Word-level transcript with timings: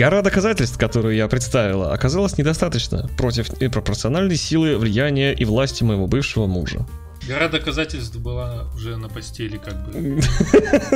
Гора 0.00 0.22
доказательств, 0.22 0.78
которую 0.78 1.14
я 1.14 1.28
представила, 1.28 1.92
оказалась 1.92 2.38
недостаточно 2.38 3.06
против 3.18 3.60
непропорциональной 3.60 4.36
силы, 4.36 4.78
влияния 4.78 5.34
и 5.34 5.44
власти 5.44 5.84
моего 5.84 6.06
бывшего 6.06 6.46
мужа. 6.46 6.86
Гора 7.28 7.48
доказательств 7.48 8.16
была 8.16 8.70
уже 8.74 8.96
на 8.96 9.10
постели, 9.10 9.58
как 9.58 9.74
бы. 9.84 10.22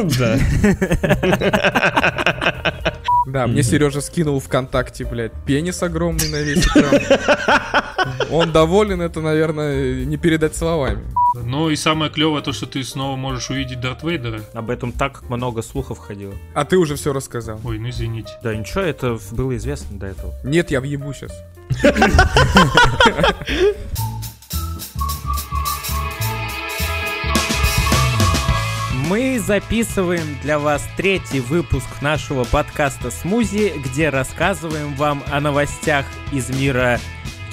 Да. 0.19 0.39
Да, 3.27 3.47
мне 3.47 3.63
Сережа 3.63 4.01
скинул 4.01 4.41
ВКонтакте, 4.41 5.05
блядь, 5.05 5.33
пенис 5.47 5.83
огромный 5.83 6.29
на 6.29 6.43
весь 6.43 6.67
экран. 6.67 7.01
Он 8.31 8.53
доволен, 8.53 9.01
это, 9.01 9.21
наверное, 9.21 10.05
не 10.05 10.17
передать 10.17 10.57
словами. 10.57 11.05
Ну 11.43 11.71
и 11.71 11.77
самое 11.77 12.11
клевое 12.11 12.43
то, 12.43 12.53
что 12.53 12.67
ты 12.67 12.85
снова 12.85 13.17
можешь 13.17 13.51
увидеть 13.51 13.81
Дарт 13.81 14.03
Вейдера. 14.03 14.41
Об 14.53 14.71
этом 14.71 14.93
так 14.93 15.29
много 15.29 15.63
слухов 15.63 15.99
ходило. 15.99 16.35
А 16.55 16.65
ты 16.65 16.77
уже 16.77 16.97
все 16.97 17.13
рассказал. 17.13 17.61
Ой, 17.65 17.79
ну 17.79 17.89
извините. 17.89 18.31
Да 18.43 18.55
ничего, 18.55 18.83
это 18.83 19.19
было 19.33 19.57
известно 19.57 19.99
до 19.99 20.07
этого. 20.07 20.33
Нет, 20.45 20.71
я 20.71 20.81
въебу 20.81 21.13
сейчас. 21.13 21.33
Мы 29.07 29.39
записываем 29.39 30.39
для 30.41 30.59
вас 30.59 30.89
третий 30.97 31.41
выпуск 31.41 31.87
нашего 32.01 32.45
подкаста 32.45 33.11
«Смузи», 33.11 33.75
где 33.77 34.09
рассказываем 34.09 34.95
вам 34.95 35.23
о 35.31 35.41
новостях 35.41 36.07
из 36.33 36.49
мира 36.49 36.99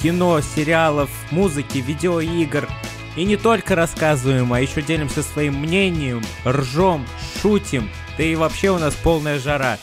кино, 0.02 0.40
сериалов, 0.40 1.10
музыки, 1.30 1.80
видеоигр. 1.80 2.70
И 3.18 3.26
не 3.26 3.36
только 3.36 3.76
рассказываем, 3.76 4.54
а 4.54 4.62
еще 4.62 4.82
делимся 4.82 5.24
своим 5.24 5.56
мнением, 5.56 6.24
ржем, 6.48 7.06
шутим, 7.42 7.90
да 8.18 8.24
и 8.24 8.36
вообще 8.36 8.70
у 8.70 8.80
нас 8.80 8.96
полная 8.96 9.38
жара. 9.38 9.78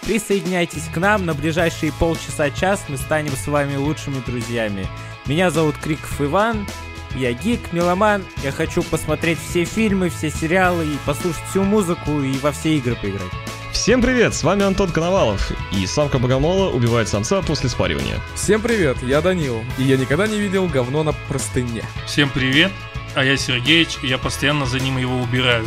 Присоединяйтесь 0.00 0.88
к 0.92 0.96
нам, 0.96 1.26
на 1.26 1.34
ближайшие 1.34 1.92
полчаса-час 1.92 2.86
мы 2.88 2.96
станем 2.96 3.36
с 3.36 3.46
вами 3.46 3.76
лучшими 3.76 4.20
друзьями. 4.24 4.88
Меня 5.26 5.50
зовут 5.50 5.76
Криков 5.76 6.18
Иван, 6.18 6.66
я 7.14 7.32
гик, 7.32 7.72
меломан, 7.72 8.24
я 8.42 8.52
хочу 8.52 8.82
посмотреть 8.82 9.38
все 9.38 9.64
фильмы, 9.64 10.10
все 10.10 10.30
сериалы 10.30 10.84
и 10.84 10.98
послушать 11.06 11.42
всю 11.50 11.62
музыку 11.62 12.20
и 12.20 12.38
во 12.38 12.52
все 12.52 12.76
игры 12.76 12.96
поиграть. 12.96 13.30
Всем 13.72 14.02
привет, 14.02 14.34
с 14.34 14.42
вами 14.42 14.64
Антон 14.64 14.90
Коновалов, 14.90 15.50
и 15.72 15.86
самка 15.86 16.18
богомола 16.18 16.70
убивает 16.70 17.08
самца 17.08 17.40
после 17.40 17.68
спаривания. 17.68 18.20
Всем 18.34 18.60
привет, 18.60 19.02
я 19.02 19.20
Данил, 19.20 19.62
и 19.78 19.84
я 19.84 19.96
никогда 19.96 20.26
не 20.26 20.38
видел 20.38 20.66
говно 20.66 21.02
на 21.02 21.12
простыне. 21.28 21.82
Всем 22.06 22.28
привет, 22.28 22.72
а 23.14 23.24
я 23.24 23.36
Сергеич, 23.36 23.98
и 24.02 24.08
я 24.08 24.18
постоянно 24.18 24.66
за 24.66 24.80
ним 24.80 24.98
его 24.98 25.20
убираю. 25.20 25.66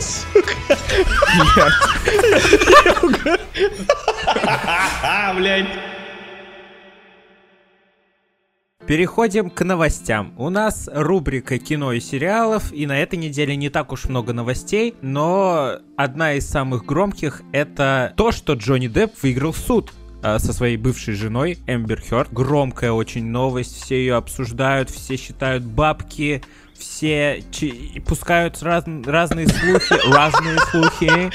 Сука. 0.00 0.54
Блять. 5.36 5.95
Переходим 8.86 9.50
к 9.50 9.64
новостям. 9.64 10.32
У 10.36 10.48
нас 10.48 10.88
рубрика 10.92 11.58
кино 11.58 11.92
и 11.92 11.98
сериалов, 11.98 12.72
и 12.72 12.86
на 12.86 13.00
этой 13.00 13.16
неделе 13.16 13.56
не 13.56 13.68
так 13.68 13.90
уж 13.92 14.04
много 14.04 14.32
новостей, 14.32 14.94
но 15.02 15.72
одна 15.96 16.34
из 16.34 16.48
самых 16.48 16.84
громких 16.84 17.42
это 17.52 18.12
то, 18.16 18.30
что 18.30 18.52
Джонни 18.52 18.86
Депп 18.86 19.12
выиграл 19.22 19.52
суд 19.52 19.92
а, 20.22 20.38
со 20.38 20.52
своей 20.52 20.76
бывшей 20.76 21.14
женой 21.14 21.58
Эмбер 21.66 22.00
Хёрд. 22.00 22.32
Громкая 22.32 22.92
очень 22.92 23.26
новость, 23.26 23.74
все 23.82 23.96
ее 23.96 24.14
обсуждают, 24.14 24.88
все 24.88 25.16
считают 25.16 25.64
бабки, 25.64 26.44
все 26.78 27.42
пускают 28.06 28.62
раз- 28.62 28.84
разные 29.04 29.48
слухи, 29.48 30.08
разные 30.12 30.58
слухи. 30.70 31.30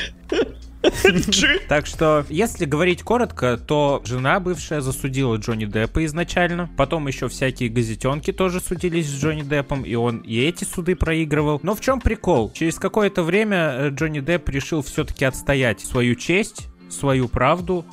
Так 1.67 1.85
что, 1.85 2.25
если 2.29 2.65
говорить 2.65 3.03
коротко, 3.03 3.57
то 3.57 4.01
жена 4.05 4.39
бывшая 4.39 4.81
засудила 4.81 5.35
Джонни 5.35 5.65
Деппа 5.65 6.03
изначально. 6.05 6.69
Потом 6.77 7.07
еще 7.07 7.27
всякие 7.27 7.69
газетенки 7.69 8.31
тоже 8.31 8.59
судились 8.59 9.07
с 9.07 9.21
Джонни 9.21 9.43
Деппом, 9.43 9.83
и 9.83 9.95
он 9.95 10.17
и 10.19 10.39
эти 10.39 10.63
суды 10.63 10.95
проигрывал. 10.95 11.59
Но 11.63 11.75
в 11.75 11.81
чем 11.81 12.01
прикол? 12.01 12.51
Через 12.53 12.79
какое-то 12.79 13.23
время 13.23 13.57
э, 13.57 13.89
Джонни 13.89 14.19
Депп 14.19 14.49
решил 14.49 14.81
все-таки 14.81 15.25
отстоять 15.25 15.81
свою 15.81 16.15
честь, 16.15 16.67
свою 16.89 17.27
правду, 17.27 17.85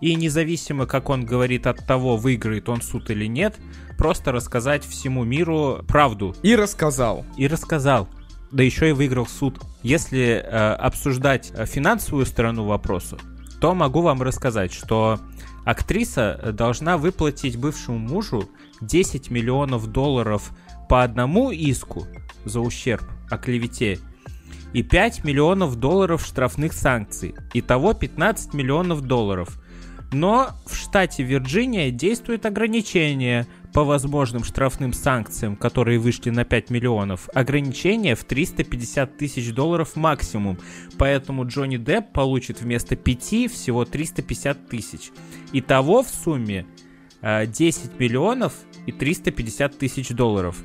и 0.00 0.14
независимо, 0.14 0.86
как 0.86 1.10
он 1.10 1.24
говорит 1.24 1.66
от 1.66 1.86
того, 1.86 2.16
выиграет 2.16 2.68
он 2.68 2.80
суд 2.80 3.10
или 3.10 3.26
нет, 3.26 3.56
просто 3.98 4.32
рассказать 4.32 4.84
всему 4.84 5.24
миру 5.24 5.84
правду. 5.86 6.34
И 6.42 6.56
рассказал. 6.56 7.26
И 7.36 7.46
рассказал. 7.46 8.08
Да 8.52 8.62
еще 8.62 8.90
и 8.90 8.92
выиграл 8.92 9.26
суд. 9.26 9.60
Если 9.82 10.42
э, 10.42 10.74
обсуждать 10.74 11.52
э, 11.54 11.66
финансовую 11.66 12.26
сторону 12.26 12.64
вопроса, 12.64 13.16
то 13.60 13.74
могу 13.74 14.00
вам 14.00 14.22
рассказать, 14.22 14.72
что 14.72 15.20
актриса 15.64 16.52
должна 16.52 16.96
выплатить 16.96 17.56
бывшему 17.56 17.98
мужу 17.98 18.48
10 18.80 19.30
миллионов 19.30 19.86
долларов 19.86 20.50
по 20.88 21.02
одному 21.02 21.50
иску 21.50 22.06
за 22.44 22.60
ущерб 22.60 23.04
о 23.30 23.38
клевете 23.38 23.98
и 24.72 24.82
5 24.82 25.24
миллионов 25.24 25.76
долларов 25.76 26.24
штрафных 26.24 26.72
санкций. 26.72 27.34
Итого 27.54 27.92
15 27.94 28.54
миллионов 28.54 29.02
долларов. 29.02 29.58
Но 30.12 30.50
в 30.66 30.74
штате 30.74 31.22
Вирджиния 31.22 31.90
действует 31.90 32.46
ограничение 32.46 33.46
по 33.72 33.84
возможным 33.84 34.44
штрафным 34.44 34.92
санкциям, 34.92 35.56
которые 35.56 35.98
вышли 35.98 36.30
на 36.30 36.44
5 36.44 36.70
миллионов. 36.70 37.28
Ограничение 37.34 38.14
в 38.14 38.24
350 38.24 39.16
тысяч 39.16 39.52
долларов 39.52 39.96
максимум. 39.96 40.58
Поэтому 40.98 41.46
Джонни 41.46 41.76
Депп 41.76 42.12
получит 42.12 42.60
вместо 42.60 42.96
5 42.96 43.50
всего 43.50 43.84
350 43.84 44.68
тысяч. 44.68 45.10
Итого 45.52 46.02
в 46.02 46.08
сумме 46.08 46.66
э, 47.22 47.46
10 47.46 47.98
миллионов 47.98 48.54
и 48.86 48.92
350 48.92 49.78
тысяч 49.78 50.08
долларов. 50.08 50.56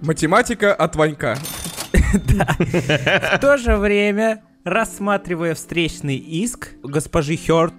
Математика 0.00 0.74
от 0.74 0.96
Ванька. 0.96 1.36
В 2.12 3.38
то 3.38 3.58
же 3.58 3.76
время, 3.76 4.42
рассматривая 4.64 5.54
встречный 5.54 6.16
иск 6.16 6.74
госпожи 6.82 7.36
Хёрд, 7.36 7.74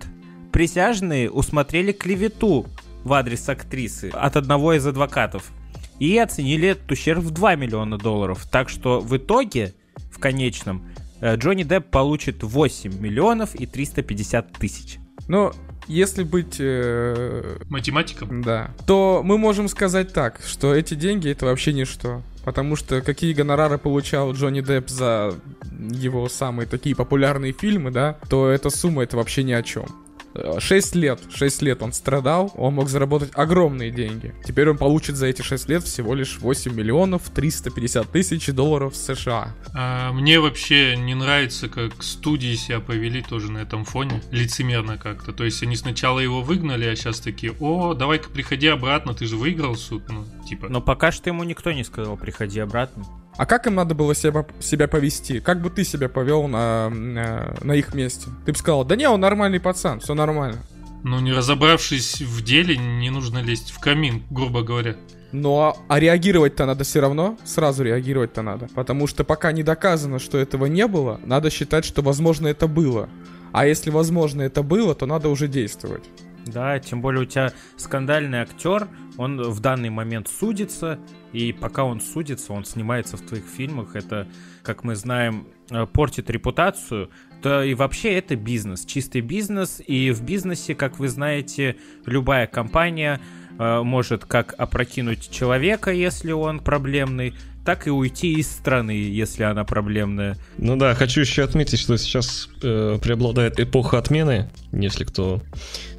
присяжные 0.52 1.32
усмотрели 1.32 1.92
клевету 1.92 2.68
в 3.04 3.14
адрес 3.14 3.48
актрисы 3.50 4.10
от 4.14 4.36
одного 4.36 4.74
из 4.74 4.86
адвокатов 4.86 5.52
и 6.00 6.18
оценили 6.18 6.70
этот 6.70 6.92
ущерб 6.92 7.20
в 7.20 7.32
2 7.32 7.56
миллиона 7.56 7.98
долларов. 7.98 8.46
Так 8.52 8.70
что 8.70 9.00
в 9.00 9.16
итоге, 9.16 9.74
в 10.12 10.20
конечном, 10.20 10.86
э, 11.20 11.36
Джонни 11.36 11.64
Депп 11.64 11.90
получит 11.92 12.44
8 12.44 13.00
миллионов 13.00 13.54
и 13.56 13.66
350 13.66 14.54
тысяч. 14.54 14.98
Ну, 15.28 15.52
если 15.88 16.24
быть... 16.24 16.56
э, 16.60 17.60
Математиком? 17.70 18.42
Да. 18.44 18.72
То 18.88 19.22
мы 19.24 19.38
можем 19.38 19.68
сказать 19.68 20.14
так, 20.14 20.42
что 20.46 20.74
эти 20.74 20.94
деньги 20.94 21.30
это 21.30 21.46
вообще 21.46 21.74
ничто. 21.74 22.22
Потому 22.44 22.76
что 22.76 23.02
какие 23.02 23.34
гонорары 23.34 23.78
получал 23.78 24.34
Джонни 24.34 24.62
Депп 24.62 24.90
за 24.90 25.36
его 25.80 26.28
самые 26.30 26.66
такие 26.66 26.96
популярные 26.96 27.54
фильмы, 27.54 27.92
да, 27.92 28.18
то 28.30 28.50
эта 28.50 28.70
сумма 28.70 29.04
это 29.04 29.18
вообще 29.18 29.44
ни 29.44 29.52
о 29.52 29.62
чем. 29.62 29.86
6 30.34 30.96
лет, 30.96 31.20
6 31.34 31.62
лет 31.62 31.82
он 31.82 31.94
страдал, 31.94 32.52
он 32.56 32.76
мог 32.76 32.90
заработать 32.90 33.32
огромные 33.34 33.92
деньги. 33.92 34.34
Теперь 34.46 34.70
он 34.70 34.78
получит 34.78 35.16
за 35.16 35.28
эти 35.28 35.42
6 35.42 35.70
лет 35.70 35.84
всего 35.84 36.14
лишь 36.14 36.40
8 36.40 36.74
миллионов 36.74 37.30
350 37.30 38.10
тысяч 38.12 38.48
долларов 38.48 38.96
США. 38.96 39.54
А, 39.74 40.12
мне 40.14 40.40
вообще 40.40 40.96
не 40.96 41.16
нравится, 41.16 41.70
как 41.70 42.02
студии 42.04 42.56
себя 42.56 42.80
повели 42.80 43.22
тоже 43.22 43.52
на 43.52 43.60
этом 43.60 43.86
фоне. 43.86 44.22
Лицемерно 44.32 44.98
как-то. 44.98 45.34
То 45.34 45.44
есть 45.44 45.62
они 45.64 45.76
сначала 45.76 46.20
его 46.20 46.42
выгнали, 46.42 46.86
а 46.86 46.96
сейчас 46.96 47.20
такие, 47.20 47.54
о, 47.60 47.94
давай-ка 47.94 48.30
приходи 48.30 48.68
обратно, 48.68 49.14
ты 49.14 49.26
же 49.26 49.36
выиграл 49.36 49.76
суд. 49.76 50.04
Ну, 50.10 50.26
типа. 50.48 50.70
Но 50.70 50.82
пока 50.82 51.12
что 51.12 51.30
ему 51.30 51.44
никто 51.44 51.72
не 51.72 51.84
сказал, 51.84 52.18
приходи 52.18 52.60
обратно. 52.60 53.06
А 53.42 53.48
как 53.48 53.66
им 53.66 53.74
надо 53.74 53.96
было 53.96 54.14
себя, 54.14 54.46
себя 54.60 54.88
повести? 54.88 55.40
Как 55.40 55.64
бы 55.64 55.72
ты 55.72 55.84
себя 55.84 56.10
повел 56.10 56.48
на, 56.48 56.90
на, 56.90 57.56
на 57.62 57.72
их 57.72 57.96
месте? 57.96 58.28
Ты 58.46 58.52
бы 58.52 58.58
сказал, 58.60 58.86
да 58.86 58.96
не, 58.96 59.10
он 59.10 59.20
нормальный 59.20 59.60
пацан, 59.60 60.00
все 60.00 60.14
нормально. 60.14 60.60
Ну, 61.04 61.20
не 61.20 61.34
разобравшись 61.34 62.22
в 62.22 62.44
деле, 62.44 62.78
не 62.78 63.10
нужно 63.10 63.40
лезть 63.40 63.72
в 63.72 63.80
камин, 63.80 64.22
грубо 64.30 64.62
говоря. 64.62 64.96
Но 65.32 65.76
а 65.88 66.00
реагировать-то 66.00 66.68
надо 66.68 66.84
все 66.84 67.00
равно, 67.00 67.36
сразу 67.44 67.82
реагировать-то 67.84 68.44
надо. 68.44 68.68
Потому 68.76 69.08
что 69.08 69.24
пока 69.24 69.52
не 69.54 69.64
доказано, 69.64 70.20
что 70.20 70.38
этого 70.38 70.68
не 70.68 70.86
было, 70.86 71.20
надо 71.26 71.50
считать, 71.50 71.84
что 71.84 72.04
возможно 72.04 72.46
это 72.46 72.68
было. 72.68 73.10
А 73.54 73.66
если 73.66 73.90
возможно 73.90 74.44
это 74.44 74.62
было, 74.62 74.94
то 74.94 75.08
надо 75.08 75.30
уже 75.30 75.48
действовать. 75.48 76.04
Да, 76.46 76.80
тем 76.80 77.02
более 77.02 77.22
у 77.22 77.26
тебя 77.26 77.54
скандальный 77.78 78.40
актер, 78.40 78.88
он 79.18 79.42
в 79.42 79.60
данный 79.60 79.90
момент 79.90 80.28
судится, 80.28 81.00
и 81.34 81.54
пока 81.54 81.84
он 81.84 82.02
судится, 82.02 82.54
он 82.54 82.66
снимается 82.66 83.18
в 83.18 83.22
твоих 83.22 83.46
фильмах, 83.46 83.96
это, 83.96 84.28
как 84.64 84.84
мы 84.84 84.96
знаем, 84.96 85.48
э, 85.70 85.86
портит 85.86 86.30
репутацию, 86.30 87.12
то 87.42 87.64
и 87.64 87.74
вообще 87.74 88.14
это 88.14 88.36
бизнес, 88.36 88.86
чистый 88.86 89.22
бизнес, 89.22 89.82
и 89.86 90.12
в 90.12 90.24
бизнесе, 90.24 90.74
как 90.76 91.00
вы 91.00 91.10
знаете, 91.10 91.76
любая 92.06 92.48
компания 92.48 93.22
э, 93.60 93.82
может 93.84 94.26
как 94.26 94.56
опрокинуть 94.58 95.30
человека, 95.30 95.92
если 95.92 96.32
он 96.32 96.60
проблемный, 96.60 97.36
так 97.66 97.88
и 97.88 97.92
уйти 97.92 98.34
из 98.34 98.50
страны, 98.50 98.92
если 98.92 99.44
она 99.44 99.64
проблемная. 99.64 100.38
Ну 100.58 100.76
да, 100.76 100.96
хочу 100.96 101.22
еще 101.22 101.44
отметить, 101.44 101.80
что 101.80 101.98
сейчас 101.98 102.50
э, 102.64 102.98
преобладает 103.02 103.60
эпоха 103.60 103.98
отмены, 103.98 104.50
если 104.72 105.04
кто 105.04 105.42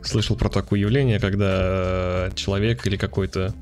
слышал 0.02 0.36
про 0.36 0.48
такое 0.48 0.80
явление, 0.80 1.20
когда 1.20 2.30
человек 2.34 2.86
или 2.86 2.96
какой-то 2.96 3.54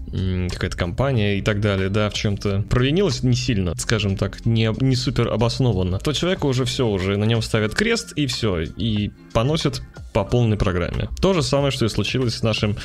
какая-то 0.50 0.76
компания 0.76 1.38
и 1.38 1.43
так 1.43 1.61
далее, 1.61 1.91
да, 1.91 2.08
в 2.08 2.14
чем-то 2.14 2.64
провинилась 2.70 3.23
не 3.23 3.35
сильно, 3.35 3.75
скажем 3.76 4.17
так, 4.17 4.46
не, 4.46 4.75
не 4.81 4.96
супер 4.96 5.29
обоснованно, 5.29 5.99
то 5.99 6.12
человеку 6.12 6.49
уже 6.49 6.64
все, 6.64 6.88
уже 6.88 7.19
на 7.19 7.25
нем 7.25 7.43
ставят 7.43 7.75
крест 7.75 8.12
и 8.17 8.26
все, 8.26 8.61
и 8.61 9.11
поносят 9.32 9.82
по 10.14 10.25
полной 10.25 10.56
программе. 10.56 11.08
То 11.20 11.35
же 11.35 11.43
самое, 11.43 11.70
что 11.70 11.85
и 11.85 11.88
случилось 11.88 12.37
с 12.37 12.43
нашим 12.43 12.76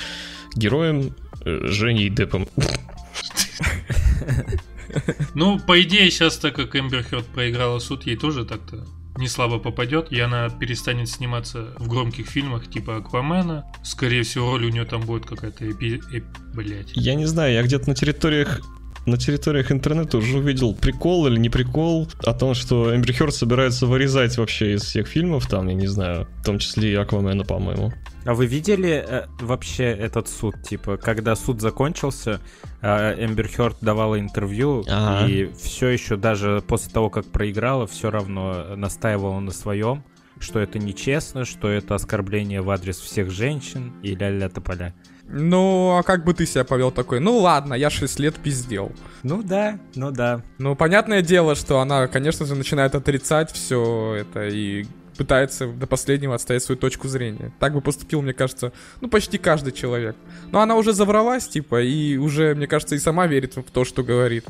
героем 0.55 1.15
э, 1.45 1.67
Женей 1.67 2.09
Депом. 2.09 2.47
Ну, 5.35 5.59
по 5.59 5.81
идее, 5.81 6.09
сейчас, 6.09 6.37
так 6.37 6.55
как 6.55 6.75
Эмбер 6.75 7.03
Хёрд 7.03 7.25
проиграла 7.27 7.79
суд, 7.79 8.05
ей 8.05 8.15
тоже 8.15 8.45
так-то 8.45 8.85
не 9.17 9.27
слабо 9.27 9.59
попадет, 9.59 10.11
и 10.11 10.19
она 10.19 10.49
перестанет 10.49 11.07
сниматься 11.07 11.73
в 11.79 11.87
громких 11.87 12.27
фильмах 12.27 12.69
типа 12.69 12.97
Аквамена. 12.97 13.65
Скорее 13.83 14.23
всего, 14.23 14.51
роль 14.51 14.65
у 14.65 14.69
нее 14.69 14.85
там 14.85 15.01
будет 15.01 15.25
какая-то 15.25 15.69
эпи... 15.69 16.01
эп... 16.11 16.25
блять. 16.53 16.91
Я 16.93 17.15
не 17.15 17.25
знаю, 17.25 17.53
я 17.53 17.63
где-то 17.63 17.89
на 17.89 17.95
территориях 17.95 18.61
на 19.05 19.17
территориях 19.17 19.71
интернета 19.71 20.17
уже 20.17 20.39
увидел 20.39 20.73
прикол 20.73 21.27
или 21.27 21.37
не 21.37 21.49
прикол 21.49 22.07
о 22.23 22.33
том, 22.33 22.53
что 22.53 22.95
Эмбер 22.95 23.13
Хёрд 23.13 23.33
собирается 23.33 23.85
вырезать 23.85 24.37
вообще 24.37 24.73
из 24.73 24.83
всех 24.83 25.07
фильмов, 25.07 25.47
там, 25.47 25.67
я 25.67 25.73
не 25.73 25.87
знаю, 25.87 26.27
в 26.41 26.45
том 26.45 26.59
числе 26.59 26.91
и 26.91 26.95
Аквамена, 26.95 27.43
по-моему. 27.43 27.93
А 28.25 28.33
вы 28.33 28.47
видели 28.47 29.05
э, 29.07 29.25
вообще 29.39 29.83
этот 29.83 30.27
суд? 30.27 30.55
Типа, 30.63 30.97
когда 30.97 31.35
суд 31.35 31.61
закончился, 31.61 32.41
э, 32.81 33.23
Эмбер 33.23 33.47
Хёрд 33.47 33.77
давала 33.81 34.19
интервью, 34.19 34.83
ага. 34.89 35.27
и 35.27 35.51
все 35.53 35.89
еще 35.89 36.15
даже 36.15 36.63
после 36.67 36.91
того, 36.91 37.11
как 37.11 37.25
проиграла, 37.25 37.85
все 37.85 38.09
равно 38.09 38.75
настаивала 38.75 39.39
на 39.39 39.51
своем, 39.51 40.03
что 40.39 40.59
это 40.59 40.79
нечестно, 40.79 41.45
что 41.45 41.67
это 41.67 41.93
оскорбление 41.93 42.61
в 42.61 42.69
адрес 42.71 42.97
всех 42.97 43.29
женщин 43.29 43.93
и 44.01 44.15
ля-ля 44.15 44.49
тополя. 44.49 44.95
Ну, 45.27 45.97
а 45.97 46.03
как 46.03 46.23
бы 46.23 46.33
ты 46.33 46.45
себя 46.45 46.63
повел 46.63 46.91
такой? 46.91 47.19
Ну 47.19 47.37
ладно, 47.39 47.73
я 47.73 47.89
6 47.89 48.19
лет 48.19 48.35
пиздел. 48.35 48.91
Ну 49.23 49.41
да, 49.41 49.79
ну 49.95 50.11
да. 50.11 50.41
Ну, 50.59 50.75
понятное 50.75 51.21
дело, 51.21 51.55
что 51.55 51.79
она, 51.79 52.07
конечно 52.07 52.45
же, 52.45 52.55
начинает 52.55 52.93
отрицать 52.93 53.51
все 53.51 54.15
это 54.19 54.47
и 54.47 54.85
пытается 55.17 55.67
до 55.67 55.87
последнего 55.87 56.35
отстоять 56.35 56.63
свою 56.63 56.77
точку 56.77 57.07
зрения. 57.07 57.51
Так 57.59 57.73
бы 57.73 57.81
поступил, 57.81 58.21
мне 58.21 58.33
кажется, 58.33 58.71
ну, 59.01 59.07
почти 59.07 59.37
каждый 59.37 59.71
человек. 59.71 60.15
Но 60.51 60.61
она 60.61 60.75
уже 60.75 60.93
завралась, 60.93 61.47
типа, 61.47 61.81
и 61.81 62.17
уже, 62.17 62.53
мне 62.53 62.67
кажется, 62.67 62.95
и 62.95 62.99
сама 62.99 63.25
верит 63.25 63.55
в 63.55 63.63
то, 63.63 63.85
что 63.85 64.03
говорит. 64.03 64.45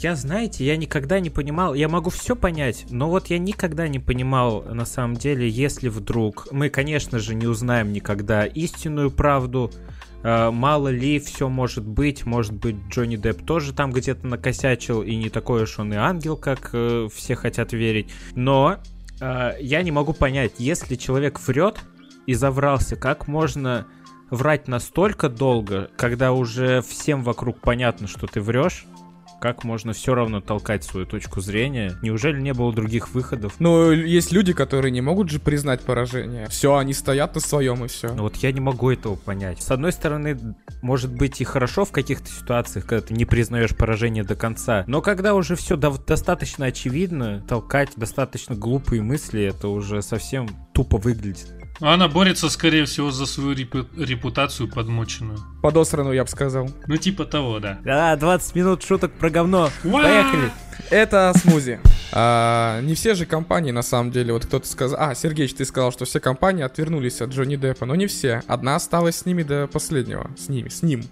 Я, 0.00 0.16
знаете, 0.16 0.64
я 0.64 0.78
никогда 0.78 1.20
не 1.20 1.28
понимал, 1.28 1.74
я 1.74 1.86
могу 1.86 2.08
все 2.08 2.34
понять, 2.34 2.86
но 2.88 3.10
вот 3.10 3.26
я 3.26 3.38
никогда 3.38 3.88
не 3.88 3.98
понимал, 3.98 4.62
на 4.62 4.86
самом 4.86 5.16
деле, 5.16 5.46
если 5.46 5.90
вдруг, 5.90 6.48
мы, 6.50 6.70
конечно 6.70 7.18
же, 7.18 7.34
не 7.34 7.46
узнаем 7.46 7.92
никогда 7.92 8.46
истинную 8.46 9.10
правду, 9.10 9.70
э, 10.22 10.50
мало 10.50 10.88
ли 10.88 11.18
все 11.18 11.50
может 11.50 11.84
быть, 11.84 12.24
может 12.24 12.54
быть, 12.54 12.76
Джонни 12.88 13.16
Депп 13.16 13.44
тоже 13.44 13.74
там 13.74 13.92
где-то 13.92 14.26
накосячил, 14.26 15.02
и 15.02 15.14
не 15.14 15.28
такой 15.28 15.64
уж 15.64 15.78
он 15.78 15.92
и 15.92 15.96
ангел, 15.96 16.38
как 16.38 16.70
э, 16.72 17.08
все 17.14 17.34
хотят 17.34 17.74
верить, 17.74 18.10
но 18.34 18.78
э, 19.20 19.52
я 19.60 19.82
не 19.82 19.90
могу 19.90 20.14
понять, 20.14 20.52
если 20.56 20.94
человек 20.94 21.38
врет 21.38 21.80
и 22.26 22.32
заврался, 22.32 22.96
как 22.96 23.28
можно 23.28 23.86
врать 24.30 24.68
настолько 24.68 25.28
долго, 25.28 25.90
когда 25.98 26.32
уже 26.32 26.80
всем 26.80 27.22
вокруг 27.22 27.60
понятно, 27.60 28.08
что 28.08 28.26
ты 28.26 28.40
врешь, 28.40 28.86
как 29.42 29.64
можно 29.64 29.92
все 29.92 30.14
равно 30.14 30.40
толкать 30.40 30.84
свою 30.84 31.04
точку 31.04 31.40
зрения? 31.40 31.98
Неужели 32.00 32.40
не 32.40 32.54
было 32.54 32.72
других 32.72 33.12
выходов? 33.12 33.54
Ну, 33.58 33.90
есть 33.90 34.30
люди, 34.30 34.52
которые 34.52 34.92
не 34.92 35.00
могут 35.00 35.30
же 35.30 35.40
признать 35.40 35.80
поражение. 35.80 36.46
Все, 36.46 36.76
они 36.76 36.94
стоят 36.94 37.34
на 37.34 37.40
своем 37.40 37.84
и 37.84 37.88
все. 37.88 38.14
Ну 38.14 38.22
вот 38.22 38.36
я 38.36 38.52
не 38.52 38.60
могу 38.60 38.92
этого 38.92 39.16
понять. 39.16 39.60
С 39.60 39.72
одной 39.72 39.90
стороны, 39.90 40.38
может 40.80 41.12
быть 41.12 41.40
и 41.40 41.44
хорошо 41.44 41.84
в 41.84 41.90
каких-то 41.90 42.30
ситуациях, 42.30 42.86
когда 42.86 43.04
ты 43.04 43.14
не 43.14 43.24
признаешь 43.24 43.74
поражение 43.74 44.22
до 44.22 44.36
конца. 44.36 44.84
Но 44.86 45.02
когда 45.02 45.34
уже 45.34 45.56
все 45.56 45.76
до- 45.76 45.98
достаточно 45.98 46.66
очевидно, 46.66 47.44
толкать 47.48 47.90
достаточно 47.96 48.54
глупые 48.54 49.02
мысли, 49.02 49.42
это 49.42 49.66
уже 49.66 50.02
совсем 50.02 50.48
тупо 50.72 50.98
выглядит. 50.98 51.48
Она 51.82 52.06
борется, 52.06 52.48
скорее 52.48 52.84
всего, 52.84 53.10
за 53.10 53.26
свою 53.26 53.54
репу- 53.54 53.86
репутацию 53.96 54.68
подмоченную. 54.68 55.40
Подосранную, 55.62 56.14
я 56.14 56.22
бы 56.22 56.30
сказал. 56.30 56.70
Ну, 56.86 56.96
типа 56.96 57.24
того, 57.24 57.58
да. 57.58 57.80
Да, 57.84 58.14
20 58.14 58.54
минут 58.54 58.82
шуток 58.84 59.12
про 59.12 59.30
говно. 59.30 59.68
Поехали. 59.82 60.52
Это 60.90 61.32
смузи. 61.36 61.80
А, 62.12 62.80
не 62.82 62.94
все 62.94 63.14
же 63.14 63.26
компании, 63.26 63.72
на 63.72 63.82
самом 63.82 64.12
деле, 64.12 64.32
вот 64.32 64.46
кто-то 64.46 64.68
сказал... 64.68 64.96
А, 65.00 65.14
Сергеич, 65.16 65.54
ты 65.54 65.64
сказал, 65.64 65.90
что 65.90 66.04
все 66.04 66.20
компании 66.20 66.62
отвернулись 66.62 67.20
от 67.20 67.30
Джонни 67.30 67.56
Деппа, 67.56 67.84
но 67.84 67.96
не 67.96 68.06
все. 68.06 68.42
Одна 68.46 68.76
осталась 68.76 69.16
с 69.16 69.26
ними 69.26 69.42
до 69.42 69.66
последнего. 69.66 70.30
С 70.38 70.48
ними, 70.48 70.68
с 70.68 70.82
ним. 70.82 71.02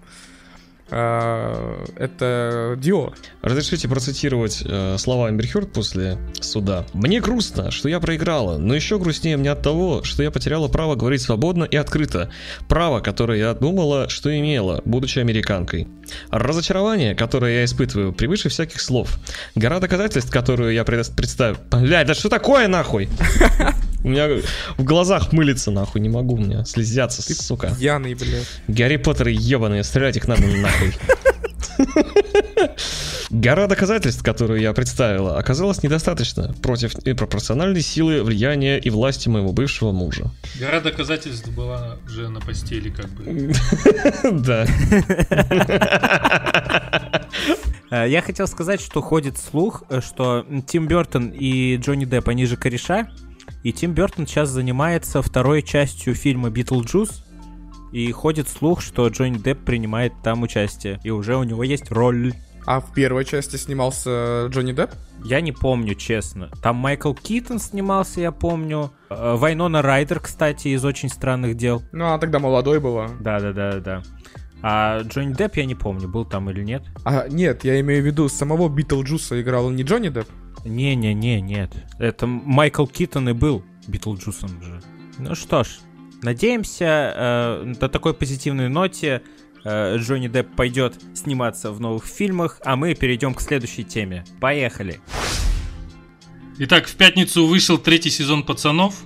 А, 0.90 1.84
это 1.96 2.74
Диор. 2.78 3.14
Разрешите 3.42 3.88
процитировать 3.88 4.62
э, 4.64 4.96
слова 4.98 5.30
Эмбер 5.30 5.46
Хёрд 5.46 5.72
после 5.72 6.18
суда. 6.40 6.84
«Мне 6.92 7.20
грустно, 7.20 7.70
что 7.70 7.88
я 7.88 8.00
проиграла, 8.00 8.58
но 8.58 8.74
еще 8.74 8.98
грустнее 8.98 9.36
мне 9.36 9.50
от 9.50 9.62
того, 9.62 10.02
что 10.02 10.22
я 10.22 10.30
потеряла 10.30 10.68
право 10.68 10.96
говорить 10.96 11.22
свободно 11.22 11.64
и 11.64 11.76
открыто. 11.76 12.30
Право, 12.68 13.00
которое 13.00 13.38
я 13.38 13.54
думала, 13.54 14.08
что 14.08 14.36
имела, 14.36 14.82
будучи 14.84 15.18
американкой. 15.18 15.88
Разочарование, 16.30 17.14
которое 17.14 17.58
я 17.60 17.64
испытываю, 17.64 18.12
превыше 18.12 18.48
всяких 18.48 18.80
слов. 18.80 19.18
Гора 19.54 19.78
доказательств, 19.80 20.30
которую 20.30 20.72
я 20.72 20.84
представил... 20.84 21.56
Блядь, 21.70 22.06
да 22.06 22.14
что 22.14 22.28
такое 22.28 22.68
нахуй? 22.68 23.08
У 24.02 24.08
меня 24.08 24.28
в 24.78 24.84
глазах 24.84 25.32
мылится 25.32 25.70
нахуй, 25.70 26.00
не 26.00 26.08
могу, 26.08 26.34
у 26.34 26.38
меня 26.38 26.64
слезятся, 26.64 27.26
Ты 27.26 27.34
сука. 27.34 27.74
Пьяный, 27.78 28.14
блядь. 28.14 28.46
Гарри 28.68 28.96
Поттер 28.96 29.28
ебаные, 29.28 29.84
стрелять 29.84 30.16
их 30.16 30.26
надо 30.26 30.46
нахуй. 30.46 30.94
Гора 33.30 33.68
доказательств, 33.68 34.24
которую 34.24 34.60
я 34.60 34.72
представила, 34.72 35.38
оказалась 35.38 35.82
недостаточно 35.84 36.52
против 36.62 36.94
пропорциональной 37.16 37.80
силы, 37.80 38.24
влияния 38.24 38.78
и 38.78 38.90
власти 38.90 39.28
моего 39.28 39.52
бывшего 39.52 39.92
мужа. 39.92 40.32
Гора 40.58 40.80
доказательств 40.80 41.48
была 41.50 41.98
уже 42.06 42.28
на 42.28 42.40
постели, 42.40 42.90
как 42.90 43.08
бы. 43.10 43.52
Да. 44.32 44.66
Э, 47.92 48.08
я 48.08 48.22
хотел 48.22 48.46
сказать, 48.46 48.80
что 48.80 49.00
ходит 49.00 49.36
слух, 49.38 49.84
э, 49.88 50.00
что 50.00 50.44
Тим 50.66 50.86
Бертон 50.86 51.28
и 51.28 51.76
Джонни 51.76 52.04
Депп, 52.04 52.28
они 52.28 52.46
же 52.46 52.56
кореша, 52.56 53.08
и 53.62 53.72
Тим 53.72 53.92
Бертон 53.92 54.26
сейчас 54.26 54.48
занимается 54.48 55.22
второй 55.22 55.62
частью 55.62 56.14
фильма 56.14 56.50
«Битлджус», 56.50 57.24
и 57.92 58.10
ходит 58.12 58.48
слух, 58.48 58.80
что 58.80 59.08
Джонни 59.08 59.38
Депп 59.38 59.64
принимает 59.64 60.12
там 60.22 60.42
участие, 60.42 61.00
и 61.02 61.10
уже 61.10 61.36
у 61.36 61.42
него 61.42 61.64
есть 61.64 61.90
роль. 61.90 62.32
А 62.66 62.80
в 62.80 62.92
первой 62.92 63.24
части 63.24 63.56
снимался 63.56 64.46
Джонни 64.48 64.72
Депп? 64.72 64.90
Я 65.24 65.40
не 65.40 65.52
помню, 65.52 65.94
честно. 65.94 66.50
Там 66.62 66.76
Майкл 66.76 67.14
Китон 67.14 67.58
снимался, 67.58 68.20
я 68.20 68.32
помню. 68.32 68.92
Э, 69.08 69.34
Вайнона 69.36 69.82
Райдер, 69.82 70.20
кстати, 70.20 70.68
из 70.68 70.84
«Очень 70.84 71.08
странных 71.08 71.56
дел». 71.56 71.82
Ну, 71.92 72.06
она 72.06 72.18
тогда 72.18 72.38
молодой 72.38 72.80
была. 72.80 73.08
Да-да-да-да. 73.20 74.02
А 74.62 75.00
Джонни 75.00 75.32
Депп 75.32 75.56
я 75.56 75.64
не 75.64 75.74
помню, 75.74 76.06
был 76.06 76.24
там 76.24 76.50
или 76.50 76.62
нет. 76.62 76.82
А, 77.04 77.28
нет, 77.28 77.64
я 77.64 77.80
имею 77.80 78.02
в 78.02 78.06
виду, 78.06 78.28
самого 78.28 78.68
Битлджуса 78.68 79.40
играл 79.40 79.70
не 79.70 79.82
Джонни 79.82 80.10
Депп? 80.10 80.28
Не-не-не, 80.64 81.40
нет. 81.40 81.72
Это 81.98 82.26
Майкл 82.26 82.86
Китон 82.86 83.28
и 83.28 83.32
был 83.32 83.64
Битлджусом 83.86 84.62
же. 84.62 84.82
Ну 85.18 85.34
что 85.34 85.64
ж, 85.64 85.78
надеемся, 86.22 87.12
э, 87.14 87.62
на 87.64 87.88
такой 87.88 88.14
позитивной 88.14 88.68
ноте 88.68 89.22
э, 89.64 89.96
Джонни 89.98 90.28
Депп 90.28 90.54
пойдет 90.54 91.00
сниматься 91.14 91.72
в 91.72 91.80
новых 91.80 92.06
фильмах, 92.06 92.60
а 92.64 92.76
мы 92.76 92.94
перейдем 92.94 93.34
к 93.34 93.40
следующей 93.40 93.84
теме. 93.84 94.24
Поехали! 94.40 95.00
Итак, 96.58 96.86
в 96.86 96.94
пятницу 96.96 97.46
вышел 97.46 97.78
третий 97.78 98.10
сезон 98.10 98.42
«Пацанов», 98.42 99.02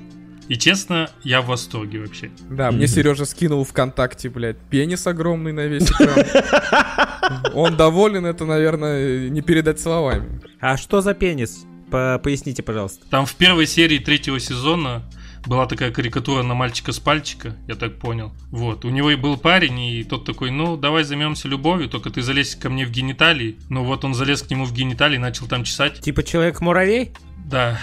и 0.49 0.57
честно, 0.57 1.11
я 1.23 1.41
в 1.41 1.47
восторге 1.47 2.01
вообще. 2.01 2.31
Да, 2.51 2.71
мне 2.71 2.87
Сережа 2.87 3.25
скинул 3.25 3.65
ВКонтакте, 3.65 4.29
блядь, 4.29 4.59
пенис 4.71 5.07
огромный 5.07 5.53
на 5.53 5.67
весь 5.67 5.91
экран. 5.91 6.25
Он 7.55 7.77
доволен, 7.77 8.27
это, 8.27 8.45
наверное, 8.45 9.29
не 9.29 9.41
передать 9.41 9.81
словами. 9.81 10.41
А 10.61 10.77
что 10.77 11.01
за 11.01 11.15
пенис? 11.15 11.65
По 11.91 12.21
Поясните, 12.23 12.63
пожалуйста. 12.63 13.07
Там 13.09 13.27
в 13.27 13.35
первой 13.35 13.67
серии 13.67 13.99
третьего 13.99 14.41
сезона 14.41 15.03
была 15.47 15.67
такая 15.67 15.91
карикатура 15.91 16.43
на 16.43 16.55
мальчика 16.55 16.93
с 16.93 16.99
пальчика, 16.99 17.57
я 17.69 17.75
так 17.75 17.99
понял. 17.99 18.33
Вот, 18.51 18.85
у 18.85 18.91
него 18.91 19.11
и 19.11 19.17
был 19.17 19.37
парень, 19.37 19.79
и 19.81 20.05
тот 20.05 20.25
такой, 20.25 20.51
ну, 20.51 20.77
давай 20.77 21.05
займемся 21.05 21.49
любовью, 21.49 21.89
только 21.89 22.11
ты 22.11 22.23
залезь 22.23 22.55
ко 22.55 22.71
мне 22.71 22.87
в 22.87 22.91
гениталии. 22.91 23.59
Ну 23.69 23.85
вот 23.85 24.05
он 24.05 24.15
залез 24.15 24.43
к 24.43 24.51
нему 24.51 24.65
в 24.65 24.73
гениталии 24.73 25.17
и 25.17 25.19
начал 25.19 25.47
там 25.47 25.65
чесать. 25.65 26.01
Типа 26.01 26.23
человек-муравей? 26.23 27.13
Да. 27.45 27.79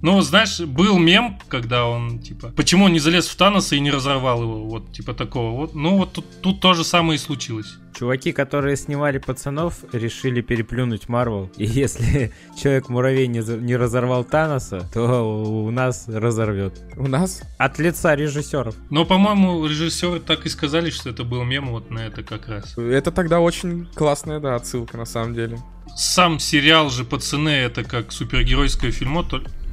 Ну, 0.00 0.20
знаешь, 0.20 0.60
был 0.60 0.98
мем, 0.98 1.38
когда 1.48 1.86
он, 1.86 2.20
типа, 2.20 2.52
почему 2.56 2.84
он 2.84 2.92
не 2.92 3.00
залез 3.00 3.26
в 3.26 3.36
Таноса 3.36 3.74
и 3.74 3.80
не 3.80 3.90
разорвал 3.90 4.42
его, 4.42 4.64
вот, 4.64 4.92
типа 4.92 5.12
такого. 5.12 5.56
Вот, 5.56 5.74
ну, 5.74 5.96
вот 5.98 6.12
тут, 6.12 6.24
тут 6.40 6.60
то 6.60 6.74
же 6.74 6.84
самое 6.84 7.16
и 7.16 7.18
случилось. 7.18 7.78
Чуваки, 7.98 8.30
которые 8.32 8.76
снимали 8.76 9.18
пацанов, 9.18 9.74
решили 9.92 10.40
переплюнуть 10.40 11.08
Марвел. 11.08 11.50
И 11.56 11.64
если 11.64 12.32
Человек-муравей 12.62 13.26
не, 13.26 13.40
не 13.60 13.76
разорвал 13.76 14.24
Таноса, 14.24 14.88
то 14.92 15.64
у 15.64 15.70
нас 15.70 16.04
разорвет. 16.06 16.80
У 16.96 17.08
нас? 17.08 17.42
От 17.58 17.78
лица 17.80 18.14
режиссеров. 18.14 18.76
Но, 18.90 19.04
по-моему, 19.04 19.66
режиссеры 19.66 20.20
так 20.20 20.46
и 20.46 20.48
сказали, 20.48 20.90
что 20.90 21.10
это 21.10 21.24
был 21.24 21.42
мем 21.42 21.70
вот 21.70 21.90
на 21.90 22.06
это 22.06 22.22
как 22.22 22.48
раз. 22.48 22.78
Это 22.78 23.10
тогда 23.10 23.40
очень 23.40 23.86
классная, 23.94 24.38
да, 24.38 24.54
отсылка 24.54 24.96
на 24.96 25.04
самом 25.04 25.34
деле. 25.34 25.58
Сам 25.96 26.38
сериал 26.38 26.90
же 26.90 27.04
«Пацаны» 27.04 27.48
это 27.48 27.82
как 27.82 28.12
супергеройское 28.12 28.92
фильмо. 28.92 29.24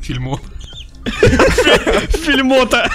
Фильмо, 0.05 0.39
Фильмота! 2.23 2.89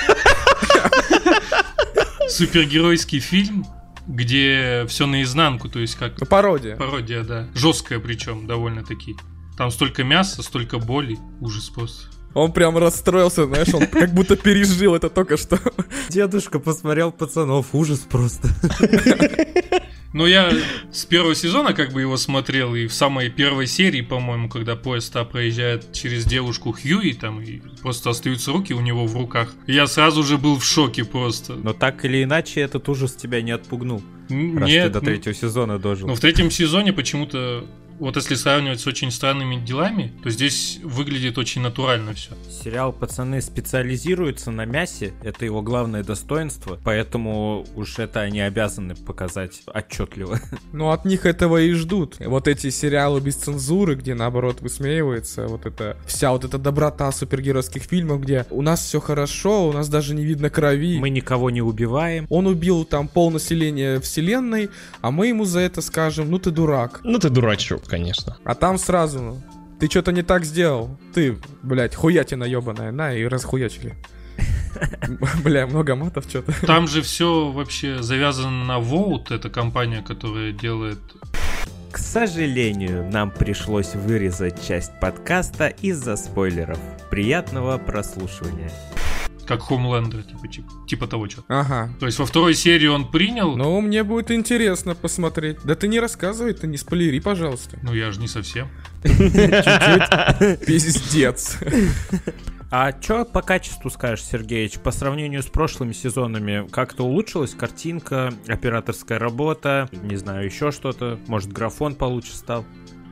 супергеройский 2.28 3.18
фильм, 3.18 3.66
где 4.06 4.84
все 4.88 5.06
наизнанку, 5.06 5.68
то 5.68 5.80
есть 5.80 5.96
как 5.96 6.16
пародия. 6.28 6.76
пародия, 6.76 7.22
да. 7.24 7.48
Жесткая 7.54 7.98
причем, 7.98 8.46
довольно-таки. 8.46 9.16
Там 9.58 9.70
столько 9.70 10.04
мяса, 10.04 10.42
столько 10.42 10.78
боли. 10.78 11.18
Ужас 11.40 11.68
просто. 11.68 12.06
Он 12.32 12.52
прям 12.52 12.78
расстроился, 12.78 13.46
знаешь, 13.46 13.74
он 13.74 13.88
как 13.88 14.14
будто 14.14 14.36
пережил 14.36 14.94
это 14.94 15.10
только 15.10 15.36
что. 15.36 15.58
Дедушка 16.08 16.60
посмотрел 16.60 17.10
пацанов, 17.10 17.66
ужас 17.72 17.98
просто. 18.00 18.48
Но 20.12 20.26
я 20.26 20.52
с 20.92 21.04
первого 21.04 21.34
сезона 21.34 21.72
как 21.72 21.92
бы 21.92 22.00
его 22.00 22.16
смотрел, 22.16 22.74
и 22.74 22.86
в 22.86 22.92
самой 22.92 23.30
первой 23.30 23.66
серии, 23.66 24.00
по-моему, 24.00 24.48
когда 24.48 24.74
поезд 24.74 25.14
А 25.16 25.24
проезжает 25.24 25.92
через 25.92 26.24
девушку 26.24 26.72
Хьюи, 26.72 27.12
там, 27.12 27.40
и 27.40 27.60
просто 27.80 28.10
остаются 28.10 28.52
руки 28.52 28.74
у 28.74 28.80
него 28.80 29.06
в 29.06 29.16
руках, 29.16 29.54
я 29.66 29.86
сразу 29.86 30.24
же 30.24 30.36
был 30.36 30.58
в 30.58 30.64
шоке 30.64 31.04
просто. 31.04 31.54
Но 31.54 31.72
так 31.72 32.04
или 32.04 32.24
иначе, 32.24 32.60
этот 32.60 32.88
ужас 32.88 33.14
тебя 33.14 33.40
не 33.40 33.52
отпугнул. 33.52 34.02
Раз 34.28 34.68
Нет, 34.68 34.86
ты 34.86 34.90
до 34.90 35.00
ну- 35.00 35.06
третьего 35.06 35.34
сезона 35.34 35.78
дожил. 35.78 36.08
Но 36.08 36.14
в 36.14 36.20
третьем 36.20 36.50
сезоне 36.50 36.92
почему-то, 36.92 37.66
вот 38.00 38.16
если 38.16 38.34
сравнивать 38.34 38.80
с 38.80 38.86
очень 38.86 39.10
странными 39.10 39.56
делами, 39.56 40.12
то 40.22 40.30
здесь 40.30 40.80
выглядит 40.82 41.36
очень 41.36 41.60
натурально 41.60 42.14
все. 42.14 42.32
Сериал 42.50 42.92
«Пацаны» 42.92 43.42
специализируется 43.42 44.50
на 44.50 44.64
мясе, 44.64 45.12
это 45.22 45.44
его 45.44 45.60
главное 45.60 46.02
достоинство, 46.02 46.80
поэтому 46.82 47.66
уж 47.76 47.98
это 47.98 48.20
они 48.20 48.40
обязаны 48.40 48.94
показать 48.94 49.62
отчетливо. 49.66 50.40
Ну, 50.72 50.90
от 50.90 51.04
них 51.04 51.26
этого 51.26 51.60
и 51.60 51.72
ждут. 51.72 52.16
Вот 52.20 52.46
эти 52.46 52.70
сериалы 52.70 53.20
без 53.20 53.36
цензуры, 53.36 53.96
где, 53.96 54.14
наоборот, 54.14 54.60
высмеивается 54.60 55.46
вот 55.48 55.66
эта 55.66 55.96
вся 56.06 56.30
вот 56.30 56.44
эта 56.44 56.58
доброта 56.58 57.10
супергеройских 57.10 57.82
фильмов, 57.82 58.20
где 58.20 58.46
у 58.50 58.62
нас 58.62 58.80
все 58.84 59.00
хорошо, 59.00 59.68
у 59.68 59.72
нас 59.72 59.88
даже 59.88 60.14
не 60.14 60.24
видно 60.24 60.48
крови. 60.48 60.98
Мы 60.98 61.10
никого 61.10 61.50
не 61.50 61.60
убиваем. 61.60 62.26
Он 62.30 62.46
убил 62.46 62.84
там 62.84 63.08
полнаселения 63.08 64.00
вселенной, 64.00 64.70
а 65.00 65.10
мы 65.10 65.26
ему 65.26 65.44
за 65.44 65.60
это 65.60 65.82
скажем, 65.82 66.30
ну 66.30 66.38
ты 66.38 66.50
дурак. 66.50 67.00
Ну 67.02 67.18
ты 67.18 67.28
дурачок, 67.30 67.89
конечно. 67.90 68.36
А 68.44 68.54
там 68.54 68.78
сразу, 68.78 69.20
ну, 69.20 69.42
ты 69.78 69.88
что-то 69.90 70.12
не 70.12 70.22
так 70.22 70.44
сделал. 70.44 70.96
Ты, 71.12 71.36
блядь, 71.62 71.94
хуятина 71.94 72.44
ебаная, 72.44 72.92
на, 72.92 73.12
и 73.12 73.24
расхуячили. 73.24 73.96
Бля, 75.44 75.66
много 75.66 75.96
матов 75.96 76.24
что-то. 76.28 76.54
Там 76.66 76.86
же 76.86 77.02
все 77.02 77.50
вообще 77.50 78.02
завязано 78.02 78.64
на 78.64 78.78
Vote, 78.78 79.34
это 79.34 79.50
компания, 79.50 80.02
которая 80.02 80.52
делает 80.52 80.98
К 81.90 81.98
сожалению, 81.98 83.10
нам 83.10 83.30
пришлось 83.30 83.94
вырезать 83.94 84.66
часть 84.66 84.92
подкаста 85.00 85.66
из-за 85.66 86.16
спойлеров. 86.16 86.78
Приятного 87.10 87.76
прослушивания. 87.78 88.70
Как 89.50 89.68
Homelander, 89.68 90.22
типа, 90.22 90.46
типа, 90.46 90.68
типа 90.86 91.06
того 91.08 91.28
что. 91.28 91.42
Ага. 91.48 91.90
То 91.98 92.06
есть 92.06 92.20
во 92.20 92.26
второй 92.26 92.54
серии 92.54 92.86
он 92.86 93.10
принял, 93.10 93.56
Ну, 93.56 93.80
мне 93.80 94.04
будет 94.04 94.30
интересно 94.30 94.94
посмотреть. 94.94 95.58
Да 95.64 95.74
ты 95.74 95.88
не 95.88 95.98
рассказывай, 95.98 96.52
ты 96.52 96.68
не 96.68 96.76
спойлери, 96.76 97.18
пожалуйста. 97.18 97.76
ну 97.82 97.92
я 97.92 98.12
же 98.12 98.20
не 98.20 98.28
совсем. 98.28 98.68
Чуть-чуть. 99.02 100.60
Пиздец. 100.66 101.58
А 102.70 102.92
чё 102.92 103.24
по 103.24 103.42
качеству 103.42 103.90
скажешь, 103.90 104.24
Сергеич? 104.24 104.78
По 104.78 104.92
сравнению 104.92 105.42
с 105.42 105.46
прошлыми 105.46 105.92
сезонами, 105.92 106.68
как-то 106.70 107.02
улучшилась 107.02 107.52
картинка, 107.52 108.32
операторская 108.46 109.18
работа, 109.18 109.88
не 109.90 110.14
знаю, 110.14 110.44
еще 110.44 110.70
что-то? 110.70 111.18
Может, 111.26 111.52
графон 111.52 111.96
получше 111.96 112.36
стал? 112.36 112.64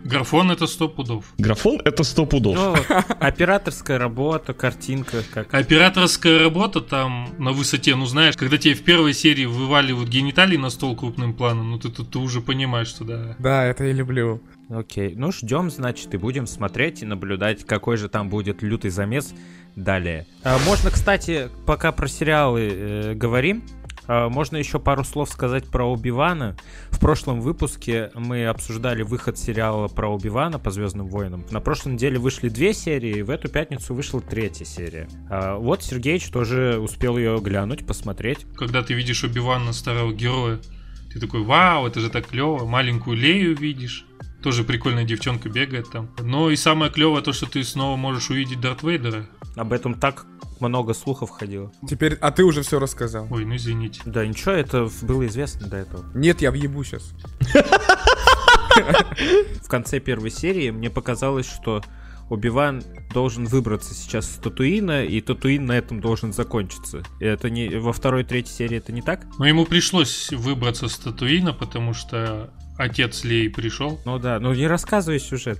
Графон 0.05 0.51
это 0.51 0.67
сто 0.67 0.89
пудов. 0.89 1.33
Графон 1.39 1.81
это 1.85 2.05
сто 2.05 2.27
пудов. 2.27 2.57
Ну, 2.57 2.75
операторская 3.21 3.99
работа, 3.99 4.55
картинка, 4.55 5.23
как... 5.33 5.53
Операторская 5.55 6.39
работа 6.39 6.81
там 6.81 7.31
на 7.39 7.53
высоте, 7.53 7.95
ну 7.95 8.07
знаешь, 8.07 8.37
когда 8.37 8.59
тебе 8.59 8.75
в 8.75 8.83
первой 8.83 9.13
серии 9.13 9.45
вываливают 9.45 10.09
гениталии 10.09 10.57
на 10.57 10.71
стол 10.71 10.97
крупным 10.97 11.35
планом, 11.35 11.71
ну 11.71 11.79
ты, 11.79 11.89
ты, 11.91 12.05
ты 12.05 12.19
уже 12.19 12.41
понимаешь, 12.41 12.89
что 12.89 13.05
да. 13.05 13.37
Да, 13.39 13.65
это 13.65 13.85
я 13.85 13.93
люблю. 13.93 14.41
Окей, 14.71 15.15
ну 15.17 15.33
ждем, 15.33 15.71
значит, 15.71 16.13
и 16.15 16.17
будем 16.17 16.47
смотреть 16.47 17.03
и 17.03 17.07
наблюдать, 17.07 17.65
какой 17.65 17.97
же 17.97 18.09
там 18.09 18.29
будет 18.29 18.63
лютый 18.63 18.91
замес 18.91 19.35
далее. 19.75 20.27
А, 20.43 20.59
можно, 20.67 20.91
кстати, 20.91 21.49
пока 21.67 21.93
про 21.93 22.09
сериалы 22.09 22.69
э, 22.71 23.15
говорим, 23.15 23.63
можно 24.09 24.57
еще 24.57 24.79
пару 24.79 25.05
слов 25.05 25.29
сказать 25.31 25.67
про 25.67 25.85
Оби-Вана. 25.85 26.57
В 26.91 26.99
прошлом 26.99 27.41
выпуске 27.41 28.11
мы 28.15 28.47
обсуждали 28.47 29.03
выход 29.03 29.39
сериала 29.39 29.89
про 29.89 30.09
Оби-Вана 30.09 30.59
по 30.59 30.71
Звездным 30.71 31.07
войнам. 31.07 31.45
На 31.51 31.61
прошлой 31.61 31.93
неделе 31.93 32.19
вышли 32.19 32.49
две 32.49 32.73
серии, 32.75 33.23
в 33.23 33.31
эту 33.31 33.49
пятницу 33.49 33.95
вышла 33.95 34.21
третья 34.21 34.65
серия. 34.65 35.09
А, 35.31 35.57
вот 35.57 35.83
Сергеич 35.83 36.29
тоже 36.31 36.79
успел 36.79 37.19
ее 37.19 37.39
глянуть, 37.39 37.87
посмотреть. 37.87 38.47
Когда 38.57 38.83
ты 38.83 38.95
видишь 38.95 39.23
Оби-Вана, 39.25 39.73
старого 39.73 40.13
героя, 40.13 40.59
ты 41.13 41.21
такой, 41.21 41.43
вау, 41.43 41.87
это 41.87 42.01
же 42.01 42.11
так 42.11 42.27
клево, 42.27 42.67
маленькую 42.67 43.17
Лею 43.17 43.57
видишь. 43.57 44.08
Тоже 44.49 44.65
прикольная 44.65 45.05
девчонка 45.05 45.51
бегает 45.51 45.91
там. 45.91 46.09
Но 46.23 46.49
и 46.49 46.57
самое 46.57 46.91
клевое 46.91 47.23
то, 47.23 47.35
что 47.35 47.45
ты 47.45 47.63
снова 47.63 47.97
можешь 47.97 48.31
увидеть 48.31 48.63
Дарт 48.63 48.83
Вейдера. 48.83 49.27
Об 49.57 49.75
этом 49.75 49.93
так 49.93 50.25
много 50.59 50.95
слухов 50.95 51.29
ходило. 51.29 51.71
Теперь, 51.87 52.15
а 52.15 52.31
ты 52.31 52.45
уже 52.45 52.63
все 52.63 52.79
рассказал. 52.79 53.29
Ой, 53.31 53.45
ну 53.45 53.57
извините. 53.57 54.01
Да 54.07 54.27
ничего, 54.27 54.53
это 54.53 54.89
было 55.03 55.27
известно 55.27 55.69
до 55.69 55.77
этого. 55.77 56.03
Нет, 56.15 56.41
я 56.41 56.51
въебу 56.51 56.83
сейчас. 56.83 57.13
В 59.63 59.69
конце 59.69 60.01
первой 60.01 60.31
серии 60.31 60.71
мне 60.71 60.89
показалось, 60.89 61.45
что 61.47 61.83
Оби-Ван 62.31 62.83
должен 63.13 63.45
выбраться 63.45 63.95
сейчас 63.95 64.31
с 64.31 64.37
Татуина, 64.37 65.05
и 65.05 65.21
Татуин 65.21 65.67
на 65.67 65.73
этом 65.73 66.01
должен 66.01 66.33
закончиться. 66.33 67.03
И 67.21 67.25
это 67.25 67.51
не 67.51 67.69
во 67.79 67.93
второй, 67.93 68.25
третьей 68.25 68.55
серии 68.55 68.79
это 68.79 68.93
не 68.93 69.03
так? 69.03 69.27
Но 69.39 69.47
ему 69.47 69.67
пришлось 69.67 70.31
выбраться 70.33 70.89
с 70.89 70.97
Татуина, 70.97 71.53
потому 71.53 71.93
что 71.93 72.51
отец 72.79 73.25
Леи 73.25 73.49
пришел. 73.49 74.01
Ну 74.07 74.19
да, 74.19 74.41
ну 74.41 74.55
не 74.55 74.67
рассказывай 74.67 75.21
сюжет. 75.21 75.59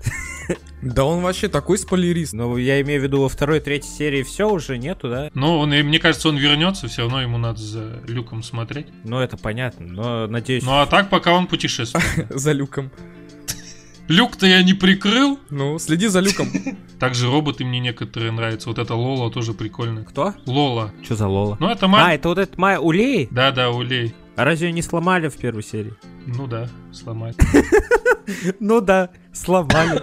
Да 0.81 1.05
он 1.05 1.23
вообще 1.23 1.49
такой 1.49 1.77
спойлерист. 1.77 2.35
Ну, 2.35 2.57
я 2.57 2.81
имею 2.83 3.01
в 3.01 3.03
виду, 3.03 3.21
во 3.21 3.29
второй, 3.29 3.59
третьей 3.59 3.91
серии 3.91 4.23
все 4.23 4.49
уже 4.49 4.79
нету, 4.79 5.09
да? 5.11 5.29
Но 5.35 5.59
он, 5.59 5.75
и 5.75 5.83
мне 5.83 5.99
кажется, 5.99 6.29
он 6.29 6.37
вернется, 6.37 6.87
все 6.87 7.03
равно 7.03 7.21
ему 7.21 7.37
надо 7.37 7.59
за 7.61 8.01
Люком 8.07 8.45
смотреть. 8.45 8.87
Ну, 9.03 9.19
это 9.19 9.37
понятно, 9.37 9.87
но 9.87 10.27
надеюсь... 10.29 10.63
Ну 10.63 10.79
а 10.79 10.87
так, 10.87 11.11
пока 11.11 11.33
он 11.33 11.49
путешествует. 11.49 12.05
За 12.31 12.53
люком. 12.53 12.93
Люк-то 14.07 14.47
я 14.47 14.63
не 14.63 14.73
прикрыл. 14.73 15.39
Ну, 15.51 15.79
следи 15.81 16.07
за 16.07 16.21
люком. 16.21 16.47
Также 17.01 17.27
роботы 17.27 17.65
мне 17.65 17.81
некоторые 17.81 18.31
нравятся. 18.33 18.69
Вот 18.71 18.79
это 18.79 18.95
Лола 18.95 19.31
тоже 19.31 19.53
прикольно. 19.53 20.05
Кто? 20.05 20.33
Лола. 20.47 20.93
Что 21.03 21.17
за 21.17 21.27
Лола? 21.29 21.57
Ну 21.61 21.69
это 21.69 21.85
А, 21.87 21.89
мать. 21.89 22.15
это 22.21 22.29
вот 22.29 22.39
этот 22.39 22.57
Майя 22.57 22.79
Улей? 22.79 23.29
Да-да, 23.31 23.71
Улей. 23.71 24.15
А 24.39 24.45
разве 24.45 24.69
ее 24.69 24.73
не 24.73 24.83
сломали 24.83 25.27
в 25.29 25.37
первой 25.37 25.65
серии? 25.65 25.95
Ну 26.27 26.47
да, 26.47 26.69
сломать. 26.93 27.37
Ну 28.61 28.83
да, 28.83 29.09
сломали. 29.33 30.03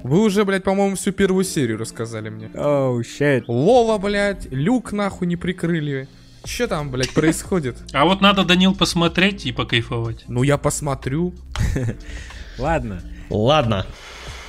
Вы 0.02 0.22
уже, 0.22 0.46
блядь, 0.46 0.64
по-моему, 0.64 0.96
всю 0.96 1.12
первую 1.12 1.44
серию 1.44 1.76
рассказали 1.76 2.30
мне. 2.30 2.48
Оу, 2.54 3.02
щет. 3.04 3.44
Лола, 3.46 3.98
блядь, 3.98 4.50
люк 4.50 4.92
нахуй 4.92 5.26
не 5.26 5.36
прикрыли. 5.36 6.08
Че 6.42 6.66
там, 6.66 6.90
блядь, 6.90 7.10
происходит? 7.14 7.76
А 7.92 8.06
вот 8.06 8.22
надо, 8.22 8.44
Данил, 8.44 8.74
посмотреть 8.74 9.44
и 9.44 9.52
покайфовать. 9.52 10.24
Ну, 10.26 10.42
я 10.42 10.56
посмотрю. 10.56 11.34
Ладно. 12.58 13.02
Ладно. 13.28 13.86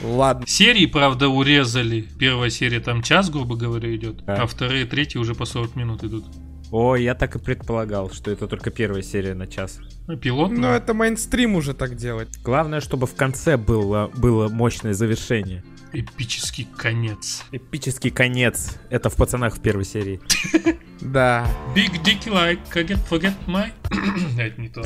Ладно. 0.01 0.47
Серии, 0.47 0.85
правда, 0.85 1.27
урезали. 1.27 2.07
Первая 2.17 2.49
серия 2.49 2.79
там 2.79 3.03
час, 3.03 3.29
грубо 3.29 3.57
говоря, 3.57 3.93
идет. 3.93 4.23
А 4.25 4.47
вторые, 4.47 4.85
третьи 4.85 5.17
уже 5.19 5.35
по 5.35 5.43
40 5.43 5.75
минут 5.75 6.05
идут. 6.05 6.23
О, 6.77 6.97
я 6.97 7.15
так 7.15 7.37
и 7.37 7.39
предполагал, 7.39 8.11
что 8.11 8.31
это 8.31 8.49
только 8.49 8.69
первая 8.69 9.01
серия 9.01 9.33
на 9.33 9.47
час. 9.47 9.79
Ну, 10.07 10.17
пилот. 10.17 10.51
Ну, 10.51 10.67
это 10.67 10.93
мейнстрим 10.93 11.55
уже 11.55 11.73
так 11.73 11.95
делать. 11.95 12.27
Главное, 12.43 12.81
чтобы 12.81 13.07
в 13.07 13.15
конце 13.15 13.55
было, 13.55 14.11
было 14.13 14.49
мощное 14.49 14.93
завершение. 14.93 15.63
Эпический 15.93 16.67
конец. 16.75 17.45
Эпический 17.53 18.11
конец. 18.11 18.77
Это 18.89 19.09
в 19.09 19.15
пацанах 19.15 19.55
в 19.55 19.61
первой 19.61 19.85
серии. 19.85 20.19
Да. 20.99 21.47
Big 21.75 21.91
dick 22.03 22.25
like 22.27 22.59
forget, 22.73 22.99
forget 23.09 23.33
my... 23.47 23.71
Это 24.37 24.59
не 24.59 24.69
то. 24.69 24.83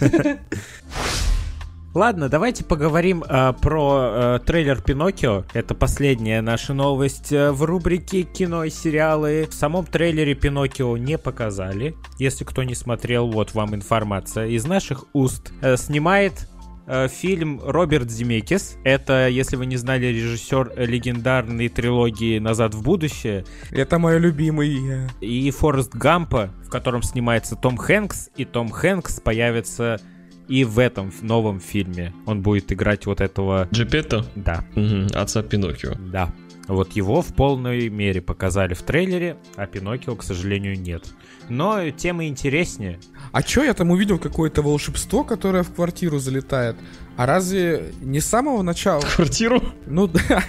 Ладно, 1.94 2.30
давайте 2.30 2.64
поговорим 2.64 3.22
э, 3.22 3.52
про 3.60 4.38
э, 4.38 4.38
трейлер 4.46 4.80
Пиноккио. 4.80 5.44
Это 5.52 5.74
последняя 5.74 6.40
наша 6.40 6.72
новость 6.72 7.32
э, 7.32 7.50
в 7.52 7.64
рубрике 7.64 8.22
кино 8.22 8.64
и 8.64 8.70
сериалы. 8.70 9.46
В 9.50 9.52
самом 9.52 9.84
трейлере 9.84 10.34
Пиноккио 10.34 10.96
не 10.96 11.18
показали. 11.18 11.94
Если 12.18 12.44
кто 12.44 12.62
не 12.62 12.74
смотрел, 12.74 13.30
вот 13.30 13.52
вам 13.52 13.74
информация 13.74 14.46
из 14.46 14.64
наших 14.64 15.04
уст. 15.12 15.52
Э, 15.60 15.76
снимает 15.76 16.48
э, 16.86 17.08
фильм 17.08 17.60
Роберт 17.62 18.10
Земекис. 18.10 18.78
Это, 18.84 19.28
если 19.28 19.56
вы 19.56 19.66
не 19.66 19.76
знали, 19.76 20.06
режиссер 20.06 20.72
легендарной 20.78 21.68
трилогии 21.68 22.38
«Назад 22.38 22.72
в 22.74 22.82
будущее». 22.82 23.44
Это 23.70 23.98
мой 23.98 24.18
любимый. 24.18 24.78
э, 24.90 25.08
И 25.20 25.50
Форест 25.50 25.94
Гампа, 25.94 26.48
в 26.64 26.70
котором 26.70 27.02
снимается 27.02 27.54
Том 27.54 27.76
Хэнкс. 27.76 28.30
И 28.34 28.46
Том 28.46 28.70
Хэнкс 28.70 29.20
появится 29.20 30.00
и 30.60 30.64
в 30.64 30.78
этом 30.78 31.10
в 31.10 31.22
новом 31.22 31.60
фильме. 31.60 32.12
Он 32.26 32.42
будет 32.42 32.70
играть 32.72 33.06
вот 33.06 33.20
этого... 33.20 33.68
Джепетто, 33.72 34.26
Да, 34.34 34.64
Мгм, 34.74 35.08
отца 35.14 35.42
Пиноккио. 35.42 35.94
да. 36.12 36.30
Вот 36.68 36.92
его 36.92 37.22
в 37.22 37.34
полной 37.34 37.88
мере 37.88 38.20
показали 38.20 38.74
в 38.74 38.82
трейлере, 38.82 39.36
а 39.56 39.66
Пиноккио, 39.66 40.14
к 40.14 40.22
сожалению, 40.22 40.78
нет. 40.80 41.04
Но 41.48 41.90
тема 41.90 42.26
интереснее. 42.26 43.00
А 43.32 43.42
чё 43.42 43.64
я 43.64 43.74
там 43.74 43.90
увидел 43.90 44.18
какое-то 44.18 44.62
волшебство, 44.62 45.24
которое 45.24 45.64
в 45.64 45.74
квартиру 45.74 46.18
залетает? 46.18 46.76
А 47.16 47.26
разве 47.26 47.92
не 48.00 48.20
с 48.20 48.26
самого 48.26 48.62
начала? 48.62 49.00
Квартиру? 49.16 49.60
Ну 49.86 50.06
да. 50.06 50.44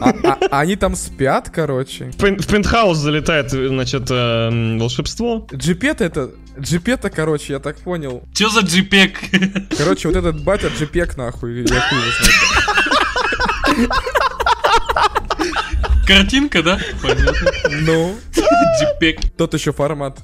А- 0.00 0.10
а- 0.10 0.38
а 0.50 0.60
Они 0.60 0.76
там 0.76 0.94
спят, 0.94 1.50
короче. 1.52 2.12
В, 2.12 2.16
пен- 2.16 2.38
в 2.38 2.46
пентхаус 2.46 2.96
залетает, 2.98 3.50
значит, 3.50 4.10
э, 4.10 4.78
волшебство. 4.78 5.46
Джипет 5.52 6.00
это... 6.00 6.30
Джипета, 6.60 7.10
короче, 7.10 7.52
я 7.54 7.58
так 7.58 7.76
понял. 7.78 8.22
Чё 8.34 8.48
за 8.48 8.60
джипек? 8.60 9.18
Короче, 9.76 10.08
вот 10.08 10.16
этот 10.16 10.42
батя 10.42 10.68
джипек 10.68 11.16
нахуй. 11.16 11.64
Я 11.68 11.80
хуй 11.80 11.98
знает. 13.76 13.90
Картинка, 16.06 16.62
да? 16.62 16.78
Понятно. 17.02 17.50
Ну, 17.70 18.18
Джипек. 18.34 19.20
тот 19.36 19.54
еще 19.54 19.72
формат. 19.72 20.18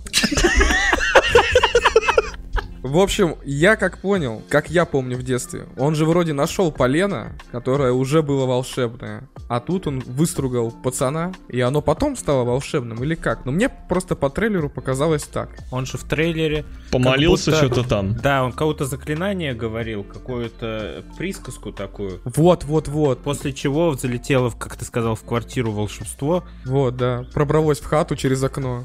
В 2.85 2.99
общем, 2.99 3.37
я 3.47 3.77
как 3.77 3.99
понял, 4.03 4.43
как 4.51 4.69
я 4.69 4.85
помню 4.85 5.17
в 5.17 5.23
детстве, 5.23 5.65
он 5.79 5.95
же 5.95 6.05
вроде 6.05 6.35
нашел 6.35 6.71
полено, 6.71 7.33
которое 7.51 7.93
уже 7.93 8.23
было 8.23 8.45
волшебное, 8.45 9.27
а 9.49 9.61
тут 9.61 9.87
он 9.87 10.01
выстругал 10.01 10.71
пацана, 10.71 11.33
и 11.49 11.63
оно 11.63 11.81
потом 11.81 12.15
стало 12.15 12.45
волшебным, 12.45 13.03
или 13.03 13.15
как? 13.15 13.47
Но 13.47 13.53
мне 13.53 13.71
просто 13.71 14.17
по 14.17 14.29
трейлеру 14.29 14.69
показалось 14.69 15.23
так. 15.23 15.49
Он 15.71 15.87
же 15.87 15.97
в 15.97 16.05
трейлере... 16.05 16.67
Помолился 16.93 17.53
будто- 17.53 17.65
что-то 17.67 17.89
там. 17.89 18.17
Да, 18.17 18.45
он 18.45 18.53
кого-то 18.53 18.85
заклинание 18.85 19.55
говорил, 19.55 20.05
какую-то 20.05 21.05
присказку 21.17 21.73
такую. 21.73 22.21
Вот, 22.27 22.65
вот, 22.65 22.89
вот, 22.89 23.23
После 23.23 23.55
чего 23.55 23.95
залетело, 23.95 24.51
в, 24.51 24.57
как 24.57 24.77
ты 24.77 24.85
сказал, 24.85 25.15
в 25.15 25.23
квартиру 25.23 25.73
волшебство. 25.73 26.45
вот, 26.67 26.99
да, 26.99 27.25
пробралось 27.33 27.81
в 27.81 27.87
хату 27.87 28.15
через 28.15 28.43
окно. 28.43 28.85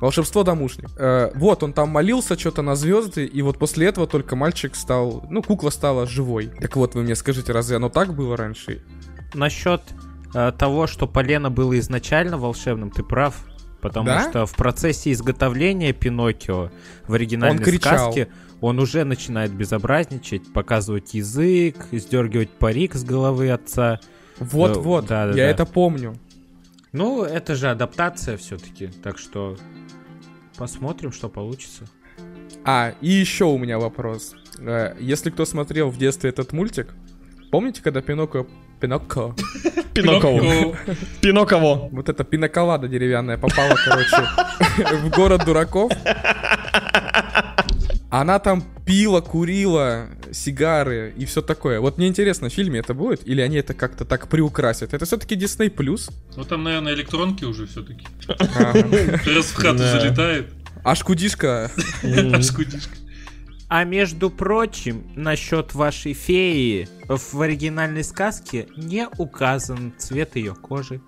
Волшебство 0.00 0.42
домушник. 0.44 0.90
Э, 0.98 1.30
вот, 1.34 1.62
он 1.62 1.72
там 1.72 1.88
молился 1.88 2.38
что-то 2.38 2.62
на 2.62 2.76
звезды, 2.76 3.24
и 3.24 3.40
вот 3.42 3.58
после 3.58 3.86
этого 3.86 4.06
только 4.06 4.36
мальчик 4.36 4.74
стал, 4.74 5.24
ну, 5.30 5.42
кукла 5.42 5.70
стала 5.70 6.06
живой. 6.06 6.48
Так 6.60 6.76
вот, 6.76 6.94
вы 6.94 7.02
мне 7.02 7.14
скажите, 7.16 7.52
разве 7.52 7.76
оно 7.76 7.88
так 7.88 8.14
было 8.14 8.36
раньше? 8.36 8.82
Насчет 9.34 9.80
э, 10.34 10.52
того, 10.58 10.86
что 10.86 11.06
полено 11.06 11.50
было 11.50 11.78
изначально 11.78 12.36
волшебным, 12.36 12.90
ты 12.90 13.02
прав. 13.02 13.36
Потому 13.80 14.06
Да? 14.06 14.28
что 14.30 14.46
в 14.46 14.54
процессе 14.56 15.12
изготовления 15.12 15.92
Пиноккио 15.92 16.70
в 17.06 17.14
оригинальной 17.14 17.58
Он 17.58 17.64
кричал. 17.64 17.98
сказке 18.12 18.28
он 18.60 18.78
уже 18.80 19.04
начинает 19.04 19.52
безобразничать, 19.52 20.50
показывать 20.52 21.12
язык, 21.14 21.76
сдергивать 21.92 22.50
парик 22.50 22.94
с 22.94 23.04
головы 23.04 23.50
отца. 23.50 24.00
Вот, 24.38 24.72
Да, 24.74 24.78
вот, 24.80 25.06
да, 25.06 25.24
да, 25.26 25.30
я 25.30 25.34
да. 25.44 25.50
это 25.50 25.66
помню. 25.66 26.16
Ну, 26.92 27.22
это 27.22 27.54
же 27.54 27.68
адаптация 27.70 28.36
все-таки, 28.38 28.86
так 28.86 29.18
что 29.18 29.56
посмотрим, 30.56 31.12
что 31.12 31.28
получится. 31.28 31.84
А, 32.64 32.94
и 33.00 33.08
еще 33.08 33.44
у 33.44 33.58
меня 33.58 33.78
вопрос. 33.78 34.34
Э, 34.58 34.96
Если 34.98 35.30
кто 35.30 35.44
смотрел 35.44 35.90
в 35.90 35.98
детстве 35.98 36.30
этот 36.30 36.52
мультик, 36.52 36.94
помните, 37.50 37.82
когда 37.82 38.00
Пиноккио... 38.00 38.46
Пиноккио... 38.80 39.34
Пиноккио. 39.94 40.74
Пиноккио. 41.20 41.88
Вот 41.88 42.08
эта 42.08 42.24
пиноколада 42.24 42.88
деревянная 42.88 43.38
попала, 43.38 43.74
короче, 43.84 44.96
в 44.96 45.10
город 45.10 45.44
дураков. 45.44 45.92
Она 48.10 48.38
там 48.38 48.62
пила, 48.86 49.20
курила, 49.20 50.06
сигары 50.32 51.12
и 51.16 51.24
все 51.24 51.42
такое. 51.42 51.80
Вот 51.80 51.98
мне 51.98 52.06
интересно, 52.08 52.48
в 52.48 52.52
фильме 52.52 52.80
это 52.80 52.94
будет? 52.94 53.26
Или 53.26 53.40
они 53.40 53.56
это 53.56 53.74
как-то 53.74 54.04
так 54.04 54.28
приукрасят? 54.28 54.94
Это 54.94 55.04
все-таки 55.04 55.34
Disney+. 55.34 55.70
Плюс. 55.70 56.10
Ну 56.36 56.44
там, 56.44 56.62
наверное, 56.62 56.94
электронки 56.94 57.44
уже 57.44 57.66
все-таки. 57.66 58.06
Раз 58.28 59.46
в 59.46 59.54
хату 59.54 59.78
залетает, 59.78 60.46
А 60.86 60.94
шкудишка... 60.94 61.72
аж 62.04 62.52
кудишка. 62.52 62.94
А 63.68 63.82
между 63.82 64.30
прочим, 64.30 65.02
насчет 65.16 65.74
вашей 65.74 66.12
феи, 66.12 66.88
в 67.08 67.40
оригинальной 67.40 68.04
сказке 68.04 68.68
не 68.76 69.08
указан 69.18 69.92
цвет 69.98 70.36
ее 70.36 70.54
кожи. 70.54 71.00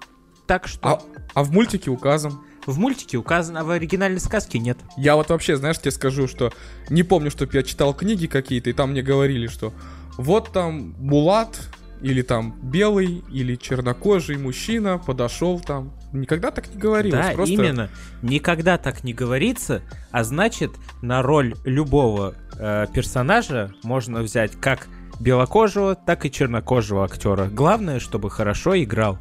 Так 0.49 0.67
что 0.67 0.81
А, 0.83 1.03
а 1.33 1.45
в 1.45 1.53
мультике 1.53 1.93
указан. 1.93 2.41
в 2.67 2.77
мультике 2.77 3.19
указан, 3.19 3.57
а 3.57 3.63
в 3.63 3.71
оригинальной 3.71 4.19
сказке 4.19 4.59
нет. 4.59 4.79
Я 4.97 5.15
вот 5.15 5.29
вообще, 5.29 5.57
знаешь, 5.57 5.79
тебе 5.79 5.93
скажу, 5.93 6.27
что 6.27 6.53
не 6.91 7.05
помню, 7.05 7.31
чтоб 7.31 7.55
я 7.55 7.63
читал 7.63 7.95
книги 7.95 8.27
какие-то, 8.27 8.71
и 8.71 8.73
там 8.73 8.91
мне 8.91 9.03
говорили, 9.03 9.47
что 9.47 9.73
вот 10.17 10.53
там 10.53 10.91
Булат, 10.95 11.57
или 12.03 12.23
там 12.23 12.59
белый, 12.63 13.23
или 13.33 13.55
чернокожий 13.55 14.39
мужчина 14.39 14.99
подошел 14.99 15.61
там. 15.61 15.93
Никогда 16.13 16.51
так 16.51 16.73
не 16.73 16.81
говорилось. 16.81 17.27
да, 17.27 17.33
просто... 17.33 17.55
именно. 17.55 17.91
Никогда 18.23 18.79
так 18.79 19.05
не 19.05 19.13
говорится, 19.13 19.83
а 20.11 20.25
значит, 20.25 20.73
на 21.03 21.23
роль 21.23 21.55
любого 21.65 22.35
э, 22.59 22.87
персонажа 22.93 23.73
можно 23.83 24.23
взять 24.23 24.53
как 24.61 24.89
белокожего, 25.21 25.95
так 25.95 26.25
и 26.25 26.31
чернокожего 26.31 27.05
актера. 27.05 27.47
Главное, 27.47 28.01
чтобы 28.01 28.31
хорошо 28.31 28.81
играл. 28.81 29.19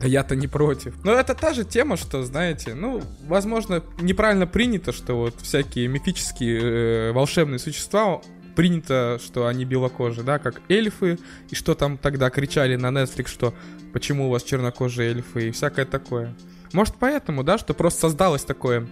Да 0.00 0.06
я-то 0.08 0.36
не 0.36 0.48
против. 0.48 1.02
Но 1.04 1.12
это 1.12 1.34
та 1.34 1.54
же 1.54 1.64
тема, 1.64 1.96
что, 1.96 2.22
знаете, 2.24 2.74
ну, 2.74 3.00
возможно, 3.26 3.82
неправильно 4.00 4.46
принято, 4.46 4.92
что 4.92 5.14
вот 5.14 5.40
всякие 5.40 5.88
мифические 5.88 6.60
э, 6.60 7.12
волшебные 7.12 7.58
существа 7.58 8.20
принято, 8.54 9.20
что 9.24 9.46
они 9.46 9.64
белокожие, 9.64 10.24
да, 10.24 10.38
как 10.38 10.60
эльфы, 10.68 11.18
и 11.50 11.54
что 11.54 11.74
там 11.74 11.98
тогда 11.98 12.30
кричали 12.30 12.76
на 12.76 12.88
Netflix, 12.88 13.28
что 13.28 13.54
почему 13.94 14.26
у 14.26 14.30
вас 14.30 14.42
чернокожие 14.42 15.12
эльфы 15.12 15.48
и 15.48 15.50
всякое 15.52 15.86
такое. 15.86 16.34
Может 16.72 16.96
поэтому, 16.98 17.44
да, 17.44 17.56
что 17.56 17.72
просто 17.74 18.00
создалось 18.00 18.44
такое 18.44 18.88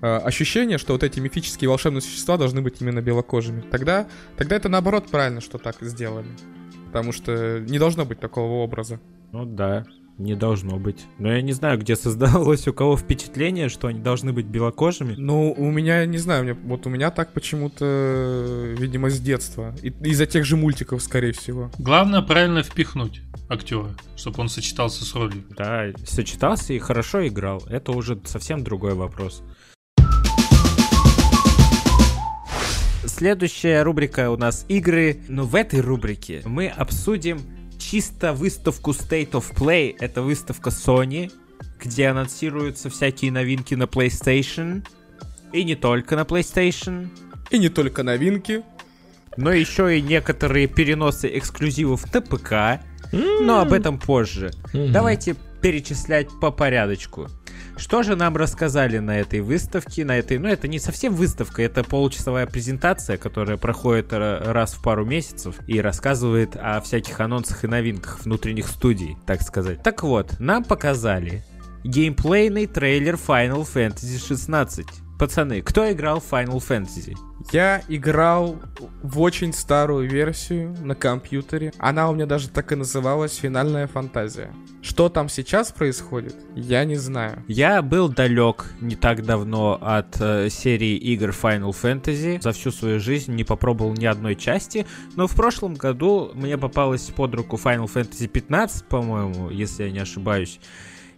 э, 0.00 0.06
ощущение, 0.06 0.78
что 0.78 0.94
вот 0.94 1.02
эти 1.02 1.20
мифические 1.20 1.68
волшебные 1.68 2.00
существа 2.00 2.38
должны 2.38 2.62
быть 2.62 2.80
именно 2.80 3.02
белокожими. 3.02 3.60
Тогда, 3.60 4.08
тогда 4.38 4.56
это 4.56 4.70
наоборот 4.70 5.10
правильно, 5.10 5.42
что 5.42 5.58
так 5.58 5.76
сделали. 5.82 6.26
Потому 6.86 7.12
что 7.12 7.60
не 7.60 7.78
должно 7.78 8.06
быть 8.06 8.20
такого 8.20 8.64
образа. 8.64 8.98
Ну 9.32 9.44
да, 9.44 9.84
не 10.18 10.34
должно 10.34 10.78
быть. 10.78 11.06
Но 11.18 11.32
я 11.32 11.40
не 11.42 11.52
знаю, 11.52 11.78
где 11.78 11.96
создалось 11.96 12.66
у 12.68 12.72
кого 12.72 12.96
впечатление, 12.96 13.68
что 13.68 13.88
они 13.88 14.00
должны 14.00 14.32
быть 14.32 14.46
белокожими. 14.46 15.14
Ну, 15.16 15.54
у 15.56 15.70
меня, 15.70 16.04
не 16.06 16.18
знаю, 16.18 16.44
мне, 16.44 16.54
вот 16.54 16.86
у 16.86 16.90
меня 16.90 17.10
так 17.10 17.32
почему-то, 17.32 18.74
видимо, 18.78 19.10
с 19.10 19.20
детства. 19.20 19.74
И- 19.82 19.94
из-за 20.08 20.26
тех 20.26 20.44
же 20.44 20.56
мультиков, 20.56 21.02
скорее 21.02 21.32
всего. 21.32 21.70
Главное 21.78 22.22
правильно 22.22 22.62
впихнуть 22.62 23.22
актера, 23.48 23.90
чтобы 24.16 24.40
он 24.40 24.48
сочетался 24.48 25.04
с 25.04 25.14
ролью. 25.14 25.44
Да, 25.56 25.86
сочетался 26.04 26.72
и 26.72 26.78
хорошо 26.78 27.26
играл. 27.26 27.62
Это 27.68 27.92
уже 27.92 28.18
совсем 28.24 28.64
другой 28.64 28.94
вопрос. 28.94 29.42
Следующая 33.04 33.82
рубрика 33.82 34.30
у 34.30 34.36
нас 34.36 34.64
игры. 34.68 35.20
Но 35.28 35.44
в 35.44 35.54
этой 35.54 35.80
рубрике 35.80 36.42
мы 36.44 36.68
обсудим 36.68 37.40
чисто 37.90 38.34
выставку 38.34 38.90
State 38.90 39.30
of 39.30 39.54
Play. 39.54 39.96
Это 39.98 40.20
выставка 40.20 40.70
Sony, 40.70 41.32
где 41.80 42.08
анонсируются 42.08 42.90
всякие 42.90 43.32
новинки 43.32 43.74
на 43.74 43.84
PlayStation. 43.84 44.86
И 45.52 45.64
не 45.64 45.74
только 45.74 46.14
на 46.16 46.22
PlayStation. 46.22 47.08
И 47.50 47.58
не 47.58 47.70
только 47.70 48.02
новинки. 48.02 48.62
но 49.38 49.52
еще 49.52 49.96
и 49.96 50.02
некоторые 50.02 50.66
переносы 50.66 51.30
эксклюзивов 51.38 52.12
на 52.12 52.20
ПК. 52.20 52.82
Но 53.12 53.60
об 53.60 53.72
этом 53.72 53.98
позже. 53.98 54.50
Давайте 54.72 55.36
перечислять 55.60 56.28
по 56.40 56.50
порядочку. 56.50 57.28
Что 57.76 58.02
же 58.02 58.16
нам 58.16 58.36
рассказали 58.36 58.98
на 58.98 59.18
этой 59.20 59.40
выставке, 59.40 60.04
на 60.04 60.18
этой, 60.18 60.38
ну 60.38 60.48
это 60.48 60.66
не 60.66 60.78
совсем 60.78 61.14
выставка, 61.14 61.62
это 61.62 61.84
получасовая 61.84 62.46
презентация, 62.46 63.16
которая 63.16 63.56
проходит 63.56 64.12
ра- 64.12 64.52
раз 64.52 64.74
в 64.74 64.82
пару 64.82 65.04
месяцев 65.04 65.56
и 65.66 65.80
рассказывает 65.80 66.56
о 66.56 66.80
всяких 66.80 67.20
анонсах 67.20 67.64
и 67.64 67.68
новинках 67.68 68.24
внутренних 68.24 68.66
студий, 68.68 69.16
так 69.26 69.42
сказать. 69.42 69.82
Так 69.82 70.02
вот, 70.02 70.40
нам 70.40 70.64
показали 70.64 71.44
геймплейный 71.84 72.66
трейлер 72.66 73.14
Final 73.14 73.66
Fantasy 73.66 74.18
16. 74.18 74.86
Пацаны, 75.18 75.62
кто 75.62 75.90
играл 75.90 76.20
в 76.20 76.32
Final 76.32 76.58
Fantasy? 76.58 77.16
Я 77.50 77.82
играл 77.88 78.56
в 79.02 79.20
очень 79.20 79.52
старую 79.52 80.08
версию 80.08 80.76
на 80.80 80.94
компьютере. 80.94 81.72
Она 81.78 82.08
у 82.08 82.14
меня 82.14 82.26
даже 82.26 82.48
так 82.48 82.70
и 82.70 82.76
называлась 82.76 83.34
«Финальная 83.34 83.88
фантазия». 83.88 84.52
Что 84.80 85.08
там 85.08 85.28
сейчас 85.28 85.72
происходит, 85.72 86.36
я 86.54 86.84
не 86.84 86.94
знаю. 86.94 87.42
Я 87.48 87.82
был 87.82 88.08
далек 88.08 88.66
не 88.80 88.94
так 88.94 89.24
давно 89.24 89.76
от 89.80 90.20
э, 90.20 90.50
серии 90.50 90.96
игр 90.96 91.30
Final 91.30 91.70
Fantasy. 91.70 92.40
За 92.40 92.52
всю 92.52 92.70
свою 92.70 93.00
жизнь 93.00 93.34
не 93.34 93.42
попробовал 93.42 93.94
ни 93.94 94.04
одной 94.04 94.36
части. 94.36 94.86
Но 95.16 95.26
в 95.26 95.34
прошлом 95.34 95.74
году 95.74 96.30
мне 96.34 96.56
попалась 96.56 97.10
под 97.10 97.34
руку 97.34 97.56
Final 97.56 97.92
Fantasy 97.92 98.28
15, 98.28 98.84
по-моему, 98.84 99.50
если 99.50 99.82
я 99.82 99.90
не 99.90 99.98
ошибаюсь. 99.98 100.60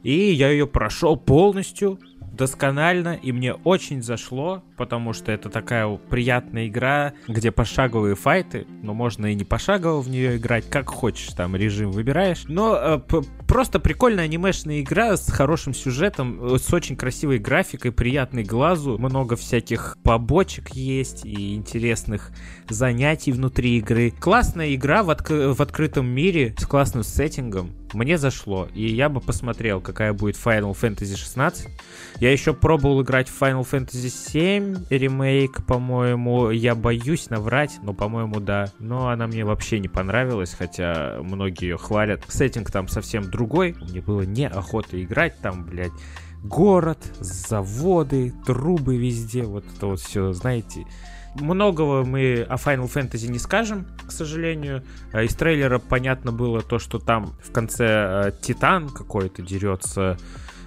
И 0.03 0.33
я 0.33 0.49
ее 0.49 0.67
прошел 0.67 1.19
полностью 1.19 1.99
досконально, 2.33 3.14
и 3.14 3.33
мне 3.33 3.55
очень 3.55 4.03
зашло, 4.03 4.62
потому 4.77 5.12
что 5.12 5.33
это 5.33 5.51
такая 5.51 5.88
приятная 5.97 6.69
игра, 6.69 7.12
где 7.29 7.51
пошаговые 7.51 8.14
файты, 8.14 8.66
но 8.83 8.95
можно 8.95 9.27
и 9.27 9.35
не 9.35 9.45
пошагово 9.45 10.01
в 10.01 10.09
нее 10.09 10.37
играть, 10.37 10.69
как 10.69 10.88
хочешь, 10.88 11.29
там 11.35 11.57
режим 11.57 11.90
выбираешь. 11.90 12.45
Но 12.49 12.77
э, 12.77 13.01
просто 13.47 13.81
прикольная 13.81 14.25
анимешная 14.25 14.81
игра 14.81 15.16
с 15.16 15.31
хорошим 15.31 15.75
сюжетом, 15.75 16.55
э, 16.55 16.59
с 16.59 16.73
очень 16.73 16.97
красивой 16.97 17.38
графикой, 17.38 17.93
приятной 17.93 18.45
глазу, 18.45 18.99
много 18.99 19.37
всяких 19.37 19.97
побочек 20.03 20.71
есть 20.71 21.25
и 21.25 21.55
интересных 21.55 22.33
занятий 22.69 23.33
внутри 23.33 23.79
игры. 23.79 24.12
Классная 24.19 24.75
игра 24.75 25.03
в, 25.03 25.11
отк- 25.11 25.55
в 25.55 25.61
открытом 25.61 26.07
мире 26.07 26.55
с 26.59 26.66
классным 26.66 27.03
сеттингом. 27.03 27.80
Мне 27.92 28.18
зашло, 28.18 28.68
и 28.74 28.87
я 28.87 29.09
бы 29.09 29.20
посмотрел, 29.20 29.81
какая 29.81 30.12
будет 30.12 30.37
Final 30.37 30.72
Fantasy 30.72 31.16
16. 31.16 31.68
Я 32.20 32.33
еще 32.33 32.55
пробовал 32.55 33.03
играть 33.03 33.29
в 33.29 33.42
Final 33.42 33.68
Fantasy 33.68 34.09
7 34.09 34.87
ремейк, 34.90 35.64
по-моему. 35.66 36.50
Я 36.50 36.74
боюсь 36.74 37.31
наврать, 37.31 37.79
но, 37.83 37.92
по-моему, 37.92 38.40
да. 38.40 38.66
Но 38.79 39.09
она 39.09 39.26
мне 39.26 39.44
вообще 39.44 39.81
не 39.81 39.88
понравилась, 39.88 40.55
хотя 40.57 41.18
многие 41.20 41.70
ее 41.70 41.79
хвалят. 41.79 42.22
Сеттинг 42.29 42.70
там 42.70 42.88
совсем 42.88 43.31
другой. 43.31 43.74
Мне 43.81 44.00
было 44.00 44.22
неохота 44.22 45.03
играть 45.03 45.38
там, 45.40 45.64
блядь. 45.64 45.92
Город, 46.42 46.98
заводы, 47.20 48.33
трубы 48.46 48.96
везде, 48.96 49.42
вот 49.42 49.64
это 49.76 49.87
вот 49.87 50.00
все, 50.00 50.33
знаете, 50.33 50.87
Многого 51.37 52.05
мы 52.05 52.43
о 52.49 52.57
Final 52.57 52.93
Fantasy 52.93 53.29
не 53.31 53.38
скажем, 53.38 53.87
к 54.07 54.11
сожалению. 54.12 54.83
А 55.12 55.23
Из 55.23 55.35
трейлера 55.35 55.79
понятно 55.79 56.33
было 56.33 56.61
то, 56.61 56.79
что 56.79 56.99
там 56.99 57.35
в 57.43 57.53
конце 57.53 57.87
э, 57.87 58.33
Титан 58.43 58.88
какой-то 58.88 59.40
дерется. 59.43 60.16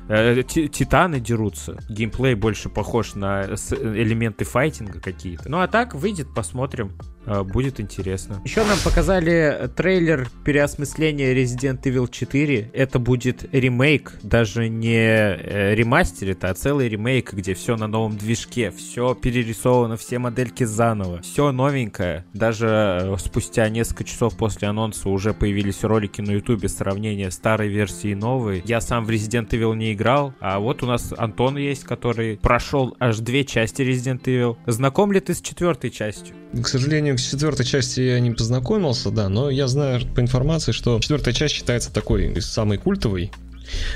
Э, 0.07 0.41
ти- 0.47 0.69
Титаны 0.69 1.19
дерутся. 1.19 1.77
Геймплей 1.89 2.35
больше 2.35 2.69
похож 2.69 3.15
на 3.15 3.43
элементы 3.45 4.45
файтинга 4.45 4.99
какие-то. 5.01 5.49
Ну 5.49 5.59
а 5.59 5.67
так, 5.67 5.95
выйдет, 5.95 6.33
посмотрим. 6.33 6.93
Э, 7.25 7.43
Будет 7.43 7.79
интересно. 7.79 8.41
Еще 8.43 8.63
нам 8.63 8.77
показали 8.83 9.69
трейлер 9.75 10.27
переосмысления 10.43 11.33
Resident 11.33 11.81
Evil 11.83 12.09
4. 12.09 12.71
Это 12.73 12.99
будет 12.99 13.45
ремейк, 13.53 14.13
даже 14.23 14.69
не 14.69 14.95
э, 14.95 15.75
ремастер, 15.75 16.31
это 16.31 16.49
а 16.49 16.53
целый 16.53 16.89
ремейк, 16.89 17.33
где 17.33 17.53
все 17.53 17.75
на 17.75 17.87
новом 17.87 18.17
движке, 18.17 18.71
все 18.71 19.15
перерисовано, 19.15 19.97
все 19.97 20.19
модельки 20.19 20.63
заново, 20.63 21.21
все 21.21 21.51
новенькое. 21.51 22.25
Даже 22.33 22.67
э, 22.67 23.15
спустя 23.19 23.69
несколько 23.69 24.03
часов 24.03 24.35
после 24.37 24.67
анонса 24.67 25.09
уже 25.09 25.33
появились 25.33 25.83
ролики 25.83 26.21
на 26.21 26.31
ютубе 26.31 26.69
сравнения 26.69 27.31
старой 27.31 27.69
версии 27.69 28.11
и 28.11 28.15
новой. 28.15 28.61
Я 28.65 28.81
сам 28.81 29.05
в 29.05 29.09
Resident 29.09 29.49
Evil 29.49 29.75
не 29.75 29.93
играл, 29.93 30.33
а 30.39 30.59
вот 30.59 30.83
у 30.83 30.85
нас 30.85 31.13
Антон 31.17 31.57
есть, 31.57 31.83
который 31.83 32.37
прошел 32.37 32.95
аж 32.99 33.19
две 33.19 33.45
части 33.45 33.81
Resident 33.81 34.23
Evil. 34.23 34.57
Знаком 34.65 35.11
ли 35.11 35.19
ты 35.19 35.33
с 35.33 35.41
четвертой 35.41 35.89
частью? 35.89 36.35
К 36.53 36.67
сожалению, 36.67 37.12
к 37.15 37.21
четвертой 37.21 37.65
части 37.65 38.01
я 38.01 38.19
не 38.19 38.31
познакомился, 38.31 39.11
да, 39.11 39.29
но 39.29 39.49
я 39.49 39.67
знаю 39.67 40.01
по 40.05 40.19
информации, 40.19 40.71
что 40.71 40.99
четвертая 40.99 41.33
часть 41.33 41.55
считается 41.55 41.91
такой 41.91 42.41
самой 42.41 42.77
культовой. 42.77 43.31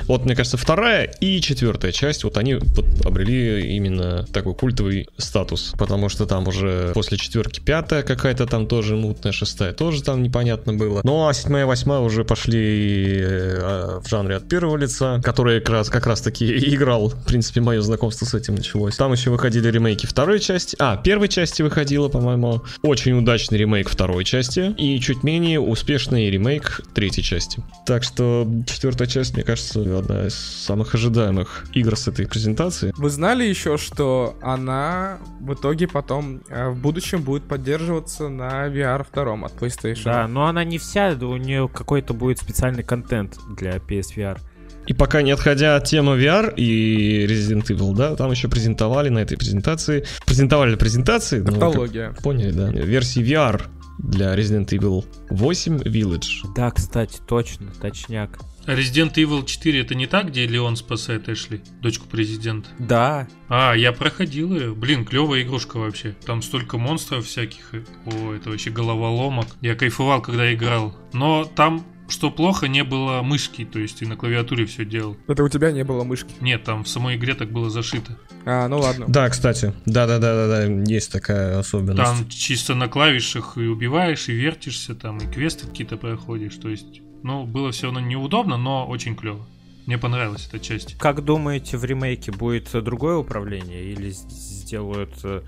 Вот, 0.06 0.26
мне 0.26 0.36
кажется, 0.36 0.58
вторая 0.58 1.12
и 1.20 1.42
четвертая 1.42 1.92
часть, 1.92 2.24
вот 2.24 2.38
они 2.38 2.56
вот 2.56 2.86
обрели 3.06 3.76
именно 3.76 4.26
такой 4.32 4.56
культовый 4.56 5.08
статус, 5.18 5.74
потому 5.78 6.10
что 6.10 6.26
там 6.26 6.48
уже 6.48 6.92
после 6.94 7.18
четверки 7.18 7.60
пятая 7.60 8.04
какая-то 8.04 8.46
там 8.46 8.68
тоже 8.68 8.96
мутная, 8.96 9.32
шестая 9.32 9.74
тоже 9.74 10.04
там 10.04 10.24
непонятно 10.24 10.74
было. 10.74 11.02
Ну 11.04 11.28
а 11.28 11.34
седьмая 11.34 11.64
и 11.64 11.66
восьмая 11.66 12.00
уже 12.00 12.24
пошли 12.24 13.20
э, 13.20 14.00
в 14.04 14.08
жанре 14.10 14.36
от 14.36 14.48
первого 14.48 14.78
лица, 14.78 15.22
который 15.24 15.60
как 15.60 15.70
раз, 15.70 15.90
как 15.90 16.08
раз 16.08 16.22
таки 16.22 16.46
играл, 16.74 17.10
в 17.10 17.26
принципе, 17.26 17.62
мое 17.62 17.82
знакомство 17.82 18.26
с 18.26 18.34
этим 18.34 18.56
началось. 18.56 18.96
Там 18.96 19.12
еще 19.12 19.30
выходили 19.30 19.70
ремейки 19.70 20.06
второй 20.06 20.40
части, 20.40 20.76
а, 20.80 20.98
первой 20.98 21.28
части 21.28 21.62
выходила, 21.62 22.10
по-моему, 22.10 22.64
очень 22.82 23.14
удачный 23.14 23.58
ремейк 23.58 23.90
второй 23.90 24.24
части 24.24 24.74
и 24.78 25.00
чуть 25.00 25.24
менее 25.24 25.60
успешный 25.60 26.30
ремейк 26.30 26.82
третьей 26.94 27.24
части. 27.24 27.62
Так 27.86 28.04
что 28.04 28.48
четвертая 28.68 29.08
часть, 29.08 29.34
мне 29.34 29.44
кажется, 29.44 29.57
одна 29.76 30.28
из 30.28 30.36
самых 30.36 30.96
ожидаемых 30.96 31.66
игр 31.74 31.96
с 31.96 32.08
этой 32.08 32.28
презентации. 32.28 32.94
Вы 32.98 33.10
знали 33.10 33.44
еще, 33.44 33.78
что 33.78 34.36
она 34.42 35.20
в 35.40 35.54
итоге 35.54 35.88
потом 35.88 36.42
э, 36.50 36.70
в 36.70 36.78
будущем 36.78 37.22
будет 37.22 37.44
поддерживаться 37.44 38.30
на 38.30 38.68
VR 38.68 39.06
2 39.14 39.46
от 39.46 39.54
PlayStation? 39.54 40.04
Да, 40.06 40.28
но 40.28 40.48
она 40.48 40.64
не 40.64 40.78
вся, 40.78 41.18
у 41.22 41.38
нее 41.38 41.68
какой-то 41.68 42.14
будет 42.14 42.40
специальный 42.40 42.84
контент 42.84 43.38
для 43.56 43.78
PSVR. 43.78 44.40
И 44.88 44.94
пока 44.94 45.22
не 45.22 45.32
отходя 45.32 45.76
от 45.76 45.84
темы 45.84 46.18
VR 46.18 46.56
и 46.56 47.26
Resident 47.26 47.66
Evil, 47.66 47.94
да, 47.94 48.16
там 48.16 48.32
еще 48.32 48.48
презентовали 48.48 49.10
на 49.10 49.20
этой 49.20 49.38
презентации, 49.38 50.06
презентовали 50.26 50.76
презентации, 50.76 51.40
ну, 51.40 51.52
как 51.52 51.60
Тавтология. 51.60 52.16
поняли, 52.24 52.52
да, 52.52 52.70
версии 52.70 53.22
VR 53.22 53.64
для 54.00 54.34
Resident 54.34 54.68
Evil 54.70 55.06
8 55.30 55.78
Village. 55.80 56.54
Да, 56.56 56.72
кстати, 56.72 57.20
точно, 57.28 57.68
точняк. 57.82 58.40
А 58.68 58.72
Resident 58.74 59.14
Evil 59.16 59.46
4 59.46 59.80
это 59.82 59.96
не 59.96 60.08
та, 60.08 60.24
где 60.24 60.46
Леон 60.46 60.76
спасает 60.76 61.30
Эшли, 61.30 61.62
дочку 61.82 62.06
президента? 62.08 62.70
Да, 62.78 63.28
А, 63.48 63.74
я 63.74 63.94
проходил 63.94 64.54
ее. 64.54 64.76
Блин, 64.76 65.06
клевая 65.06 65.42
игрушка 65.44 65.78
вообще. 65.78 66.16
Там 66.26 66.42
столько 66.42 66.78
монстров 66.78 67.26
всяких. 67.26 67.74
и- 67.74 67.84
О, 68.06 68.34
это 68.34 68.50
вообще 68.50 68.70
головоломок. 68.70 69.48
Я 69.62 69.76
кайфовал, 69.76 70.22
когда 70.22 70.54
играл. 70.54 70.94
Но 71.14 71.46
там, 71.46 71.86
что 72.10 72.30
плохо, 72.30 72.68
не 72.68 72.84
было 72.84 73.22
мышки. 73.22 73.64
То 73.64 73.80
есть 73.80 74.00
ты 74.00 74.06
на 74.08 74.18
клавиатуре 74.18 74.66
все 74.66 74.84
делал. 74.84 75.16
Это 75.28 75.44
у 75.46 75.50
тебя 75.50 75.72
не 75.72 75.86
было 75.86 76.04
мышки. 76.04 76.34
Нет, 76.42 76.66
там 76.66 76.84
в 76.84 76.90
самой 76.90 77.16
игре 77.16 77.36
так 77.36 77.50
было 77.50 77.70
зашито. 77.70 78.18
А, 78.46 78.68
ну 78.68 78.80
ладно. 78.80 79.06
Да, 79.08 79.30
кстати, 79.30 79.74
да-да-да-да, 79.86 80.66
есть 80.90 81.10
такая 81.12 81.58
особенность. 81.58 82.04
Там 82.04 82.28
чисто 82.30 82.76
на 82.76 82.90
клавишах 82.90 83.58
и 83.58 83.62
убиваешь, 83.62 84.28
и 84.28 84.34
вертишься, 84.34 84.94
там 84.94 85.20
и 85.20 85.34
квесты 85.34 85.68
какие-то 85.68 85.96
проходишь. 85.96 86.56
То 86.56 86.68
есть, 86.70 87.02
ну, 87.24 87.46
было 87.46 87.72
все 87.72 87.88
равно 87.88 88.00
неудобно, 88.00 88.58
но 88.58 88.88
очень 88.88 89.16
клево. 89.16 89.46
Мне 89.86 89.98
понравилась 89.98 90.48
эта 90.48 90.60
часть. 90.60 90.98
как 90.98 91.24
думаете, 91.24 91.78
в 91.78 91.86
ремейке 91.86 92.32
будет 92.32 92.70
другое 92.84 93.16
управление 93.16 93.86
или 93.86 94.10
сделают 94.10 95.14
э, 95.24 95.42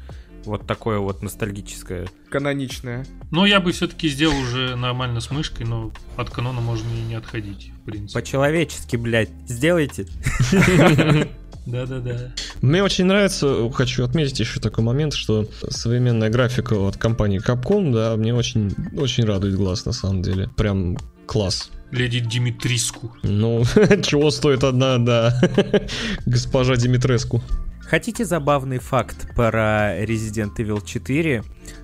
вот 0.46 0.66
такое 0.66 1.00
вот 1.00 1.22
ностальгическое? 1.22 2.08
Каноничная. 2.30 3.06
Но 3.32 3.46
я 3.46 3.60
бы 3.60 3.74
все-таки 3.74 4.08
сделал 4.08 4.38
уже 4.38 4.78
нормально 4.78 5.20
с 5.20 5.30
мышкой, 5.32 5.66
но 5.66 5.92
от 6.16 6.30
канона 6.30 6.62
можно 6.62 6.88
и 6.88 7.02
не 7.02 7.16
отходить, 7.16 7.72
в 7.82 7.86
принципе. 7.86 8.20
По-человечески, 8.20 8.96
блядь, 8.96 9.30
сделайте. 9.46 10.08
Да-да-да. 11.66 12.32
Мне 12.62 12.82
очень 12.82 13.06
нравится, 13.06 13.70
хочу 13.72 14.04
отметить 14.04 14.40
еще 14.40 14.60
такой 14.60 14.84
момент, 14.84 15.14
что 15.14 15.48
современная 15.70 16.30
графика 16.30 16.74
от 16.74 16.98
компании 16.98 17.46
Capcom, 17.46 17.92
да, 17.92 18.16
мне 18.16 18.34
очень, 18.34 18.74
очень 18.98 19.26
радует 19.26 19.56
глаз 19.56 19.86
на 19.86 19.92
самом 19.92 20.22
деле. 20.22 20.50
Прям 20.56 20.98
класс. 21.30 21.70
Леди 21.92 22.20
Димитриску. 22.20 23.12
Ну, 23.22 23.64
чего 24.04 24.32
стоит 24.32 24.64
одна, 24.64 24.98
да, 24.98 25.40
госпожа 26.26 26.76
Димитреску. 26.76 27.42
Хотите 27.82 28.26
забавный 28.26 28.80
факт 28.80 29.28
про 29.36 29.96
Resident 30.04 30.56
Evil 30.58 30.84
4? 30.84 31.44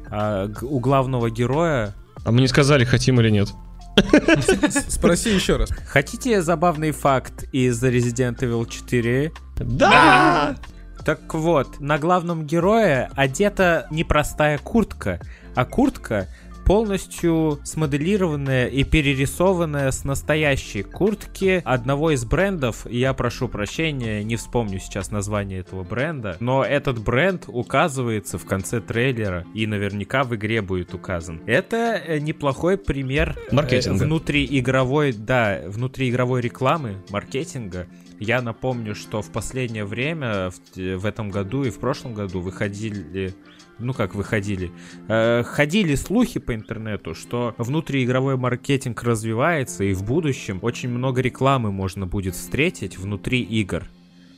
А, 0.09 0.51
у 0.61 0.79
главного 0.79 1.29
героя 1.29 1.93
А 2.23 2.31
мы 2.31 2.41
не 2.41 2.47
сказали, 2.47 2.85
хотим 2.85 3.19
или 3.19 3.29
нет. 3.29 3.49
Спроси 4.89 5.33
еще 5.33 5.57
раз. 5.57 5.69
Хотите 5.87 6.41
забавный 6.41 6.91
факт 6.91 7.45
из 7.51 7.83
Resident 7.83 8.39
Evil 8.39 8.67
4? 8.67 9.31
Да! 9.59 10.57
Так 11.05 11.35
вот, 11.35 11.79
на 11.79 11.99
главном 11.99 12.47
герое 12.47 13.11
одета 13.15 13.85
непростая 13.91 14.57
куртка, 14.57 15.19
а 15.53 15.65
куртка 15.65 16.27
полностью 16.65 17.59
смоделированная 17.63 18.67
и 18.67 18.83
перерисованная 18.83 19.91
с 19.91 20.03
настоящей 20.03 20.83
куртки 20.83 21.61
одного 21.63 22.11
из 22.11 22.25
брендов. 22.25 22.87
Я 22.89 23.13
прошу 23.13 23.47
прощения, 23.47 24.23
не 24.23 24.35
вспомню 24.35 24.79
сейчас 24.79 25.11
название 25.11 25.59
этого 25.59 25.83
бренда, 25.83 26.37
но 26.39 26.63
этот 26.63 26.99
бренд 26.99 27.45
указывается 27.47 28.37
в 28.37 28.45
конце 28.45 28.81
трейлера 28.81 29.45
и 29.53 29.67
наверняка 29.67 30.23
в 30.23 30.35
игре 30.35 30.61
будет 30.61 30.93
указан. 30.93 31.41
Это 31.45 32.01
э, 32.05 32.19
неплохой 32.19 32.77
пример 32.77 33.37
э, 33.37 33.55
Маркетинга. 33.55 34.03
внутриигровой, 34.03 35.13
да, 35.13 35.61
внутриигровой 35.67 36.41
рекламы, 36.41 36.97
маркетинга. 37.09 37.87
Я 38.19 38.41
напомню, 38.41 38.95
что 38.95 39.21
в 39.21 39.31
последнее 39.31 39.85
время, 39.85 40.49
в, 40.49 40.97
в 40.97 41.05
этом 41.05 41.29
году 41.29 41.63
и 41.63 41.69
в 41.69 41.79
прошлом 41.79 42.13
году 42.13 42.39
выходили 42.39 43.33
ну 43.79 43.93
как 43.93 44.15
выходили, 44.15 44.71
э, 45.07 45.43
ходили 45.43 45.95
слухи 45.95 46.39
по 46.39 46.55
интернету, 46.55 47.13
что 47.13 47.55
внутриигровой 47.57 48.37
маркетинг 48.37 49.03
развивается 49.03 49.83
и 49.83 49.93
в 49.93 50.03
будущем 50.03 50.59
очень 50.61 50.89
много 50.89 51.21
рекламы 51.21 51.71
можно 51.71 52.07
будет 52.07 52.35
встретить 52.35 52.97
внутри 52.97 53.41
игр. 53.41 53.83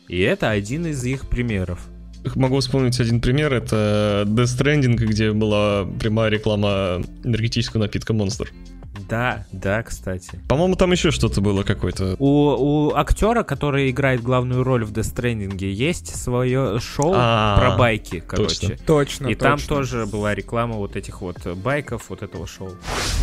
И 0.07 0.19
это 0.19 0.49
один 0.49 0.87
из 0.87 1.03
их 1.03 1.29
примеров. 1.29 1.87
Могу 2.35 2.59
вспомнить 2.59 2.99
один 2.99 3.21
пример, 3.21 3.53
это 3.53 4.23
Death 4.27 4.59
Stranding, 4.59 4.95
где 4.95 5.31
была 5.31 5.85
прямая 5.99 6.29
реклама 6.29 7.01
энергетического 7.23 7.81
напитка 7.81 8.13
Monster. 8.13 8.47
Да, 9.09 9.45
да, 9.51 9.83
кстати. 9.83 10.39
По-моему, 10.47 10.75
там 10.75 10.91
еще 10.91 11.11
что-то 11.11 11.41
было 11.41 11.63
какое-то. 11.63 12.15
У, 12.19 12.27
у 12.89 12.95
актера, 12.95 13.43
который 13.43 13.89
играет 13.89 14.21
главную 14.21 14.63
роль 14.63 14.83
в 14.85 14.91
Death 14.91 15.15
Stranding, 15.15 15.57
есть 15.65 16.15
свое 16.15 16.79
шоу 16.79 17.13
А, 17.15 17.57
про 17.57 17.77
байки, 17.77 18.19
короче. 18.25 18.47
точно. 18.59 18.77
Точно, 18.85 19.27
И 19.27 19.35
там 19.35 19.53
точно. 19.57 19.75
тоже 19.75 20.05
была 20.05 20.35
реклама 20.35 20.75
вот 20.75 20.95
этих 20.95 21.21
вот 21.21 21.37
байков, 21.57 22.09
вот 22.09 22.21
этого 22.23 22.47
шоу. 22.47 22.71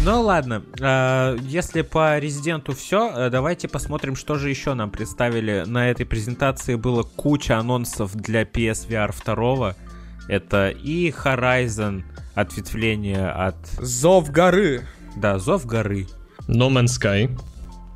Ну 0.04 0.22
ладно, 0.22 0.62
а, 0.80 1.36
если 1.36 1.82
по 1.82 2.18
Резиденту 2.18 2.74
все, 2.74 3.28
давайте 3.30 3.68
посмотрим, 3.68 4.16
что 4.16 4.36
же 4.36 4.50
еще 4.50 4.74
нам 4.74 4.90
представили. 4.90 5.64
На 5.66 5.90
этой 5.90 6.06
презентации 6.06 6.76
было 6.76 7.02
куча 7.02 7.58
анонсов 7.58 8.14
для 8.14 8.42
PSVR 8.42 9.14
2. 9.24 9.74
Это 10.28 10.70
и 10.70 11.10
Horizon, 11.10 12.02
ответвление 12.34 13.28
от, 13.28 13.56
Зов 13.78 14.30
горы. 14.30 14.82
Да, 15.16 15.38
Зов 15.38 15.66
горы, 15.66 16.06
No 16.48 16.68
Man's 16.70 16.98
Sky. 17.00 17.30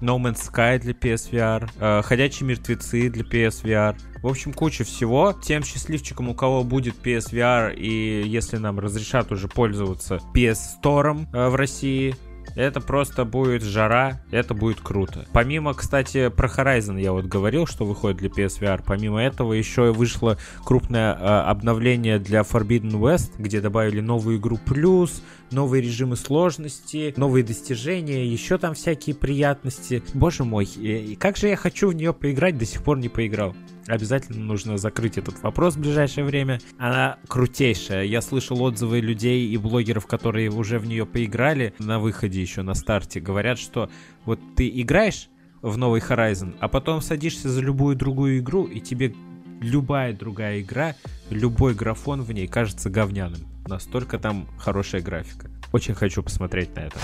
No 0.01 0.19
Man's 0.19 0.41
Sky 0.49 0.79
для 0.79 0.93
PSVR, 0.93 1.69
э, 1.81 2.03
Ходячие 2.03 2.49
мертвецы 2.49 3.09
для 3.11 3.25
PSVR. 3.25 3.97
В 4.23 4.29
общем, 4.29 4.53
куча 4.53 4.85
всего. 4.85 5.33
Тем 5.33 5.65
счастливчикам, 5.65 6.29
у 6.29 6.35
кого 6.35 6.63
будет 6.63 6.95
PSVR, 7.05 7.75
и 7.75 8.23
если 8.27 8.59
нам 8.59 8.79
разрешат 8.79 9.33
уже 9.33 9.49
пользоваться 9.49 10.21
PS 10.35 10.59
Store 10.83 11.27
э, 11.33 11.49
в 11.49 11.55
России, 11.57 12.15
это 12.59 12.81
просто 12.81 13.25
будет 13.25 13.63
жара, 13.63 14.21
это 14.33 14.53
будет 14.53 14.81
круто. 14.81 15.25
Помимо, 15.33 15.75
кстати, 15.75 16.29
про 16.29 16.49
Horizon 16.49 17.01
я 17.01 17.13
вот 17.13 17.27
говорил, 17.27 17.67
что 17.67 17.85
выходит 17.85 18.19
для 18.19 18.29
PSVR. 18.29 18.83
Помимо 18.85 19.23
этого 19.23 19.53
еще 19.53 19.93
вышло 19.93 20.37
крупное 20.65 21.15
э, 21.15 21.19
обновление 21.19 22.19
для 22.19 22.41
Forbidden 22.41 22.99
West, 22.99 23.31
где 23.39 23.61
добавили 23.61 24.01
новую 24.01 24.39
игру 24.39 24.59
плюс, 24.59 25.23
новые 25.53 25.83
режимы 25.83 26.17
сложности, 26.17 27.15
новые 27.17 27.45
достижения, 27.45 28.27
еще 28.27 28.59
там 28.59 28.75
всякие 28.75 29.15
приятности. 29.15 30.03
Боже 30.13 30.43
мой, 30.43 30.65
и 30.65 31.15
как 31.15 31.37
же 31.37 31.47
я 31.47 31.57
хочу 31.57 31.89
в 31.91 31.95
нее 31.95 32.13
поиграть, 32.13 32.59
до 32.59 32.67
сих 32.67 32.83
пор 32.83 32.99
не 32.99 33.09
поиграл. 33.09 33.55
Обязательно 33.89 34.45
нужно 34.45 34.77
закрыть 34.77 35.17
этот 35.17 35.43
вопрос 35.43 35.77
в 35.77 35.81
ближайшее 35.81 36.25
время. 36.25 36.61
Она 36.79 37.19
крутейшая. 37.27 38.05
Я 38.05 38.21
слышал 38.21 38.61
отзывы 38.63 39.01
людей 39.01 39.49
и 39.49 39.57
блогеров, 39.57 40.07
которые 40.07 40.51
уже 40.51 40.79
в 40.79 40.87
нее 40.87 41.07
поиграли 41.07 41.75
на 41.79 41.99
выходе 41.99 42.41
еще 42.41 42.63
на 42.63 42.75
старте. 42.75 43.21
Говорят, 43.21 43.59
что 43.59 43.91
вот 44.27 44.41
ты 44.57 44.69
играешь 44.69 45.31
в 45.63 45.79
новый 45.79 46.01
Horizon, 46.01 46.55
а 46.61 46.69
потом 46.69 47.01
садишься 47.01 47.49
за 47.49 47.63
любую 47.63 47.97
другую 47.97 48.39
игру, 48.39 48.65
и 48.65 48.81
тебе 48.81 49.15
любая 49.61 50.13
другая 50.13 50.61
игра, 50.61 50.95
любой 51.31 51.75
графон 51.75 52.23
в 52.23 52.31
ней 52.33 52.47
кажется 52.47 52.91
говняным. 52.91 53.41
Настолько 53.67 54.19
там 54.19 54.49
хорошая 54.59 55.01
графика. 55.01 55.51
Очень 55.73 55.95
хочу 55.95 56.23
посмотреть 56.23 56.75
на 56.77 56.81
это. 56.81 56.99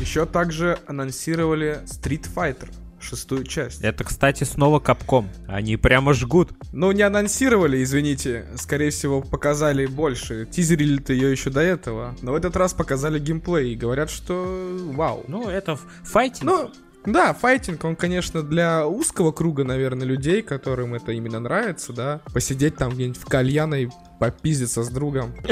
Еще 0.00 0.26
также 0.26 0.78
анонсировали 0.86 1.80
Street 1.84 2.28
Fighter, 2.34 2.68
шестую 3.00 3.44
часть. 3.44 3.82
Это, 3.82 4.04
кстати, 4.04 4.44
снова 4.44 4.80
Капком. 4.80 5.28
Они 5.46 5.76
прямо 5.76 6.14
жгут. 6.14 6.50
Ну, 6.72 6.92
не 6.92 7.02
анонсировали, 7.02 7.82
извините. 7.82 8.46
Скорее 8.56 8.90
всего, 8.90 9.22
показали 9.22 9.86
больше. 9.86 10.46
Тизерили-то 10.50 11.12
ее 11.12 11.30
еще 11.30 11.50
до 11.50 11.60
этого. 11.60 12.16
Но 12.22 12.32
в 12.32 12.34
этот 12.34 12.56
раз 12.56 12.74
показали 12.74 13.18
геймплей 13.18 13.72
и 13.72 13.76
говорят, 13.76 14.10
что 14.10 14.78
вау. 14.92 15.24
Ну, 15.28 15.48
это 15.48 15.78
файтинг. 16.04 16.44
Ну, 16.44 16.70
да, 17.06 17.32
файтинг, 17.32 17.84
он, 17.84 17.96
конечно, 17.96 18.42
для 18.42 18.86
узкого 18.86 19.32
круга, 19.32 19.64
наверное, 19.64 20.06
людей, 20.06 20.42
которым 20.42 20.94
это 20.94 21.12
именно 21.12 21.40
нравится, 21.40 21.92
да. 21.92 22.20
Посидеть 22.32 22.76
там 22.76 22.92
где-нибудь 22.92 23.20
в 23.20 23.24
кальяной, 23.24 23.90
попиздиться 24.18 24.82
с 24.82 24.88
другом. 24.88 25.34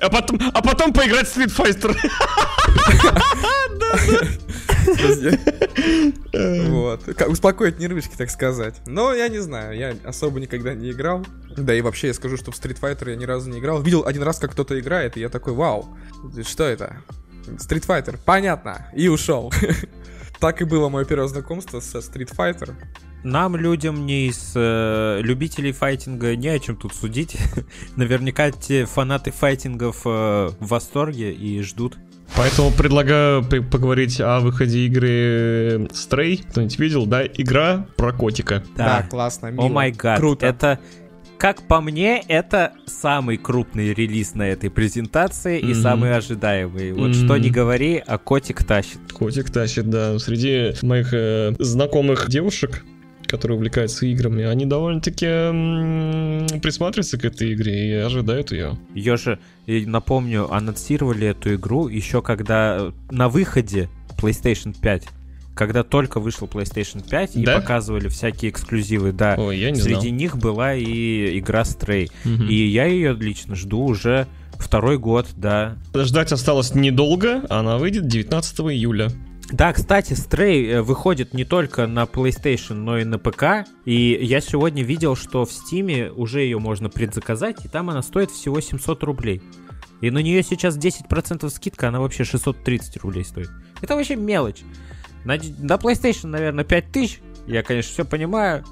А 0.00 0.10
потом, 0.10 0.40
а 0.52 0.62
потом 0.62 0.92
поиграть 0.92 1.28
в 1.28 1.36
Street 1.36 1.54
Fighter. 1.54 1.96
Вот. 6.68 7.08
Успокоить 7.26 7.78
нервишки, 7.78 8.14
так 8.16 8.30
сказать. 8.30 8.76
Но 8.86 9.12
я 9.12 9.28
не 9.28 9.38
знаю, 9.38 9.76
я 9.76 9.96
особо 10.04 10.38
никогда 10.38 10.74
не 10.74 10.92
играл. 10.92 11.26
Да 11.56 11.74
и 11.74 11.80
вообще 11.80 12.08
я 12.08 12.14
скажу, 12.14 12.36
что 12.36 12.52
в 12.52 12.54
Street 12.54 12.78
Fighter 12.80 13.10
я 13.10 13.16
ни 13.16 13.24
разу 13.24 13.50
не 13.50 13.58
играл. 13.58 13.82
Видел 13.82 14.06
один 14.06 14.22
раз, 14.22 14.38
как 14.38 14.52
кто-то 14.52 14.78
играет, 14.78 15.16
и 15.16 15.20
я 15.20 15.28
такой, 15.28 15.54
вау, 15.54 15.96
что 16.44 16.64
это? 16.64 16.98
Street 17.46 17.86
Fighter, 17.86 18.18
понятно, 18.24 18.88
и 18.94 19.08
ушел. 19.08 19.52
Так 20.40 20.60
и 20.60 20.64
было 20.64 20.88
мое 20.88 21.04
первое 21.04 21.28
знакомство 21.28 21.80
со 21.80 21.98
Street 21.98 22.34
Fighter. 22.36 22.74
Нам, 23.24 23.56
людям 23.56 24.06
не 24.06 24.28
из 24.28 24.52
э, 24.54 25.20
любителей 25.20 25.72
файтинга, 25.72 26.36
не 26.36 26.48
о 26.48 26.58
чем 26.58 26.76
тут 26.76 26.94
судить. 26.94 27.36
Наверняка 27.96 28.50
те 28.52 28.84
фанаты 28.84 29.32
файтингов 29.32 30.02
э, 30.04 30.08
в 30.08 30.56
восторге 30.60 31.32
и 31.32 31.60
ждут. 31.62 31.96
Поэтому 32.36 32.70
предлагаю 32.70 33.42
поговорить 33.44 34.20
о 34.20 34.40
выходе 34.40 34.86
игры 34.86 35.88
Stray. 35.92 36.44
Кто-нибудь 36.50 36.78
видел, 36.78 37.06
да? 37.06 37.24
Игра 37.26 37.86
про 37.96 38.12
котика. 38.12 38.62
Да, 38.76 39.06
классно, 39.08 39.50
мило. 39.50 39.66
О 39.66 39.68
май 39.70 39.90
гад. 39.90 40.18
Круто. 40.18 40.46
Это, 40.46 40.78
как 41.38 41.62
по 41.62 41.80
мне, 41.80 42.22
это 42.28 42.72
самый 42.86 43.36
крупный 43.36 43.92
релиз 43.94 44.34
на 44.34 44.42
этой 44.48 44.70
презентации 44.70 45.58
и 45.58 45.72
Мгм. 45.72 45.82
самый 45.82 46.16
ожидаемый. 46.16 46.92
Вот 46.92 47.08
Мгм. 47.10 47.14
что 47.14 47.36
не 47.36 47.50
говори, 47.50 48.02
а 48.06 48.18
котик 48.18 48.64
тащит. 48.64 48.98
Котик 49.12 49.50
тащит, 49.50 49.88
да. 49.90 50.18
Среди 50.18 50.72
моих 50.84 51.12
э, 51.12 51.54
знакомых 51.58 52.28
девушек, 52.28 52.84
которые 53.26 53.56
увлекаются 53.56 54.06
играми, 54.06 54.44
они 54.44 54.66
довольно-таки 54.66 55.26
м, 55.26 56.46
присматриваются 56.60 57.18
к 57.18 57.24
этой 57.24 57.54
игре 57.54 57.90
и 57.90 57.92
ожидают 57.94 58.52
ее. 58.52 58.78
Ее 58.94 59.16
же, 59.16 59.38
и 59.66 59.84
напомню, 59.84 60.52
анонсировали 60.52 61.26
эту 61.28 61.54
игру 61.56 61.88
еще 61.88 62.22
когда 62.22 62.76
э, 62.78 62.92
на 63.10 63.28
выходе 63.28 63.88
PlayStation 64.18 64.74
5. 64.80 65.08
Когда 65.56 65.82
только 65.82 66.20
вышел 66.20 66.46
PlayStation 66.46 67.02
5 67.08 67.36
и 67.36 67.44
Да? 67.44 67.56
показывали 67.60 68.08
всякие 68.08 68.50
эксклюзивы, 68.50 69.12
да. 69.12 69.34
Ой, 69.38 69.58
я 69.58 69.70
не 69.70 69.80
Среди 69.80 70.00
знал. 70.08 70.12
них 70.12 70.36
была 70.36 70.74
и 70.74 71.38
игра 71.38 71.62
Stray. 71.62 72.10
Мгм. 72.24 72.46
И 72.48 72.54
я 72.54 72.84
ее 72.84 73.14
лично 73.14 73.56
жду 73.56 73.82
уже 73.82 74.26
второй 74.58 74.98
год, 74.98 75.26
да. 75.34 75.78
Ждать 75.94 76.30
осталось 76.32 76.74
недолго, 76.74 77.42
она 77.48 77.78
выйдет 77.78 78.06
19 78.06 78.60
июля. 78.72 79.10
Да, 79.50 79.72
кстати, 79.72 80.12
Stray 80.12 80.66
э, 80.70 80.82
выходит 80.82 81.32
не 81.32 81.44
только 81.44 81.86
на 81.86 82.02
PlayStation, 82.02 82.74
но 82.74 82.98
и 82.98 83.04
на 83.04 83.18
ПК. 83.18 83.66
И 83.84 84.18
я 84.20 84.40
сегодня 84.40 84.82
видел, 84.82 85.16
что 85.16 85.46
в 85.46 85.50
Steam 85.50 86.10
уже 86.10 86.40
ее 86.40 86.58
можно 86.58 86.90
предзаказать, 86.90 87.64
и 87.64 87.68
там 87.68 87.88
она 87.88 88.02
стоит 88.02 88.30
всего 88.30 88.60
700 88.60 89.02
рублей. 89.04 89.40
И 90.02 90.10
на 90.10 90.18
нее 90.18 90.42
сейчас 90.42 90.76
10% 90.76 91.48
скидка, 91.48 91.88
она 91.88 92.00
вообще 92.00 92.24
630 92.24 92.98
рублей 92.98 93.24
стоит. 93.24 93.48
Это 93.80 93.94
вообще 93.94 94.16
мелочь. 94.16 94.62
На, 95.26 95.34
на 95.34 95.74
PlayStation, 95.74 96.28
наверное, 96.28 96.64
5000. 96.64 97.20
Я, 97.48 97.62
конечно, 97.62 97.92
все 97.92 98.04
понимаю. 98.04 98.64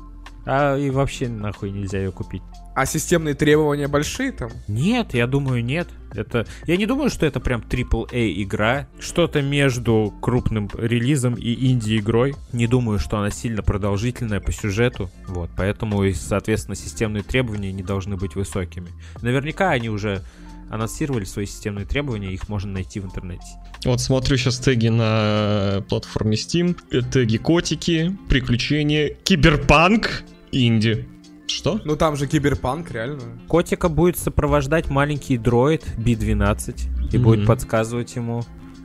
А 0.46 0.76
и 0.76 0.90
вообще 0.90 1.28
нахуй 1.28 1.70
нельзя 1.70 1.98
ее 1.98 2.12
купить. 2.12 2.42
А 2.74 2.86
системные 2.86 3.34
требования 3.34 3.88
большие 3.88 4.32
там? 4.32 4.50
Нет, 4.68 5.14
я 5.14 5.26
думаю, 5.26 5.64
нет. 5.64 5.88
Это, 6.12 6.46
я 6.66 6.76
не 6.76 6.86
думаю, 6.86 7.08
что 7.08 7.24
это 7.24 7.40
прям 7.40 7.60
AAA 7.60 8.42
игра. 8.42 8.88
Что-то 9.00 9.42
между 9.42 10.12
крупным 10.20 10.68
релизом 10.76 11.34
и 11.34 11.72
инди-игрой. 11.72 12.34
Не 12.52 12.66
думаю, 12.66 12.98
что 12.98 13.18
она 13.18 13.30
сильно 13.30 13.62
продолжительная 13.62 14.40
по 14.40 14.52
сюжету. 14.52 15.10
Вот, 15.26 15.50
поэтому, 15.56 16.04
и, 16.04 16.12
соответственно, 16.12 16.76
системные 16.76 17.22
требования 17.22 17.72
не 17.72 17.82
должны 17.82 18.16
быть 18.16 18.36
высокими. 18.36 18.90
Наверняка 19.22 19.70
они 19.70 19.88
уже 19.88 20.22
анонсировали 20.70 21.24
свои 21.24 21.46
системные 21.46 21.86
требования, 21.86 22.32
их 22.32 22.48
можно 22.48 22.72
найти 22.72 23.00
в 23.00 23.04
интернете. 23.04 23.44
Вот 23.84 24.00
смотрю 24.00 24.36
сейчас 24.36 24.58
теги 24.58 24.88
на 24.88 25.84
платформе 25.88 26.36
Steam. 26.36 26.76
Э, 26.90 27.02
Теги 27.02 27.36
котики, 27.36 28.16
приключения, 28.28 29.10
киберпанк, 29.24 30.22
инди. 30.52 31.06
Что? 31.46 31.80
Ну 31.84 31.94
там 31.96 32.16
же 32.16 32.26
киберпанк, 32.26 32.90
реально. 32.90 33.20
Котика 33.48 33.88
будет 33.90 34.16
сопровождать 34.18 34.88
маленький 34.88 35.36
дроид 35.36 35.84
B12 35.98 37.10
и 37.12 37.16
Мгм. 37.18 37.22
будет 37.24 37.46
подсказывать 37.46 38.16
ему, 38.16 38.42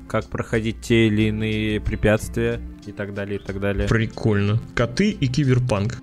как 0.10 0.26
проходить 0.26 0.82
те 0.82 1.08
или 1.08 1.30
иные 1.30 1.80
препятствия 1.80 2.60
и 2.86 2.92
так 2.92 3.14
далее, 3.14 3.40
и 3.40 3.44
так 3.44 3.60
далее. 3.62 3.88
Прикольно. 3.88 4.60
Коты 4.76 5.12
и 5.12 5.28
киберпанк. 5.28 6.02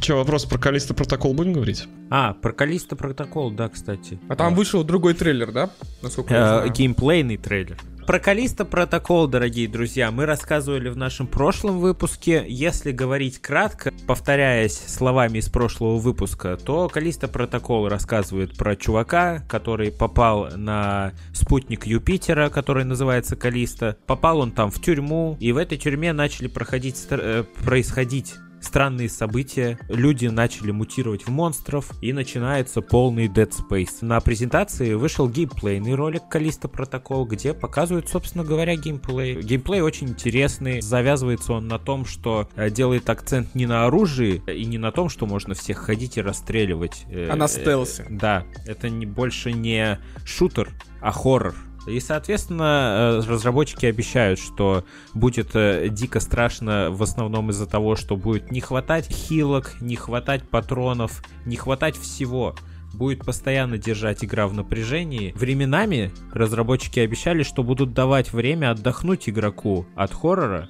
Че, 0.00 0.14
вопрос 0.14 0.44
про 0.46 0.58
Callisto 0.58 0.94
Protocol 0.94 1.34
будем 1.34 1.52
говорить? 1.52 1.86
А, 2.10 2.34
про 2.34 2.52
Callisto 2.52 2.96
Protocol, 2.96 3.50
да, 3.50 3.68
кстати. 3.68 4.18
А 4.28 4.36
там 4.36 4.54
вышел 4.54 4.82
другой 4.84 5.14
трейлер, 5.14 5.52
да? 5.52 5.70
Насколько 6.02 6.34
я 6.34 6.40
Э, 6.40 6.46
знаю. 6.58 6.72
геймплейный 6.72 7.36
трейлер. 7.36 7.76
Про 8.06 8.18
Callisto 8.18 8.64
Protocol, 8.64 9.28
дорогие 9.28 9.68
друзья, 9.68 10.10
мы 10.10 10.26
рассказывали 10.26 10.88
в 10.88 10.96
нашем 10.96 11.28
прошлом 11.28 11.78
выпуске. 11.78 12.44
Если 12.48 12.90
говорить 12.90 13.38
кратко, 13.40 13.92
повторяясь 14.08 14.76
словами 14.76 15.38
из 15.38 15.48
прошлого 15.48 15.98
выпуска, 15.98 16.56
то 16.56 16.88
Callisto 16.88 17.28
Protocol 17.28 17.88
рассказывает 17.88 18.56
про 18.56 18.74
чувака, 18.74 19.44
который 19.48 19.92
попал 19.92 20.48
на 20.56 21.12
спутник 21.32 21.86
Юпитера, 21.86 22.48
который 22.50 22.84
называется 22.84 23.36
Каллисто. 23.36 23.96
Попал 24.06 24.40
он 24.40 24.50
там 24.50 24.72
в 24.72 24.80
тюрьму, 24.82 25.36
и 25.38 25.52
в 25.52 25.56
этой 25.56 25.78
тюрьме 25.78 26.12
начали 26.12 26.48
проходить, 26.48 27.06
э, 27.10 27.44
происходить 27.64 28.34
странные 28.62 29.08
события, 29.08 29.78
люди 29.88 30.26
начали 30.26 30.70
мутировать 30.70 31.26
в 31.26 31.30
монстров, 31.30 31.90
и 32.00 32.12
начинается 32.12 32.80
полный 32.80 33.26
Dead 33.26 33.50
Space. 33.50 33.98
На 34.00 34.20
презентации 34.20 34.94
вышел 34.94 35.28
геймплейный 35.28 35.94
ролик 35.94 36.28
Калиста 36.28 36.68
Протокол, 36.68 37.26
где 37.26 37.54
показывают, 37.54 38.08
собственно 38.08 38.44
говоря, 38.44 38.76
геймплей. 38.76 39.40
Геймплей 39.42 39.80
очень 39.80 40.10
интересный, 40.10 40.80
завязывается 40.80 41.54
он 41.54 41.68
на 41.68 41.78
том, 41.78 42.04
что 42.04 42.48
э, 42.56 42.70
делает 42.70 43.10
акцент 43.10 43.54
не 43.54 43.66
на 43.66 43.86
оружии 43.86 44.42
и 44.46 44.64
не 44.64 44.78
на 44.78 44.92
том, 44.92 45.08
что 45.08 45.26
можно 45.26 45.54
всех 45.54 45.78
ходить 45.78 46.16
и 46.16 46.22
расстреливать. 46.22 47.04
А 47.10 47.36
на 47.36 47.48
стелсе. 47.48 48.06
Да, 48.08 48.44
это 48.66 48.88
не, 48.88 49.06
больше 49.06 49.52
не 49.52 49.98
шутер, 50.24 50.70
а 51.00 51.12
хоррор. 51.12 51.54
И, 51.86 51.98
соответственно, 51.98 53.22
э, 53.24 53.28
разработчики 53.28 53.86
обещают, 53.86 54.38
что 54.38 54.84
будет 55.14 55.50
э, 55.54 55.88
дико 55.88 56.20
страшно 56.20 56.88
в 56.90 57.02
основном 57.02 57.50
из-за 57.50 57.66
того, 57.66 57.96
что 57.96 58.16
будет 58.16 58.50
не 58.50 58.60
хватать 58.60 59.06
хилок, 59.08 59.74
не 59.80 59.96
хватать 59.96 60.48
патронов, 60.48 61.22
не 61.44 61.56
хватать 61.56 61.96
всего 61.96 62.54
будет 62.94 63.24
постоянно 63.24 63.78
держать 63.78 64.24
игра 64.24 64.46
в 64.46 64.54
напряжении. 64.54 65.32
Временами 65.34 66.12
разработчики 66.32 67.00
обещали, 67.00 67.42
что 67.42 67.62
будут 67.62 67.92
давать 67.92 68.32
время 68.32 68.70
отдохнуть 68.70 69.28
игроку 69.28 69.86
от 69.94 70.12
хоррора, 70.12 70.68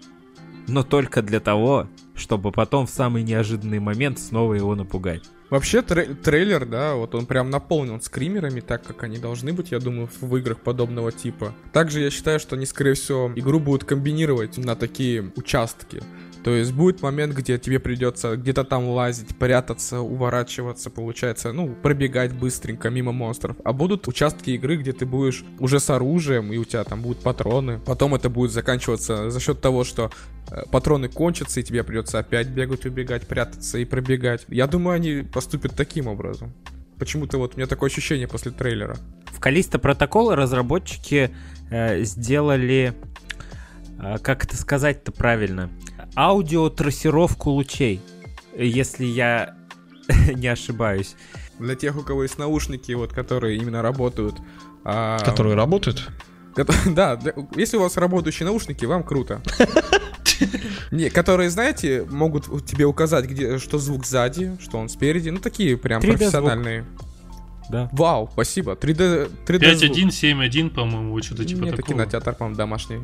но 0.69 0.83
только 0.83 1.23
для 1.23 1.41
того, 1.41 1.89
чтобы 2.15 2.53
потом 2.53 2.87
в 2.87 2.91
самый 2.91 3.23
неожиданный 3.23 3.81
момент 3.81 4.19
снова 4.19 4.55
его 4.55 4.75
напугать. 4.75 5.25
Вообще 5.53 5.83
трей- 5.83 6.15
трейлер, 6.15 6.65
да, 6.65 6.95
вот 6.95 7.15
он 7.15 7.27
прям 7.27 7.51
наполнен 7.51 8.01
скримерами, 8.01 8.61
так 8.61 8.83
как 8.85 9.03
они 9.03 9.19
должны 9.19 9.53
быть, 9.53 9.71
я 9.71 9.81
думаю, 9.81 10.09
в 10.19 10.37
играх 10.39 10.59
подобного 10.61 11.13
типа. 11.13 11.53
Также 11.75 12.01
я 12.01 12.11
считаю, 12.11 12.41
что 12.41 12.57
они, 12.57 12.65
скорее 12.65 12.95
всего, 12.95 13.31
игру 13.37 13.61
будут 13.61 13.85
комбинировать 13.85 14.57
на 14.57 14.77
такие 14.77 15.31
участки. 15.37 16.03
То 16.43 16.51
есть 16.51 16.73
будет 16.73 17.03
момент, 17.03 17.35
где 17.35 17.59
тебе 17.59 17.79
придется 17.79 18.37
где-то 18.37 18.65
там 18.65 18.89
лазить, 18.89 19.37
прятаться, 19.37 20.01
уворачиваться, 20.01 20.91
получается, 20.91 21.53
ну, 21.53 21.75
пробегать 21.83 22.33
быстренько 22.33 22.91
мимо 22.91 23.13
монстров. 23.13 23.57
А 23.65 23.73
будут 23.73 24.09
участки 24.09 24.51
игры, 24.51 24.77
где 24.77 24.93
ты 24.93 25.07
будешь 25.07 25.45
уже 25.61 25.79
с 25.79 25.89
оружием, 25.91 26.53
и 26.53 26.57
у 26.57 26.65
тебя 26.65 26.83
там 26.85 27.03
будут 27.03 27.23
патроны. 27.23 27.79
Потом 27.87 28.15
это 28.15 28.29
будет 28.29 28.51
заканчиваться 28.51 29.31
за 29.31 29.41
счет 29.41 29.61
того, 29.61 29.85
что 29.85 30.11
э, 30.51 30.63
патроны 30.71 31.09
кончатся, 31.09 31.61
и 31.61 31.63
тебе 31.63 31.85
придется 31.85 32.19
опять 32.19 32.49
бегать, 32.49 32.87
убегать, 32.87 33.29
прятаться 33.29 33.79
и 33.79 33.85
пробегать. 33.85 34.45
Я 34.49 34.67
думаю, 34.67 34.97
они 34.97 35.23
поступят 35.43 35.75
таким 35.77 36.07
образом. 36.07 36.53
Почему-то 36.99 37.37
вот 37.39 37.55
у 37.55 37.57
меня 37.57 37.67
такое 37.67 37.91
ощущение 37.91 38.29
после 38.29 38.53
трейлера. 38.53 38.97
В 39.27 39.41
Калиста 39.41 39.79
Протокол 39.81 40.35
разработчики 40.37 41.35
э, 41.71 42.03
сделали, 42.05 42.95
э, 43.99 44.19
как 44.23 44.45
это 44.45 44.57
сказать-то 44.57 45.11
правильно, 45.11 45.69
аудиотрассировку 46.15 47.51
лучей, 47.51 48.01
если 48.57 49.05
я 49.05 49.57
не 50.35 50.47
ошибаюсь. 50.47 51.17
Для 51.59 51.75
тех, 51.75 51.97
у 51.99 52.03
кого 52.03 52.23
есть 52.23 52.39
наушники, 52.39 52.93
вот, 52.93 53.13
которые 53.13 53.57
именно 53.59 53.83
работают. 53.83 54.37
а, 54.85 55.19
Которые 55.19 55.57
работают. 55.57 56.09
Да, 56.87 57.17
для- 57.17 57.35
если 57.57 57.79
у 57.79 57.81
вас 57.81 57.97
работающие 57.97 58.47
наушники, 58.47 58.85
вам 58.85 59.03
круто. 59.03 59.41
Не, 60.91 61.11
которые, 61.11 61.51
знаете, 61.51 62.07
могут 62.11 62.67
тебе 62.67 62.85
указать, 62.85 63.27
где, 63.27 63.59
что 63.59 63.79
звук 63.79 64.07
сзади, 64.07 64.57
что 64.61 64.79
он 64.79 64.89
спереди. 64.89 65.31
Ну, 65.31 65.39
такие 65.39 65.77
прям 65.77 66.01
3D 66.01 66.07
звук. 66.07 66.19
профессиональные. 66.19 66.85
Да. 67.71 67.89
Вау, 67.93 68.29
спасибо. 68.33 68.73
3D, 68.73 69.31
3D 69.47 69.75
звук. 69.77 69.97
5.1.7.1, 69.97 70.71
по-моему, 70.71 71.23
что-то 71.23 71.45
типа 71.45 71.65
Нет, 71.65 71.77
такого. 71.77 71.95
кинотеатр, 71.95 72.35
по-моему, 72.35 72.57
домашний. 72.57 73.01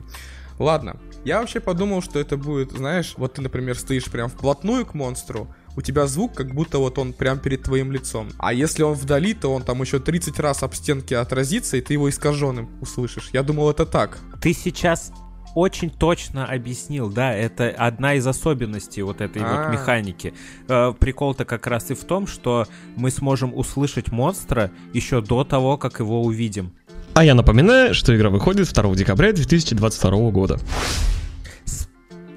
Ладно, 0.58 0.96
я 1.24 1.40
вообще 1.40 1.60
подумал, 1.60 2.02
что 2.02 2.18
это 2.18 2.36
будет, 2.36 2.72
знаешь, 2.72 3.14
вот 3.16 3.34
ты, 3.34 3.42
например, 3.42 3.78
стоишь 3.78 4.06
прям 4.06 4.28
вплотную 4.28 4.84
к 4.84 4.94
монстру, 4.94 5.48
у 5.76 5.80
тебя 5.80 6.06
звук, 6.08 6.34
как 6.34 6.52
будто 6.52 6.78
вот 6.78 6.98
он 6.98 7.12
прям 7.12 7.38
перед 7.38 7.62
твоим 7.62 7.92
лицом. 7.92 8.30
А 8.38 8.52
если 8.52 8.82
он 8.82 8.94
вдали, 8.94 9.34
то 9.34 9.54
он 9.54 9.62
там 9.62 9.80
еще 9.80 10.00
30 10.00 10.38
раз 10.40 10.64
об 10.64 10.74
стенки 10.74 11.14
отразится, 11.14 11.76
и 11.76 11.80
ты 11.80 11.92
его 11.92 12.10
искаженным 12.10 12.68
услышишь. 12.80 13.30
Я 13.32 13.44
думал, 13.44 13.70
это 13.70 13.86
так. 13.86 14.18
Ты 14.42 14.52
сейчас 14.52 15.12
очень 15.54 15.90
точно 15.90 16.46
объяснил, 16.46 17.10
да, 17.10 17.32
это 17.34 17.70
одна 17.70 18.14
из 18.14 18.26
особенностей 18.26 19.02
вот 19.02 19.20
этой 19.20 19.42
А. 19.42 19.64
вот 19.64 19.72
механики. 19.72 20.34
Э, 20.68 20.92
Прикол-то 20.98 21.44
как 21.44 21.66
раз 21.66 21.90
и 21.90 21.94
в 21.94 22.04
том, 22.04 22.26
что 22.26 22.66
мы 22.96 23.10
сможем 23.10 23.56
услышать 23.56 24.12
монстра 24.12 24.70
еще 24.92 25.20
до 25.20 25.44
того, 25.44 25.76
как 25.76 26.00
его 26.00 26.22
увидим. 26.22 26.72
А 27.14 27.24
я 27.24 27.34
напоминаю, 27.34 27.94
что 27.94 28.16
игра 28.16 28.30
выходит 28.30 28.72
2 28.72 28.94
декабря 28.94 29.32
2022 29.32 30.30
года. 30.30 30.58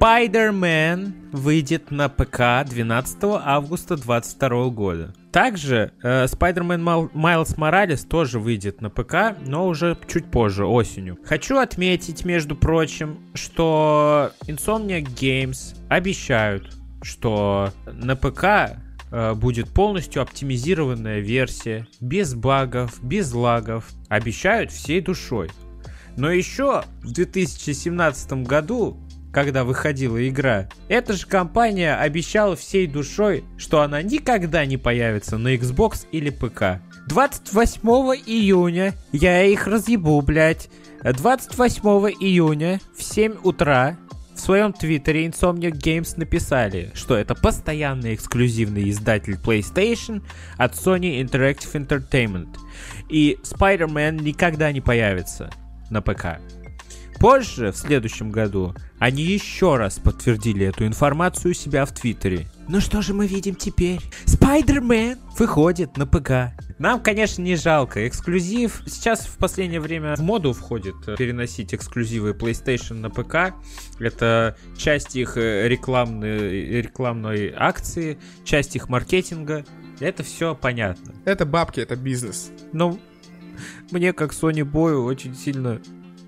Spider-Man 0.02 1.30
выйдет 1.32 1.92
на 1.92 2.10
ПК 2.10 2.68
12 2.68 3.18
августа 3.24 3.98
2022 3.98 4.70
года. 4.70 5.14
Также 5.32 5.92
э, 6.02 6.26
Spider-Man 6.26 7.12
Майлз 7.14 7.56
Моралес 7.56 8.04
тоже 8.06 8.40
выйдет 8.40 8.82
на 8.82 8.90
ПК, 8.90 9.38
но 9.46 9.68
уже 9.68 9.96
чуть 10.12 10.26
позже, 10.26 10.66
осенью. 10.66 11.20
Хочу 11.24 11.60
отметить, 11.60 12.26
между 12.26 12.56
прочим, 12.56 13.20
что 13.36 14.32
Insomniac 14.48 15.04
Games 15.04 15.78
обещают, 15.88 16.76
что 17.04 17.70
на 17.86 18.16
ПК 18.16 18.82
э, 19.12 19.36
будет 19.36 19.70
полностью 19.70 20.24
оптимизированная 20.24 21.20
версия, 21.20 21.86
без 22.00 22.34
багов, 22.34 22.98
без 23.04 23.32
лагов. 23.34 23.92
Обещают 24.10 24.72
всей 24.72 25.00
душой. 25.00 25.52
Но 26.18 26.32
еще 26.32 26.86
в 27.04 27.12
2017 27.12 28.34
году, 28.48 28.98
когда 29.32 29.64
выходила 29.64 30.28
игра, 30.28 30.68
эта 30.88 31.14
же 31.14 31.26
компания 31.26 31.96
обещала 31.96 32.56
всей 32.56 32.88
душой, 32.88 33.44
что 33.58 33.82
она 33.82 34.02
никогда 34.02 34.66
не 34.66 34.78
появится 34.78 35.38
на 35.38 35.56
Xbox 35.56 36.06
или 36.12 36.30
ПК. 36.30 36.82
28 37.08 37.82
июня 38.26 38.94
я 39.12 39.44
их 39.44 39.68
разъебу, 39.68 40.22
блядь. 40.22 40.70
28 41.04 41.82
июня 42.20 42.80
в 42.96 43.02
7 43.02 43.38
утра 43.44 43.98
в 44.36 44.40
своем 44.40 44.72
твиттере 44.72 45.28
Insomniac 45.28 45.74
Games 45.74 46.14
написали, 46.16 46.92
что 46.94 47.16
это 47.16 47.36
постоянный 47.36 48.16
эксклюзивный 48.16 48.90
издатель 48.90 49.36
PlayStation 49.36 50.24
от 50.58 50.74
Sony 50.74 51.22
Interactive 51.22 51.74
Entertainment. 51.74 52.58
И 53.10 53.38
Spider-Man 53.44 54.22
никогда 54.22 54.72
не 54.72 54.82
появится 54.82 55.50
на 55.90 56.02
ПК. 56.02 56.40
Позже, 57.22 57.72
в 57.72 57.78
следующем 57.78 58.32
году, 58.32 58.74
они 58.98 59.22
еще 59.22 59.78
раз 59.78 60.00
подтвердили 60.00 60.66
эту 60.66 60.88
информацию 60.88 61.52
у 61.52 61.54
себя 61.54 61.86
в 61.86 61.92
Твиттере. 61.92 62.48
Ну 62.68 62.82
что 62.82 63.04
же 63.04 63.14
мы 63.14 63.28
видим 63.28 63.54
теперь? 63.54 64.00
Спайдермен 64.26 65.20
выходит 65.38 65.98
на 65.98 66.08
ПК. 66.08 66.60
Нам, 66.80 67.00
конечно, 67.00 67.44
не 67.44 67.56
жалко. 67.56 68.08
Эксклюзив. 68.08 68.82
Сейчас 68.88 69.28
в 69.28 69.38
последнее 69.38 69.80
время 69.80 70.16
в 70.16 70.22
моду 70.22 70.52
входит 70.52 70.96
э, 71.06 71.16
переносить 71.16 71.76
эксклюзивы 71.76 72.32
PlayStation 72.32 72.96
на 72.96 73.12
ПК. 73.12 73.54
Это 74.00 74.58
часть 74.76 75.16
их 75.16 75.38
э, 75.38 75.68
рекламной, 75.68 76.82
рекламной 76.82 77.54
акции, 77.56 78.18
часть 78.44 78.76
их 78.76 78.90
маркетинга. 78.90 79.64
Это 80.00 80.24
все 80.24 80.56
понятно. 80.56 81.14
Это 81.26 81.46
бабки, 81.46 81.82
это 81.82 81.96
бизнес. 81.96 82.52
Но 82.74 82.98
мне, 83.92 84.12
как 84.12 84.32
Sony 84.32 84.64
Бою, 84.64 85.04
очень 85.04 85.36
сильно 85.36 85.80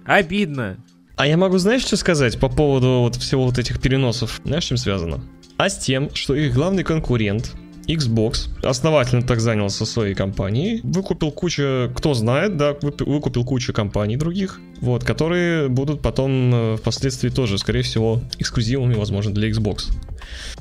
обидно. 0.06 0.78
А 1.16 1.28
я 1.28 1.38
могу, 1.38 1.58
знаешь, 1.58 1.84
что 1.84 1.96
сказать 1.96 2.40
по 2.40 2.50
поводу 2.50 3.02
вот 3.02 3.16
всего 3.16 3.46
вот 3.46 3.60
этих 3.60 3.80
переносов? 3.80 4.42
Знаешь, 4.44 4.64
с 4.64 4.68
чем 4.68 4.78
связано? 4.78 5.24
А 5.58 5.70
с 5.70 5.78
тем, 5.78 6.14
что 6.16 6.34
их 6.34 6.54
главный 6.54 6.84
конкурент, 6.84 7.52
Xbox, 7.88 8.50
основательно 8.64 9.22
так 9.22 9.40
занялся 9.40 9.86
своей 9.86 10.16
компанией, 10.16 10.82
выкупил 10.84 11.32
кучу, 11.32 11.92
кто 11.96 12.14
знает, 12.14 12.58
да, 12.58 12.76
выкупил 12.82 13.46
кучу 13.46 13.74
компаний 13.74 14.18
других, 14.18 14.60
вот, 14.80 15.04
которые 15.04 15.68
будут 15.68 16.02
потом 16.02 16.54
э, 16.54 16.78
впоследствии 16.78 17.30
тоже, 17.30 17.58
скорее 17.58 17.82
всего, 17.82 18.22
эксклюзивами, 18.40 18.94
возможно, 18.96 19.34
для 19.34 19.50
Xbox. 19.50 19.92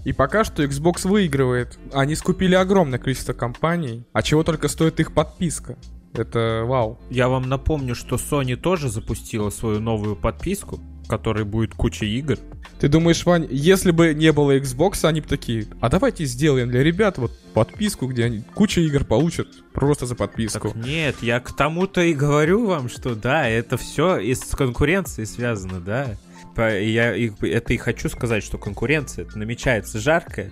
И 0.04 0.12
пока 0.12 0.44
что 0.44 0.64
Xbox 0.64 1.08
выигрывает. 1.08 1.78
Они 1.92 2.14
скупили 2.14 2.54
огромное 2.54 2.98
количество 2.98 3.32
компаний, 3.32 4.04
а 4.12 4.22
чего 4.22 4.42
только 4.42 4.68
стоит 4.68 4.98
их 5.00 5.14
подписка. 5.14 5.76
Это 6.14 6.64
вау. 6.66 6.98
Я 7.10 7.28
вам 7.28 7.48
напомню, 7.48 7.94
что 7.94 8.16
Sony 8.16 8.56
тоже 8.56 8.88
запустила 8.88 9.50
свою 9.50 9.80
новую 9.80 10.16
подписку. 10.16 10.80
в 11.04 11.08
которой 11.08 11.44
будет 11.44 11.74
куча 11.74 12.04
игр. 12.04 12.38
Ты 12.80 12.88
думаешь, 12.88 13.24
Вань, 13.26 13.46
если 13.50 13.90
бы 13.90 14.14
не 14.14 14.32
было 14.32 14.56
Xbox, 14.58 15.06
они 15.06 15.20
бы 15.20 15.28
такие, 15.28 15.66
а 15.80 15.88
давайте 15.88 16.24
сделаем 16.24 16.68
для 16.68 16.82
ребят 16.82 17.18
вот 17.18 17.32
подписку, 17.54 18.06
где 18.06 18.24
они 18.24 18.42
куча 18.54 18.80
игр 18.80 19.04
получат 19.04 19.48
просто 19.72 20.06
за 20.06 20.14
подписку. 20.14 20.68
Так 20.70 20.76
нет, 20.76 21.16
я 21.22 21.40
к 21.40 21.54
тому-то 21.54 22.00
и 22.02 22.14
говорю 22.14 22.66
вам, 22.66 22.88
что 22.88 23.14
да, 23.14 23.48
это 23.48 23.76
все 23.76 24.18
из 24.18 24.40
конкуренции 24.40 25.24
связано, 25.24 25.80
да. 25.80 26.16
Я 26.56 27.16
это 27.16 27.72
и 27.72 27.76
хочу 27.76 28.08
сказать, 28.08 28.44
что 28.44 28.58
конкуренция 28.58 29.26
намечается 29.34 29.98
жаркая. 29.98 30.50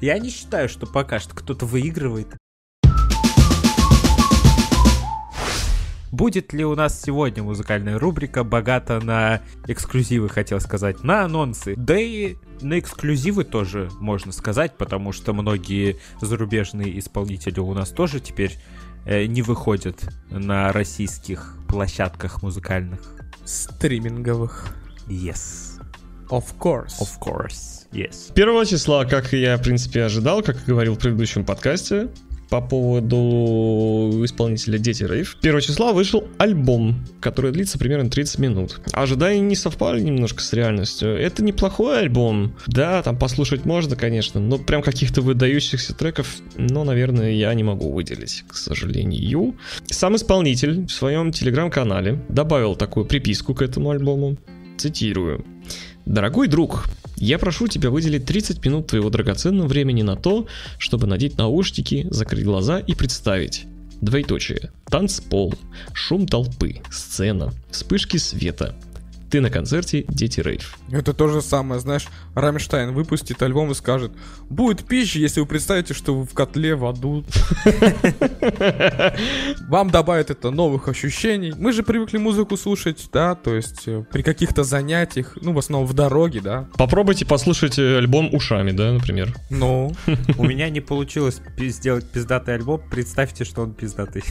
Я 0.00 0.18
не 0.18 0.30
считаю, 0.30 0.68
что 0.68 0.86
пока 0.86 1.20
что 1.20 1.34
кто-то 1.34 1.66
выигрывает. 1.66 2.28
Будет 6.16 6.54
ли 6.54 6.64
у 6.64 6.74
нас 6.74 6.98
сегодня 6.98 7.42
музыкальная 7.42 7.98
рубрика 7.98 8.42
богата 8.42 9.00
на 9.04 9.42
эксклюзивы, 9.66 10.30
хотел 10.30 10.60
сказать, 10.60 11.04
на 11.04 11.24
анонсы? 11.24 11.74
Да 11.76 11.98
и 11.98 12.36
на 12.62 12.78
эксклюзивы 12.78 13.44
тоже 13.44 13.90
можно 14.00 14.32
сказать, 14.32 14.78
потому 14.78 15.12
что 15.12 15.34
многие 15.34 15.98
зарубежные 16.22 16.98
исполнители 16.98 17.60
у 17.60 17.74
нас 17.74 17.90
тоже 17.90 18.20
теперь 18.20 18.56
э, 19.04 19.26
не 19.26 19.42
выходят 19.42 20.08
на 20.30 20.72
российских 20.72 21.54
площадках 21.68 22.42
музыкальных. 22.42 23.00
Стриминговых. 23.44 24.74
Yes. 25.08 25.78
Of 26.30 26.58
course. 26.58 26.98
Of 26.98 27.10
course. 27.20 27.86
Yes. 27.92 28.32
Первого 28.32 28.64
числа, 28.64 29.04
как 29.04 29.34
я, 29.34 29.58
в 29.58 29.62
принципе, 29.62 30.04
ожидал, 30.04 30.42
как 30.42 30.64
говорил 30.64 30.94
в 30.94 30.98
предыдущем 30.98 31.44
подкасте, 31.44 32.08
по 32.48 32.60
поводу 32.60 34.24
исполнителя 34.24 34.78
Дети 34.78 35.04
Рейв. 35.04 35.36
1 35.40 35.60
числа 35.60 35.92
вышел 35.92 36.24
альбом, 36.38 37.04
который 37.20 37.52
длится 37.52 37.78
примерно 37.78 38.10
30 38.10 38.38
минут. 38.38 38.80
Ожидания 38.92 39.40
не 39.40 39.56
совпали 39.56 40.00
немножко 40.00 40.42
с 40.42 40.52
реальностью. 40.52 41.10
Это 41.10 41.42
неплохой 41.42 42.00
альбом. 42.00 42.54
Да, 42.66 43.02
там 43.02 43.18
послушать 43.18 43.64
можно, 43.64 43.96
конечно, 43.96 44.40
но 44.40 44.58
прям 44.58 44.82
каких-то 44.82 45.22
выдающихся 45.22 45.94
треков, 45.94 46.36
ну, 46.56 46.84
наверное, 46.84 47.32
я 47.32 47.52
не 47.54 47.64
могу 47.64 47.92
выделить, 47.92 48.44
к 48.48 48.56
сожалению. 48.56 49.56
Сам 49.86 50.16
исполнитель 50.16 50.86
в 50.86 50.90
своем 50.90 51.32
телеграм-канале 51.32 52.22
добавил 52.28 52.76
такую 52.76 53.06
приписку 53.06 53.54
к 53.54 53.62
этому 53.62 53.90
альбому. 53.90 54.36
Цитирую. 54.76 55.44
Дорогой 56.04 56.48
друг, 56.48 56.84
я 57.16 57.38
прошу 57.38 57.66
тебя 57.66 57.90
выделить 57.90 58.26
30 58.26 58.64
минут 58.64 58.88
твоего 58.88 59.10
драгоценного 59.10 59.66
времени 59.66 60.02
на 60.02 60.16
то, 60.16 60.46
чтобы 60.78 61.06
надеть 61.06 61.38
наушники, 61.38 62.06
закрыть 62.10 62.44
глаза 62.44 62.78
и 62.78 62.94
представить. 62.94 63.66
Двоеточие. 64.00 64.70
Танцпол, 64.90 65.54
шум 65.94 66.26
толпы, 66.26 66.82
сцена, 66.90 67.52
вспышки 67.70 68.18
света, 68.18 68.76
ты 69.36 69.42
на 69.42 69.50
концерте 69.50 70.06
Дети 70.08 70.40
Рейв. 70.40 70.78
Это 70.90 71.12
то 71.12 71.28
же 71.28 71.42
самое, 71.42 71.78
знаешь, 71.78 72.06
Рамштайн 72.34 72.94
выпустит 72.94 73.42
альбом 73.42 73.70
и 73.70 73.74
скажет, 73.74 74.12
будет 74.48 74.86
пища, 74.86 75.18
если 75.18 75.40
вы 75.40 75.46
представите, 75.46 75.92
что 75.92 76.16
вы 76.16 76.24
в 76.24 76.32
котле 76.32 76.74
в 76.74 76.86
аду. 76.86 77.22
Вам 79.68 79.90
добавит 79.90 80.30
это 80.30 80.50
новых 80.50 80.88
ощущений. 80.88 81.52
Мы 81.54 81.74
же 81.74 81.82
привыкли 81.82 82.16
музыку 82.16 82.56
слушать, 82.56 83.10
да, 83.12 83.34
то 83.34 83.54
есть 83.54 83.86
э, 83.86 84.06
при 84.10 84.22
каких-то 84.22 84.64
занятиях, 84.64 85.36
ну, 85.42 85.52
в 85.52 85.58
основном 85.58 85.86
в 85.86 85.92
дороге, 85.92 86.40
да. 86.40 86.66
Попробуйте 86.78 87.26
послушать 87.26 87.78
э, 87.78 87.98
альбом 87.98 88.34
ушами, 88.34 88.70
да, 88.70 88.90
например. 88.90 89.34
Ну. 89.50 89.94
У 90.38 90.44
меня 90.44 90.70
не 90.70 90.80
получилось 90.80 91.42
сделать 91.58 92.10
пиздатый 92.10 92.54
альбом, 92.54 92.80
представьте, 92.90 93.44
что 93.44 93.60
он 93.60 93.74
пиздатый. 93.74 94.24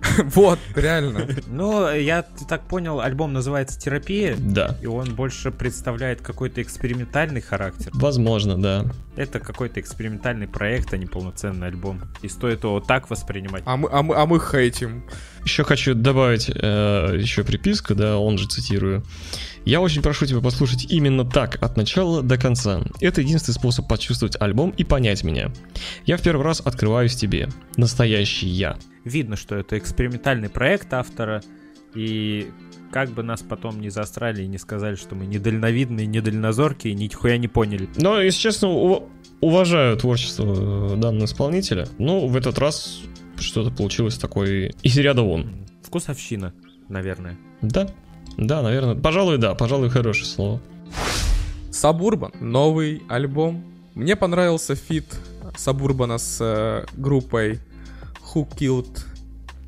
Вот, 0.24 0.58
реально. 0.74 1.26
Ну, 1.46 1.92
я 1.94 2.22
так 2.48 2.62
понял, 2.62 3.00
альбом 3.00 3.32
называется 3.32 3.78
«Терапия». 3.78 4.36
Да. 4.38 4.76
И 4.80 4.86
он 4.86 5.14
больше 5.14 5.50
представляет 5.50 6.20
какой-то 6.20 6.62
экспериментальный 6.62 7.40
характер. 7.40 7.90
Возможно, 7.94 8.60
да. 8.60 8.86
Это 9.16 9.40
какой-то 9.40 9.80
экспериментальный 9.80 10.46
проект, 10.46 10.92
а 10.92 10.96
не 10.96 11.06
полноценный 11.06 11.68
альбом. 11.68 12.02
И 12.22 12.28
стоит 12.28 12.64
его 12.64 12.80
так 12.80 13.08
воспринимать. 13.10 13.62
А 13.66 13.76
мы, 13.76 13.88
а 13.90 14.02
мы, 14.02 14.14
а 14.14 14.26
мы 14.26 14.40
хейтим. 14.40 15.04
Еще 15.44 15.64
хочу 15.64 15.94
добавить 15.94 16.50
э, 16.50 17.16
еще 17.18 17.44
приписку, 17.44 17.94
да, 17.94 18.18
он 18.18 18.36
же 18.36 18.46
цитирую. 18.46 19.04
Я 19.64 19.80
очень 19.80 20.02
прошу 20.02 20.26
тебя 20.26 20.40
послушать 20.40 20.86
именно 20.90 21.24
так, 21.24 21.60
от 21.62 21.76
начала 21.76 22.22
до 22.22 22.36
конца. 22.36 22.82
Это 23.00 23.20
единственный 23.20 23.54
способ 23.54 23.88
почувствовать 23.88 24.36
альбом 24.40 24.70
и 24.70 24.84
понять 24.84 25.24
меня. 25.24 25.50
Я 26.04 26.16
в 26.16 26.22
первый 26.22 26.44
раз 26.44 26.60
открываюсь 26.64 27.16
тебе. 27.16 27.48
Настоящий 27.76 28.48
я. 28.48 28.76
Видно, 29.06 29.36
что 29.36 29.54
это 29.54 29.78
экспериментальный 29.78 30.50
проект 30.50 30.92
автора, 30.92 31.40
и 31.94 32.50
как 32.90 33.10
бы 33.10 33.22
нас 33.22 33.40
потом 33.40 33.80
не 33.80 33.88
застрали 33.88 34.42
и 34.42 34.48
не 34.48 34.58
сказали, 34.58 34.96
что 34.96 35.14
мы 35.14 35.26
недальновидные, 35.26 36.08
недальнозоркие, 36.08 36.92
нихуя 36.94 37.38
не 37.38 37.46
поняли. 37.46 37.88
Но, 37.96 38.20
если 38.20 38.40
честно, 38.40 38.68
уважаю 39.40 39.96
творчество 39.96 40.94
э, 40.94 40.96
данного 40.96 41.26
исполнителя. 41.26 41.86
Ну, 41.98 42.26
в 42.26 42.36
этот 42.36 42.58
раз 42.58 43.00
что-то 43.38 43.70
получилось 43.70 44.18
такое 44.18 44.74
из 44.82 44.98
ряда 44.98 45.22
вон. 45.22 45.52
Вкусовщина, 45.84 46.52
наверное. 46.88 47.38
Да, 47.62 47.88
да, 48.36 48.60
наверное. 48.60 48.96
Пожалуй, 48.96 49.38
да, 49.38 49.54
пожалуй, 49.54 49.88
хорошее 49.88 50.26
слово. 50.26 50.60
Сабурбан, 51.70 52.32
новый 52.40 53.04
альбом. 53.08 53.64
Мне 53.94 54.16
понравился 54.16 54.74
фит 54.74 55.06
Сабурбана 55.56 56.18
с 56.18 56.38
э, 56.40 56.86
группой 56.96 57.60
Who 58.36 58.46
Killed 58.54 58.98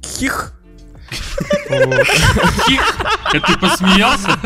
Хих. 0.04 0.52
Это 1.70 3.46
ты 3.46 3.58
посмеялся? 3.58 4.38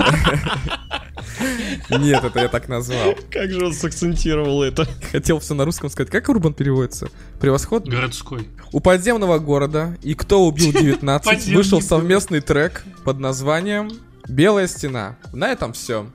Нет, 1.91 2.23
это 2.23 2.39
я 2.39 2.49
так 2.49 2.69
назвал. 2.69 3.17
Как 3.33 3.51
же 3.51 3.67
он 3.67 3.73
сакцентировал 3.73 4.63
это? 4.63 4.87
Хотел 5.11 5.41
все 5.41 5.55
на 5.55 5.65
русском 5.65 5.91
сказать. 5.91 6.11
Как 6.13 6.29
Урбан 6.29 6.55
переводится? 6.55 7.09
Превосходно? 7.41 7.91
Городской. 7.91 8.49
У 8.71 8.79
подземного 8.79 9.39
города 9.41 9.99
и 10.03 10.15
кто 10.15 10.47
убил 10.47 10.73
19 10.81 11.49
вышел 11.49 11.81
совместный 11.83 12.41
трек 12.41 12.85
под 13.05 13.19
названием 13.19 13.91
Белая 14.29 14.69
стена. 14.69 15.17
На 15.33 15.49
этом 15.49 15.73
все. 15.73 16.07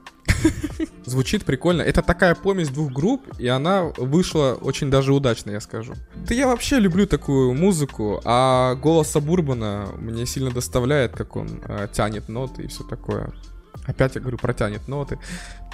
Звучит 1.05 1.45
прикольно. 1.45 1.81
Это 1.81 2.01
такая 2.01 2.35
помесь 2.35 2.69
двух 2.69 2.91
групп, 2.91 3.21
и 3.39 3.47
она 3.47 3.83
вышла 3.97 4.57
очень 4.59 4.89
даже 4.89 5.13
удачно, 5.13 5.51
я 5.51 5.61
скажу. 5.61 5.93
Да 6.15 6.33
я 6.33 6.47
вообще 6.47 6.79
люблю 6.79 7.07
такую 7.07 7.53
музыку, 7.53 8.21
а 8.25 8.75
голос 8.75 9.15
Бурбана 9.15 9.89
мне 9.97 10.25
сильно 10.25 10.51
доставляет, 10.51 11.13
как 11.13 11.35
он 11.35 11.61
э, 11.63 11.87
тянет 11.91 12.29
ноты 12.29 12.63
и 12.63 12.67
все 12.67 12.83
такое. 12.83 13.31
Опять 13.85 14.15
я 14.15 14.21
говорю, 14.21 14.37
протянет 14.37 14.87
ноты. 14.87 15.17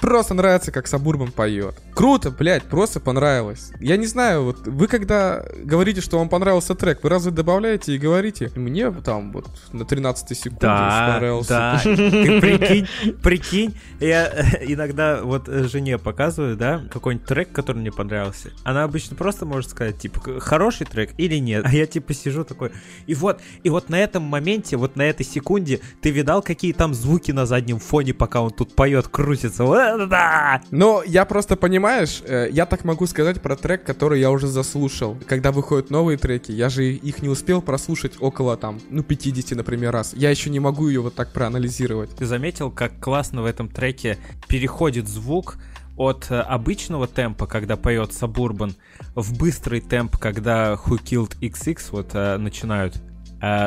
Просто 0.00 0.34
нравится, 0.34 0.72
как 0.72 0.86
Сабурбан 0.86 1.32
поет. 1.32 1.74
Круто, 1.94 2.30
блядь, 2.30 2.64
просто 2.64 3.00
понравилось. 3.00 3.70
Я 3.80 3.96
не 3.96 4.06
знаю, 4.06 4.44
вот 4.44 4.66
вы 4.66 4.88
когда 4.88 5.44
говорите, 5.56 6.00
что 6.00 6.18
вам 6.18 6.28
понравился 6.28 6.74
трек, 6.74 7.02
вы 7.02 7.08
разве 7.08 7.30
добавляете 7.30 7.94
и 7.94 7.98
говорите? 7.98 8.50
Мне 8.56 8.90
там 8.90 9.32
вот 9.32 9.48
на 9.72 9.84
13 9.84 10.36
секунде 10.36 10.58
да, 10.60 11.10
понравился. 11.12 11.48
Да, 11.48 11.80
ты 11.84 12.40
прикинь, 12.40 12.88
прикинь, 13.22 13.78
я 14.00 14.26
иногда 14.62 15.22
вот 15.22 15.46
жене 15.46 15.98
показываю, 15.98 16.56
да, 16.56 16.82
какой-нибудь 16.90 17.26
трек, 17.26 17.52
который 17.52 17.78
мне 17.78 17.92
понравился. 17.92 18.50
Она 18.64 18.84
обычно 18.84 19.16
просто 19.16 19.46
может 19.46 19.70
сказать, 19.70 19.98
типа, 19.98 20.40
хороший 20.40 20.86
трек 20.86 21.12
или 21.16 21.36
нет. 21.36 21.64
А 21.64 21.70
я 21.70 21.86
типа 21.86 22.12
сижу 22.12 22.44
такой, 22.44 22.72
и 23.06 23.14
вот, 23.14 23.40
и 23.62 23.70
вот 23.70 23.88
на 23.88 23.98
этом 24.00 24.24
моменте, 24.24 24.76
вот 24.76 24.96
на 24.96 25.02
этой 25.02 25.24
секунде, 25.24 25.80
ты 26.02 26.10
видал, 26.10 26.42
какие 26.42 26.72
там 26.72 26.94
звуки 26.94 27.30
на 27.30 27.46
заднем 27.46 27.78
фоне, 27.78 28.14
пока 28.14 28.42
он 28.42 28.50
тут 28.50 28.74
поет, 28.74 29.08
крутится? 29.08 29.64
Да! 29.98 30.62
Но 30.70 31.02
я 31.04 31.24
просто, 31.24 31.56
понимаешь, 31.56 32.22
э, 32.24 32.48
я 32.50 32.66
так 32.66 32.84
могу 32.84 33.06
сказать 33.06 33.40
про 33.40 33.56
трек, 33.56 33.84
который 33.84 34.20
я 34.20 34.30
уже 34.30 34.46
заслушал. 34.46 35.16
Когда 35.26 35.52
выходят 35.52 35.90
новые 35.90 36.18
треки, 36.18 36.52
я 36.52 36.68
же 36.68 36.84
их 36.92 37.22
не 37.22 37.28
успел 37.28 37.62
прослушать 37.62 38.14
около 38.20 38.56
там, 38.56 38.80
ну, 38.90 39.02
50, 39.02 39.56
например, 39.56 39.92
раз. 39.92 40.12
Я 40.14 40.30
еще 40.30 40.50
не 40.50 40.60
могу 40.60 40.88
ее 40.88 41.00
вот 41.00 41.14
так 41.14 41.32
проанализировать. 41.32 42.10
Ты 42.10 42.26
заметил, 42.26 42.70
как 42.70 42.98
классно 43.00 43.42
в 43.42 43.46
этом 43.46 43.68
треке 43.68 44.18
переходит 44.48 45.08
звук 45.08 45.56
от 45.96 46.30
э, 46.30 46.40
обычного 46.40 47.06
темпа, 47.06 47.46
когда 47.46 47.76
поет 47.76 48.12
Сабурбан, 48.12 48.74
в 49.14 49.36
быстрый 49.38 49.80
темп, 49.80 50.18
когда 50.18 50.74
Who 50.74 51.02
Killed 51.02 51.38
XX 51.40 51.78
вот 51.90 52.10
э, 52.14 52.36
начинают 52.38 53.00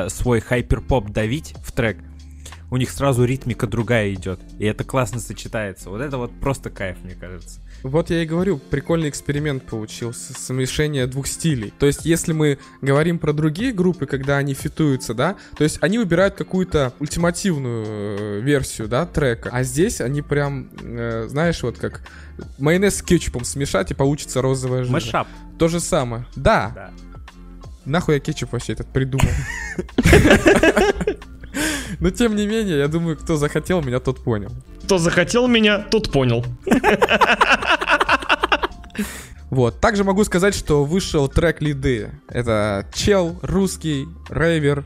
свой 0.07 0.39
hyperpop 0.39 1.11
давить 1.11 1.53
в 1.63 1.71
трек, 1.71 1.99
у 2.69 2.77
них 2.77 2.89
сразу 2.91 3.23
ритмика 3.23 3.67
другая 3.67 4.13
идет. 4.13 4.39
И 4.59 4.65
это 4.65 4.83
классно 4.83 5.19
сочетается. 5.19 5.89
Вот 5.89 6.01
это 6.01 6.17
вот 6.17 6.31
просто 6.39 6.69
кайф, 6.69 6.97
мне 7.03 7.15
кажется. 7.15 7.61
Вот 7.83 8.09
я 8.09 8.23
и 8.23 8.25
говорю, 8.25 8.57
прикольный 8.57 9.09
эксперимент 9.09 9.63
получился, 9.63 10.33
смешение 10.33 11.07
двух 11.07 11.27
стилей. 11.27 11.73
То 11.79 11.85
есть, 11.85 12.05
если 12.05 12.33
мы 12.33 12.59
говорим 12.81 13.19
про 13.19 13.33
другие 13.33 13.71
группы, 13.71 14.05
когда 14.05 14.37
они 14.37 14.53
фитуются, 14.53 15.13
да, 15.13 15.35
то 15.55 15.63
есть 15.63 15.77
они 15.81 15.97
выбирают 15.97 16.35
какую-то 16.35 16.93
ультимативную 16.99 17.85
э, 17.87 18.39
версию, 18.41 18.87
да, 18.87 19.05
трека, 19.05 19.49
а 19.51 19.63
здесь 19.63 20.01
они 20.01 20.21
прям, 20.21 20.69
э, 20.81 21.27
знаешь, 21.29 21.63
вот 21.63 21.77
как 21.77 22.01
майонез 22.57 22.97
с 22.97 23.01
кетчупом 23.01 23.45
смешать 23.45 23.91
и 23.91 23.93
получится 23.93 24.41
розовая 24.41 24.83
жижа. 24.83 24.93
Мэшап. 24.93 25.27
То 25.57 25.67
же 25.67 25.79
самое. 25.79 26.25
Да. 26.35 26.71
да. 26.75 26.91
Нахуй 27.85 28.15
я 28.15 28.19
кетчуп 28.19 28.51
вообще 28.51 28.73
этот 28.73 28.87
придумал. 28.91 29.29
Но 31.99 32.09
тем 32.09 32.35
не 32.35 32.45
менее, 32.47 32.77
я 32.77 32.87
думаю, 32.87 33.17
кто 33.17 33.37
захотел, 33.37 33.81
меня 33.81 33.99
тот 33.99 34.23
понял. 34.23 34.51
Кто 34.83 34.97
захотел 34.97 35.47
меня, 35.47 35.79
тот 35.79 36.11
понял. 36.11 36.45
Вот. 39.49 39.79
Также 39.79 40.03
могу 40.03 40.23
сказать, 40.23 40.53
что 40.53 40.83
вышел 40.83 41.27
трек 41.29 41.61
Лиды. 41.61 42.11
Это 42.27 42.85
чел, 42.93 43.39
русский, 43.41 44.07
рейвер. 44.29 44.83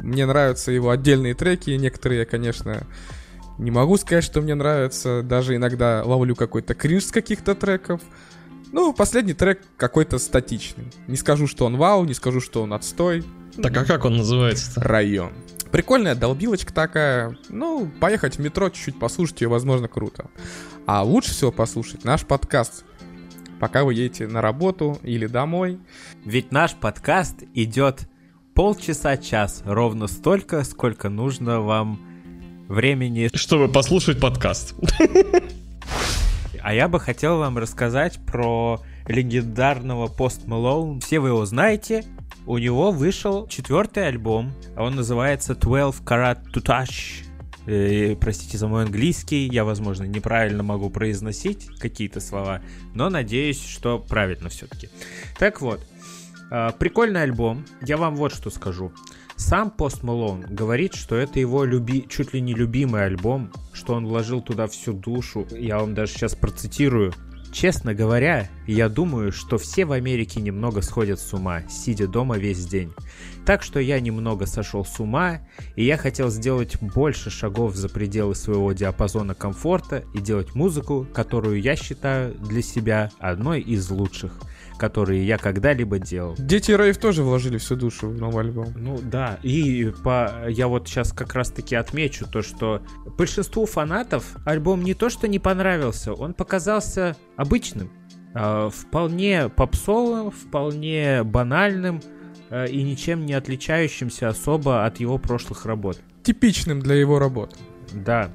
Мне 0.00 0.26
нравятся 0.26 0.70
его 0.70 0.90
отдельные 0.90 1.34
треки. 1.34 1.70
Некоторые, 1.70 2.24
конечно, 2.24 2.86
не 3.58 3.70
могу 3.70 3.96
сказать, 3.96 4.24
что 4.24 4.40
мне 4.40 4.54
нравятся. 4.54 5.22
Даже 5.22 5.56
иногда 5.56 6.02
ловлю 6.04 6.36
какой-то 6.36 6.74
кринж 6.74 7.06
с 7.06 7.10
каких-то 7.10 7.54
треков. 7.54 8.00
Ну, 8.72 8.92
последний 8.92 9.34
трек 9.34 9.62
какой-то 9.76 10.18
статичный. 10.18 10.92
Не 11.06 11.16
скажу, 11.16 11.46
что 11.46 11.66
он 11.66 11.76
вау, 11.76 12.04
не 12.04 12.14
скажу, 12.14 12.40
что 12.40 12.62
он 12.62 12.72
отстой. 12.72 13.24
Так 13.62 13.76
а 13.76 13.84
как 13.84 14.04
он 14.04 14.18
называется? 14.18 14.72
Район. 14.76 15.32
Прикольная 15.72 16.14
долбилочка 16.14 16.72
такая. 16.72 17.36
Ну, 17.48 17.90
поехать 18.00 18.36
в 18.36 18.40
метро, 18.40 18.70
чуть-чуть 18.70 18.98
послушать 18.98 19.40
ее, 19.40 19.48
возможно, 19.48 19.88
круто. 19.88 20.30
А 20.86 21.02
лучше 21.02 21.32
всего 21.32 21.52
послушать 21.52 22.04
наш 22.04 22.24
подкаст. 22.24 22.84
Пока 23.60 23.84
вы 23.84 23.94
едете 23.94 24.26
на 24.26 24.40
работу 24.40 24.98
или 25.02 25.26
домой. 25.26 25.78
Ведь 26.24 26.52
наш 26.52 26.74
подкаст 26.74 27.42
идет 27.54 28.08
полчаса-час, 28.54 29.62
ровно 29.64 30.06
столько, 30.06 30.64
сколько 30.64 31.08
нужно 31.08 31.60
вам 31.60 32.00
времени. 32.68 33.30
Чтобы 33.34 33.68
послушать 33.68 34.20
подкаст. 34.20 34.74
А 36.62 36.74
я 36.74 36.88
бы 36.88 36.98
хотел 36.98 37.38
вам 37.38 37.58
рассказать 37.58 38.18
про 38.26 38.80
легендарного 39.06 40.08
Post 40.08 40.46
Malone. 40.46 41.00
Все 41.00 41.20
вы 41.20 41.28
его 41.28 41.46
знаете. 41.46 42.04
У 42.46 42.58
него 42.58 42.92
вышел 42.92 43.48
четвертый 43.48 44.06
альбом. 44.06 44.52
Он 44.76 44.94
называется 44.94 45.56
12 45.56 46.02
Karat 46.02 46.44
to 46.54 46.62
Touch. 46.62 47.24
Э, 47.66 48.14
простите 48.14 48.56
за 48.56 48.68
мой 48.68 48.84
английский, 48.84 49.48
я, 49.48 49.64
возможно, 49.64 50.04
неправильно 50.04 50.62
могу 50.62 50.88
произносить 50.88 51.66
какие-то 51.80 52.20
слова, 52.20 52.62
но 52.94 53.10
надеюсь, 53.10 53.60
что 53.60 53.98
правильно 53.98 54.48
все-таки. 54.48 54.88
Так 55.40 55.60
вот, 55.60 55.80
э, 56.52 56.70
прикольный 56.78 57.22
альбом. 57.22 57.64
Я 57.82 57.96
вам 57.96 58.14
вот 58.14 58.32
что 58.32 58.50
скажу. 58.50 58.92
Сам 59.34 59.70
Пост 59.70 60.04
Малон 60.04 60.42
говорит, 60.48 60.94
что 60.94 61.16
это 61.16 61.40
его 61.40 61.64
люби... 61.64 62.06
чуть 62.08 62.32
ли 62.32 62.40
не 62.40 62.54
любимый 62.54 63.04
альбом, 63.04 63.52
что 63.72 63.94
он 63.94 64.06
вложил 64.06 64.40
туда 64.40 64.68
всю 64.68 64.92
душу. 64.92 65.46
Я 65.50 65.78
вам 65.78 65.94
даже 65.94 66.12
сейчас 66.12 66.36
процитирую. 66.36 67.12
Честно 67.52 67.94
говоря, 67.94 68.50
я 68.66 68.88
думаю, 68.88 69.32
что 69.32 69.58
все 69.58 69.84
в 69.84 69.92
Америке 69.92 70.40
немного 70.40 70.82
сходят 70.82 71.20
с 71.20 71.32
ума, 71.32 71.62
сидя 71.68 72.06
дома 72.06 72.36
весь 72.36 72.66
день. 72.66 72.92
Так 73.46 73.62
что 73.62 73.80
я 73.80 73.98
немного 74.00 74.46
сошел 74.46 74.84
с 74.84 75.00
ума, 75.00 75.40
и 75.74 75.84
я 75.84 75.96
хотел 75.96 76.28
сделать 76.30 76.80
больше 76.80 77.30
шагов 77.30 77.74
за 77.74 77.88
пределы 77.88 78.34
своего 78.34 78.72
диапазона 78.72 79.34
комфорта 79.34 80.04
и 80.14 80.18
делать 80.18 80.54
музыку, 80.54 81.06
которую 81.14 81.60
я 81.60 81.76
считаю 81.76 82.34
для 82.34 82.62
себя 82.62 83.10
одной 83.18 83.60
из 83.60 83.88
лучших– 83.90 84.32
которые 84.76 85.26
я 85.26 85.38
когда-либо 85.38 85.98
делал. 85.98 86.34
Дети 86.38 86.72
Рейв 86.72 86.98
тоже 86.98 87.22
вложили 87.22 87.58
всю 87.58 87.76
душу 87.76 88.08
в 88.08 88.18
новый 88.18 88.44
альбом. 88.44 88.72
Ну 88.76 88.98
да, 89.02 89.38
и 89.42 89.92
по, 90.04 90.48
я 90.48 90.68
вот 90.68 90.88
сейчас 90.88 91.12
как 91.12 91.34
раз-таки 91.34 91.74
отмечу 91.74 92.26
то, 92.30 92.42
что 92.42 92.82
большинству 93.18 93.66
фанатов 93.66 94.36
альбом 94.44 94.82
не 94.82 94.94
то, 94.94 95.08
что 95.08 95.28
не 95.28 95.38
понравился, 95.38 96.12
он 96.12 96.34
показался 96.34 97.16
обычным, 97.36 97.90
э, 98.34 98.70
вполне 98.72 99.48
попсовым, 99.48 100.30
вполне 100.30 101.22
банальным 101.22 102.00
э, 102.50 102.68
и 102.68 102.82
ничем 102.82 103.26
не 103.26 103.34
отличающимся 103.34 104.28
особо 104.28 104.84
от 104.84 105.00
его 105.00 105.18
прошлых 105.18 105.66
работ. 105.66 105.98
Типичным 106.22 106.80
для 106.80 106.96
его 106.96 107.18
работ. 107.18 107.56
Да. 107.92 108.30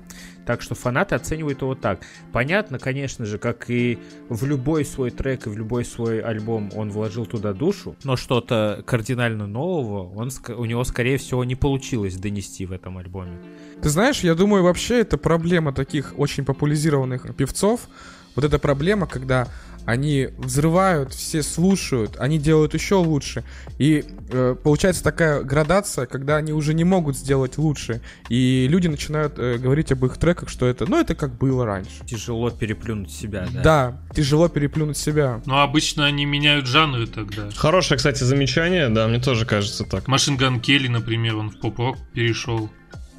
Так 0.52 0.62
что 0.62 0.76
фанаты 0.76 1.16
оценивают 1.16 1.62
его 1.62 1.76
так. 1.76 2.02
Понятно, 2.34 2.78
конечно 2.78 3.24
же, 3.24 3.38
как 3.38 3.70
и 3.70 3.98
в 4.28 4.44
любой 4.44 4.84
свой 4.84 5.10
трек 5.10 5.48
и 5.48 5.50
в 5.50 5.58
любой 5.58 5.86
свой 5.86 6.20
альбом 6.20 6.72
он 6.76 6.92
вложил 6.92 7.26
туда 7.26 7.54
душу, 7.54 7.96
но 8.04 8.18
что-то 8.18 8.84
кардинально 8.86 9.48
нового 9.48 10.14
он, 10.14 10.30
у 10.58 10.66
него, 10.66 10.84
скорее 10.84 11.18
всего, 11.18 11.46
не 11.46 11.56
получилось 11.56 12.18
донести 12.18 12.66
в 12.66 12.74
этом 12.74 12.98
альбоме. 12.98 13.40
Ты 13.82 13.88
знаешь, 13.88 14.20
я 14.26 14.36
думаю, 14.36 14.64
вообще 14.64 15.00
это 15.00 15.18
проблема 15.18 15.72
таких 15.72 16.20
очень 16.20 16.44
популяризированных 16.44 17.34
певцов. 17.34 17.88
Вот 18.36 18.44
эта 18.44 18.60
проблема, 18.60 19.08
когда 19.08 19.48
они 19.86 20.30
взрывают, 20.38 21.14
все 21.14 21.44
слушают, 21.44 22.16
они 22.20 22.40
делают 22.40 22.74
еще 22.74 22.96
лучше. 22.96 23.44
И 23.78 24.06
э, 24.30 24.56
получается 24.64 25.04
такая 25.04 25.44
градация, 25.44 26.06
когда 26.06 26.38
они 26.38 26.54
уже 26.54 26.74
не 26.74 26.84
могут 26.84 27.18
сделать 27.18 27.58
лучше. 27.58 28.02
И 28.30 28.68
люди 28.70 28.88
начинают 28.88 29.38
э, 29.38 29.58
говорить 29.58 29.92
об 29.92 30.06
их 30.06 30.18
треках, 30.18 30.50
что 30.50 30.68
это, 30.68 30.90
ну, 30.90 31.00
это 31.00 31.16
как 31.16 31.38
было 31.38 31.66
раньше. 31.66 32.06
Тяжело 32.06 32.50
переплюнуть 32.50 33.12
себя, 33.12 33.48
да? 33.52 33.62
Да, 33.62 34.02
тяжело 34.16 34.48
переплюнуть 34.50 34.98
себя. 34.98 35.42
Но 35.46 35.62
обычно 35.62 36.06
они 36.06 36.26
меняют 36.26 36.68
жанры 36.68 37.08
тогда. 37.08 37.50
Хорошее, 37.56 37.98
кстати, 37.98 38.24
замечание, 38.24 38.90
да, 38.90 39.08
мне 39.08 39.20
тоже 39.20 39.46
кажется 39.46 39.84
так. 39.84 40.08
Machine 40.08 40.38
Gun 40.38 40.60
Kelly, 40.60 40.88
например, 40.88 41.38
он 41.38 41.50
в 41.50 41.60
поп-рок 41.60 41.98
перешел. 42.14 42.70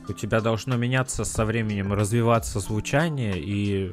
У 0.09 0.13
тебя 0.13 0.41
должно 0.41 0.77
меняться 0.77 1.25
со 1.25 1.45
временем, 1.45 1.93
развиваться 1.93 2.59
звучание 2.61 3.35
и 3.39 3.93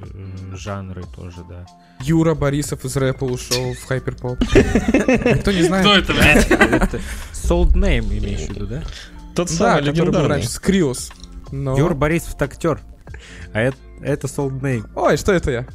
жанры 0.54 1.04
тоже, 1.16 1.38
да. 1.48 1.66
Юра 2.02 2.34
Борисов 2.34 2.84
из 2.84 2.96
рэпа 2.98 3.26
ушел 3.26 3.74
в 3.74 3.84
hyperpop. 3.86 4.40
Кто 5.42 5.52
не 5.52 5.64
знает? 5.64 5.86
Кто 5.86 5.96
это, 5.96 6.14
блядь? 6.14 6.50
Sold 7.32 7.74
Name 7.74 8.18
имеешь 8.18 8.42
в 8.48 8.50
виду, 8.50 8.68
да? 8.68 8.84
Тот 9.36 9.50
самый 9.50 9.82
Да, 9.84 9.92
который 9.92 9.92
был 9.92 10.04
легендарный. 10.06 10.30
раньше, 10.30 10.50
Скриос. 10.50 11.12
Но- 11.52 11.78
Юр 11.78 11.94
Борисов 11.94 12.42
актер. 12.42 12.82
А 13.54 13.62
это, 13.62 13.78
это 14.02 14.28
Sold 14.28 14.60
Name. 14.60 14.90
Ой, 14.96 15.16
что 15.18 15.32
это 15.32 15.52
я? 15.52 15.68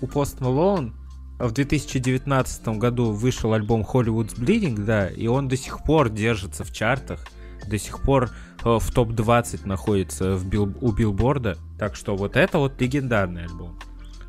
У 0.00 0.06
Post 0.06 0.38
Malone 0.38 0.92
в 1.38 1.52
2019 1.52 2.68
году 2.78 3.12
вышел 3.12 3.52
альбом 3.52 3.82
Hollywood's 3.90 4.34
Bleeding, 4.38 4.84
да, 4.84 5.08
и 5.08 5.26
он 5.26 5.48
до 5.48 5.56
сих 5.56 5.84
пор 5.84 6.08
держится 6.08 6.64
в 6.64 6.72
чартах, 6.72 7.20
до 7.66 7.78
сих 7.78 8.00
пор 8.02 8.30
в 8.64 8.92
топ-20 8.92 9.66
находится 9.66 10.34
в 10.36 10.46
бил- 10.46 10.74
у 10.80 10.92
билборда, 10.92 11.56
так 11.78 11.96
что 11.96 12.16
вот 12.16 12.36
это 12.36 12.58
вот 12.58 12.80
легендарный 12.80 13.44
альбом. 13.44 13.78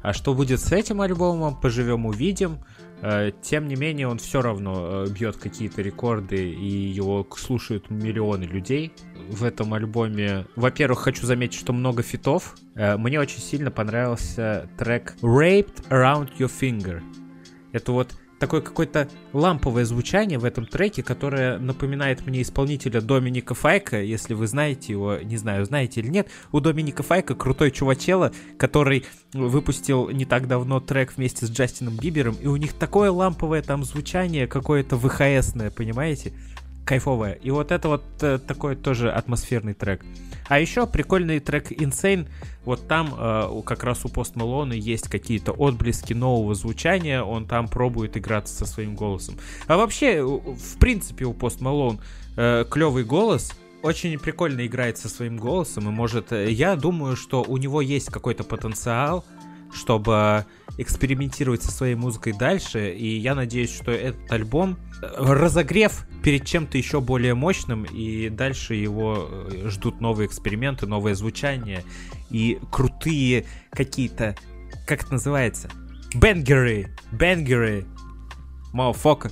А 0.01 0.13
что 0.13 0.33
будет 0.33 0.59
с 0.59 0.71
этим 0.71 1.01
альбомом, 1.01 1.55
поживем 1.59 2.05
увидим. 2.07 2.59
Э, 3.03 3.31
Тем 3.41 3.67
не 3.67 3.75
менее, 3.75 4.07
он 4.07 4.17
все 4.17 4.41
равно 4.41 5.05
э, 5.05 5.07
бьет 5.09 5.37
какие-то 5.37 5.81
рекорды, 5.83 6.49
и 6.51 6.65
его 6.89 7.27
слушают 7.37 7.89
миллионы 7.91 8.45
людей. 8.45 8.93
В 9.29 9.43
этом 9.43 9.73
альбоме, 9.75 10.45
во-первых, 10.55 10.99
хочу 10.99 11.25
заметить, 11.27 11.59
что 11.59 11.71
много 11.73 12.01
фитов. 12.01 12.55
Э, 12.75 12.97
Мне 12.97 13.19
очень 13.19 13.41
сильно 13.41 13.69
понравился 13.69 14.69
трек 14.77 15.15
Raped 15.21 15.87
Around 15.89 16.29
Your 16.39 16.51
Finger. 16.59 17.03
Это 17.73 17.91
вот 17.91 18.15
такое 18.41 18.61
какое-то 18.61 19.07
ламповое 19.33 19.85
звучание 19.85 20.39
в 20.39 20.45
этом 20.45 20.65
треке, 20.65 21.03
которое 21.03 21.59
напоминает 21.59 22.25
мне 22.25 22.41
исполнителя 22.41 22.99
Доминика 22.99 23.53
Файка, 23.53 24.01
если 24.01 24.33
вы 24.33 24.47
знаете 24.47 24.93
его, 24.93 25.17
не 25.17 25.37
знаю, 25.37 25.63
знаете 25.63 26.01
или 26.01 26.09
нет. 26.09 26.27
У 26.51 26.59
Доминика 26.59 27.03
Файка 27.03 27.35
крутой 27.35 27.69
чувачела, 27.69 28.33
который 28.57 29.05
выпустил 29.31 30.09
не 30.09 30.25
так 30.25 30.47
давно 30.47 30.79
трек 30.79 31.13
вместе 31.15 31.45
с 31.45 31.51
Джастином 31.51 31.95
Бибером, 31.95 32.35
и 32.41 32.47
у 32.47 32.55
них 32.55 32.73
такое 32.73 33.11
ламповое 33.11 33.61
там 33.61 33.83
звучание, 33.85 34.47
какое-то 34.47 34.97
ВХСное, 34.97 35.69
понимаете? 35.69 36.33
Кайфовое. 36.85 37.33
И 37.33 37.51
вот 37.51 37.71
это 37.71 37.87
вот 37.87 38.03
э, 38.21 38.39
такой 38.39 38.75
тоже 38.75 39.11
атмосферный 39.11 39.73
трек. 39.73 40.03
А 40.47 40.59
еще 40.59 40.87
прикольный 40.87 41.39
трек 41.39 41.71
Insane. 41.71 42.27
Вот 42.65 42.87
там 42.87 43.13
э, 43.17 43.61
как 43.65 43.83
раз 43.83 44.03
у 44.05 44.09
Пост 44.09 44.35
Малона 44.35 44.73
есть 44.73 45.07
какие-то 45.07 45.51
отблески 45.51 46.13
нового 46.13 46.55
звучания. 46.55 47.23
Он 47.23 47.47
там 47.47 47.67
пробует 47.67 48.17
играться 48.17 48.53
со 48.53 48.65
своим 48.65 48.95
голосом. 48.95 49.35
А 49.67 49.77
вообще, 49.77 50.23
в 50.23 50.77
принципе, 50.79 51.25
у 51.25 51.33
Пост 51.33 51.61
Малон 51.61 51.99
клевый 52.35 53.03
голос. 53.03 53.51
Очень 53.81 54.19
прикольно 54.19 54.65
играет 54.67 54.97
со 54.99 55.09
своим 55.09 55.37
голосом. 55.37 55.89
И 55.89 55.91
может, 55.91 56.31
э, 56.31 56.51
я 56.51 56.75
думаю, 56.75 57.15
что 57.15 57.43
у 57.43 57.57
него 57.57 57.81
есть 57.81 58.07
какой-то 58.07 58.43
потенциал, 58.43 59.25
чтобы 59.73 60.45
экспериментировать 60.77 61.63
со 61.63 61.71
своей 61.71 61.95
музыкой 61.95 62.33
дальше. 62.33 62.93
И 62.93 63.17
я 63.17 63.35
надеюсь, 63.35 63.73
что 63.73 63.91
этот 63.91 64.31
альбом 64.31 64.77
э, 65.01 65.07
разогрев 65.17 66.05
перед 66.23 66.45
чем-то 66.45 66.77
еще 66.77 67.01
более 67.01 67.33
мощным, 67.33 67.83
и 67.83 68.29
дальше 68.29 68.75
его 68.75 69.27
э, 69.29 69.69
ждут 69.69 70.01
новые 70.01 70.27
эксперименты, 70.27 70.87
новое 70.87 71.15
звучание 71.15 71.83
и 72.29 72.59
крутые 72.71 73.45
какие-то, 73.71 74.35
как 74.87 75.03
это 75.03 75.13
называется? 75.13 75.69
Бенгеры, 76.13 76.95
бенгеры, 77.11 77.85
Маофока. 78.73 79.31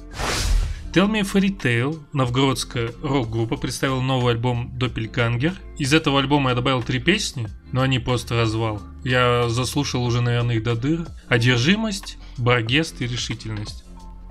Tell 0.94 1.08
Me 1.08 1.20
a 1.20 1.22
Fairy 1.22 1.56
Tale, 1.56 2.00
новгородская 2.14 2.92
рок-группа, 3.04 3.58
представила 3.58 4.02
новый 4.02 4.34
альбом 4.34 4.74
Doppelganger. 4.76 5.54
Из 5.78 5.94
этого 5.94 6.20
альбома 6.20 6.50
я 6.50 6.56
добавил 6.56 6.82
три 6.82 7.00
песни, 7.00 7.48
но 7.72 7.82
они 7.82 8.00
просто 8.00 8.36
развал. 8.36 8.82
Я 9.04 9.50
заслушал 9.50 10.04
уже, 10.04 10.22
наверное, 10.22 10.56
их 10.56 10.64
до 10.64 10.76
дыр. 10.76 11.08
Одержимость, 11.28 12.18
Баргест 12.38 13.02
и 13.02 13.08
Решительность. 13.08 13.84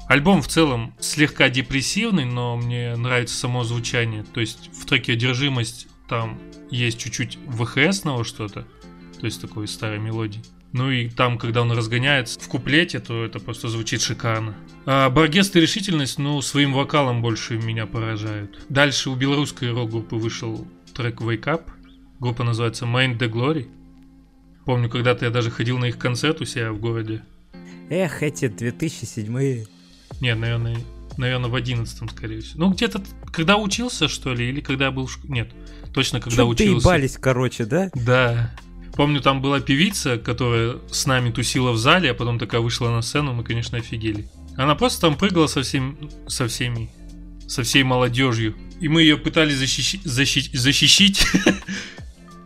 Альбом 0.08 0.40
в 0.40 0.48
целом 0.48 0.94
слегка 1.00 1.50
депрессивный, 1.50 2.24
но 2.24 2.56
мне 2.56 2.96
нравится 2.96 3.36
само 3.36 3.62
звучание. 3.64 4.24
То 4.24 4.40
есть 4.40 4.70
в 4.72 4.86
треке 4.86 5.12
«Одержимость» 5.12 5.86
там 6.08 6.38
есть 6.70 6.98
чуть-чуть 6.98 7.38
ВХСного 7.46 8.24
что-то. 8.24 8.66
то 9.20 9.26
есть 9.26 9.40
такой 9.40 9.68
старой 9.68 9.98
мелодии. 9.98 10.42
Ну 10.72 10.90
и 10.90 11.08
там, 11.08 11.38
когда 11.38 11.62
он 11.62 11.72
разгоняется 11.72 12.38
в 12.40 12.48
куплете, 12.48 13.00
то 13.00 13.24
это 13.24 13.38
просто 13.38 13.68
звучит 13.68 14.00
шикарно. 14.02 14.54
А 14.86 15.10
Баргест 15.10 15.56
и 15.56 15.60
решительность, 15.60 16.18
ну, 16.18 16.40
своим 16.42 16.72
вокалом 16.72 17.22
больше 17.22 17.58
меня 17.58 17.86
поражают. 17.86 18.64
Дальше 18.68 19.10
у 19.10 19.14
белорусской 19.14 19.70
рок-группы 19.70 20.16
вышел 20.16 20.66
трек 20.94 21.20
Wake 21.20 21.44
Up. 21.44 21.62
Группа 22.20 22.44
называется 22.44 22.84
Mind 22.84 23.18
the 23.18 23.30
Glory. 23.30 23.68
Помню, 24.64 24.90
когда-то 24.90 25.24
я 25.24 25.30
даже 25.30 25.50
ходил 25.50 25.78
на 25.78 25.86
их 25.86 25.98
концерт 25.98 26.40
у 26.40 26.44
себя 26.44 26.72
в 26.72 26.80
городе. 26.80 27.22
Эх, 27.90 28.22
эти 28.22 28.46
2007-е. 28.46 29.66
Нет, 30.20 30.38
наверное, 30.38 30.76
наверное, 31.16 31.48
в 31.48 31.54
11 31.54 32.10
скорее 32.10 32.40
всего. 32.40 32.64
Ну, 32.66 32.72
где-то, 32.72 33.02
когда 33.32 33.56
учился, 33.56 34.08
что 34.08 34.34
ли, 34.34 34.48
или 34.48 34.60
когда 34.60 34.90
был 34.90 35.06
в 35.06 35.12
школе. 35.12 35.32
Нет, 35.32 35.52
точно, 35.94 36.20
когда 36.20 36.36
Чё 36.38 36.48
учился. 36.48 36.72
доебались, 36.74 37.16
короче, 37.18 37.64
да? 37.64 37.90
Да. 37.94 38.54
Помню, 38.94 39.20
там 39.20 39.40
была 39.40 39.60
певица, 39.60 40.18
которая 40.18 40.78
с 40.90 41.06
нами 41.06 41.30
тусила 41.30 41.70
в 41.70 41.78
зале, 41.78 42.10
а 42.10 42.14
потом 42.14 42.38
такая 42.38 42.60
вышла 42.60 42.90
на 42.90 43.00
сцену, 43.00 43.32
мы, 43.32 43.44
конечно, 43.44 43.78
офигели. 43.78 44.28
Она 44.56 44.74
просто 44.74 45.02
там 45.02 45.16
прыгала 45.16 45.46
со, 45.46 45.62
всем, 45.62 46.10
со 46.26 46.48
всеми, 46.48 46.90
со 47.46 47.62
всей 47.62 47.84
молодежью. 47.84 48.56
И 48.80 48.88
мы 48.88 49.02
ее 49.02 49.16
пытались 49.16 49.56
защищи, 49.56 50.00
защи, 50.04 50.50
защитить. 50.56 51.24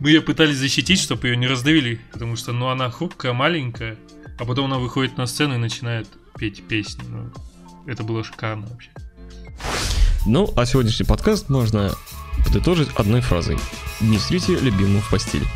мы 0.03 0.09
ее 0.09 0.21
пытались 0.21 0.57
защитить, 0.57 0.99
чтобы 0.99 1.29
ее 1.29 1.37
не 1.37 1.47
раздавили, 1.47 2.01
потому 2.11 2.35
что, 2.35 2.51
ну, 2.51 2.67
она 2.67 2.91
хрупкая, 2.91 3.31
маленькая, 3.31 3.97
а 4.37 4.43
потом 4.43 4.65
она 4.65 4.77
выходит 4.77 5.15
на 5.15 5.25
сцену 5.27 5.55
и 5.55 5.57
начинает 5.57 6.09
петь 6.37 6.61
песни. 6.67 7.05
Ну, 7.07 7.31
это 7.87 8.03
было 8.03 8.21
шикарно 8.21 8.67
вообще. 8.67 8.89
Ну, 10.25 10.51
а 10.57 10.65
сегодняшний 10.65 11.05
подкаст 11.05 11.47
можно 11.47 11.93
подытожить 12.45 12.89
одной 12.97 13.21
фразой. 13.21 13.57
Не 14.01 14.17
встрите 14.17 14.59
любимую 14.59 14.99
в 14.99 15.09
постель. 15.09 15.47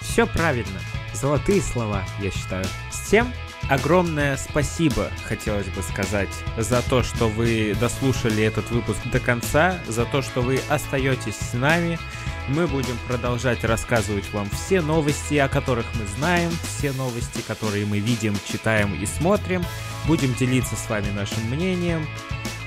Все 0.00 0.26
правильно. 0.26 0.80
Золотые 1.12 1.60
слова, 1.60 2.02
я 2.22 2.30
считаю. 2.30 2.64
Всем 2.90 3.30
огромное 3.70 4.36
спасибо, 4.36 5.10
хотелось 5.24 5.68
бы 5.68 5.82
сказать, 5.82 6.28
за 6.58 6.82
то, 6.82 7.02
что 7.02 7.28
вы 7.28 7.74
дослушали 7.80 8.42
этот 8.42 8.68
выпуск 8.70 8.98
до 9.06 9.20
конца, 9.20 9.78
за 9.86 10.04
то, 10.04 10.20
что 10.20 10.42
вы 10.42 10.60
остаетесь 10.68 11.36
с 11.36 11.54
нами. 11.54 11.98
Мы 12.48 12.66
будем 12.66 12.98
продолжать 13.06 13.62
рассказывать 13.62 14.30
вам 14.32 14.50
все 14.50 14.80
новости, 14.80 15.36
о 15.36 15.48
которых 15.48 15.86
мы 15.94 16.04
знаем, 16.16 16.50
все 16.64 16.90
новости, 16.92 17.42
которые 17.46 17.86
мы 17.86 18.00
видим, 18.00 18.34
читаем 18.50 18.92
и 18.92 19.06
смотрим. 19.06 19.62
Будем 20.06 20.34
делиться 20.34 20.74
с 20.74 20.90
вами 20.90 21.10
нашим 21.12 21.44
мнением. 21.44 22.04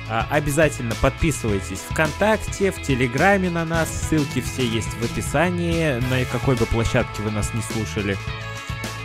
А, 0.10 0.26
обязательно 0.30 0.95
подписывайтесь 1.01 1.80
ВКонтакте, 1.89 2.72
в 2.72 2.82
Телеграме 2.82 3.49
на 3.49 3.66
нас, 3.66 3.89
ссылки 3.89 4.41
все 4.41 4.66
есть 4.66 4.93
в 4.93 5.04
описании, 5.04 5.99
на 6.10 6.24
какой 6.32 6.56
бы 6.56 6.66
площадке 6.66 7.22
вы 7.24 7.32
нас 7.32 7.54
не 7.54 7.62
слушали. 7.62 8.18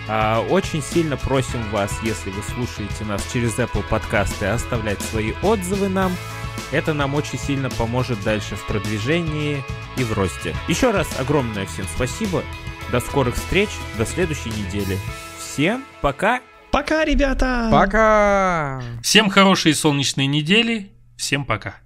А, 0.09 0.41
очень 0.41 0.83
сильно 0.83 1.17
просим 1.17 1.63
вас, 1.71 1.93
если 2.03 2.31
вы 2.31 2.43
слушаете 2.43 3.05
нас 3.05 3.23
через 3.33 3.59
Apple 3.59 3.87
подкасты, 3.89 4.47
оставлять 4.47 5.01
свои 5.03 5.35
отзывы 5.43 5.89
нам. 5.89 6.13
Это 6.73 6.95
нам 6.95 7.15
очень 7.15 7.39
сильно 7.39 7.71
поможет 7.71 8.23
дальше 8.23 8.57
в 8.57 8.67
продвижении 8.67 9.63
и 9.97 10.05
в 10.05 10.13
росте. 10.15 10.55
Еще 10.67 10.91
раз 10.91 11.09
огромное 11.19 11.67
всем 11.67 11.87
спасибо. 11.95 12.43
До 12.91 13.01
скорых 13.01 13.35
встреч, 13.35 13.69
до 13.99 14.07
следующей 14.07 14.51
недели. 14.51 14.99
Всем 15.39 15.85
пока! 16.01 16.41
Пока, 16.71 17.05
ребята! 17.05 17.69
Пока! 17.71 18.83
Всем 19.03 19.29
хорошей 19.29 19.75
солнечной 19.75 20.27
недели. 20.27 20.93
Всем 21.17 21.45
пока. 21.45 21.77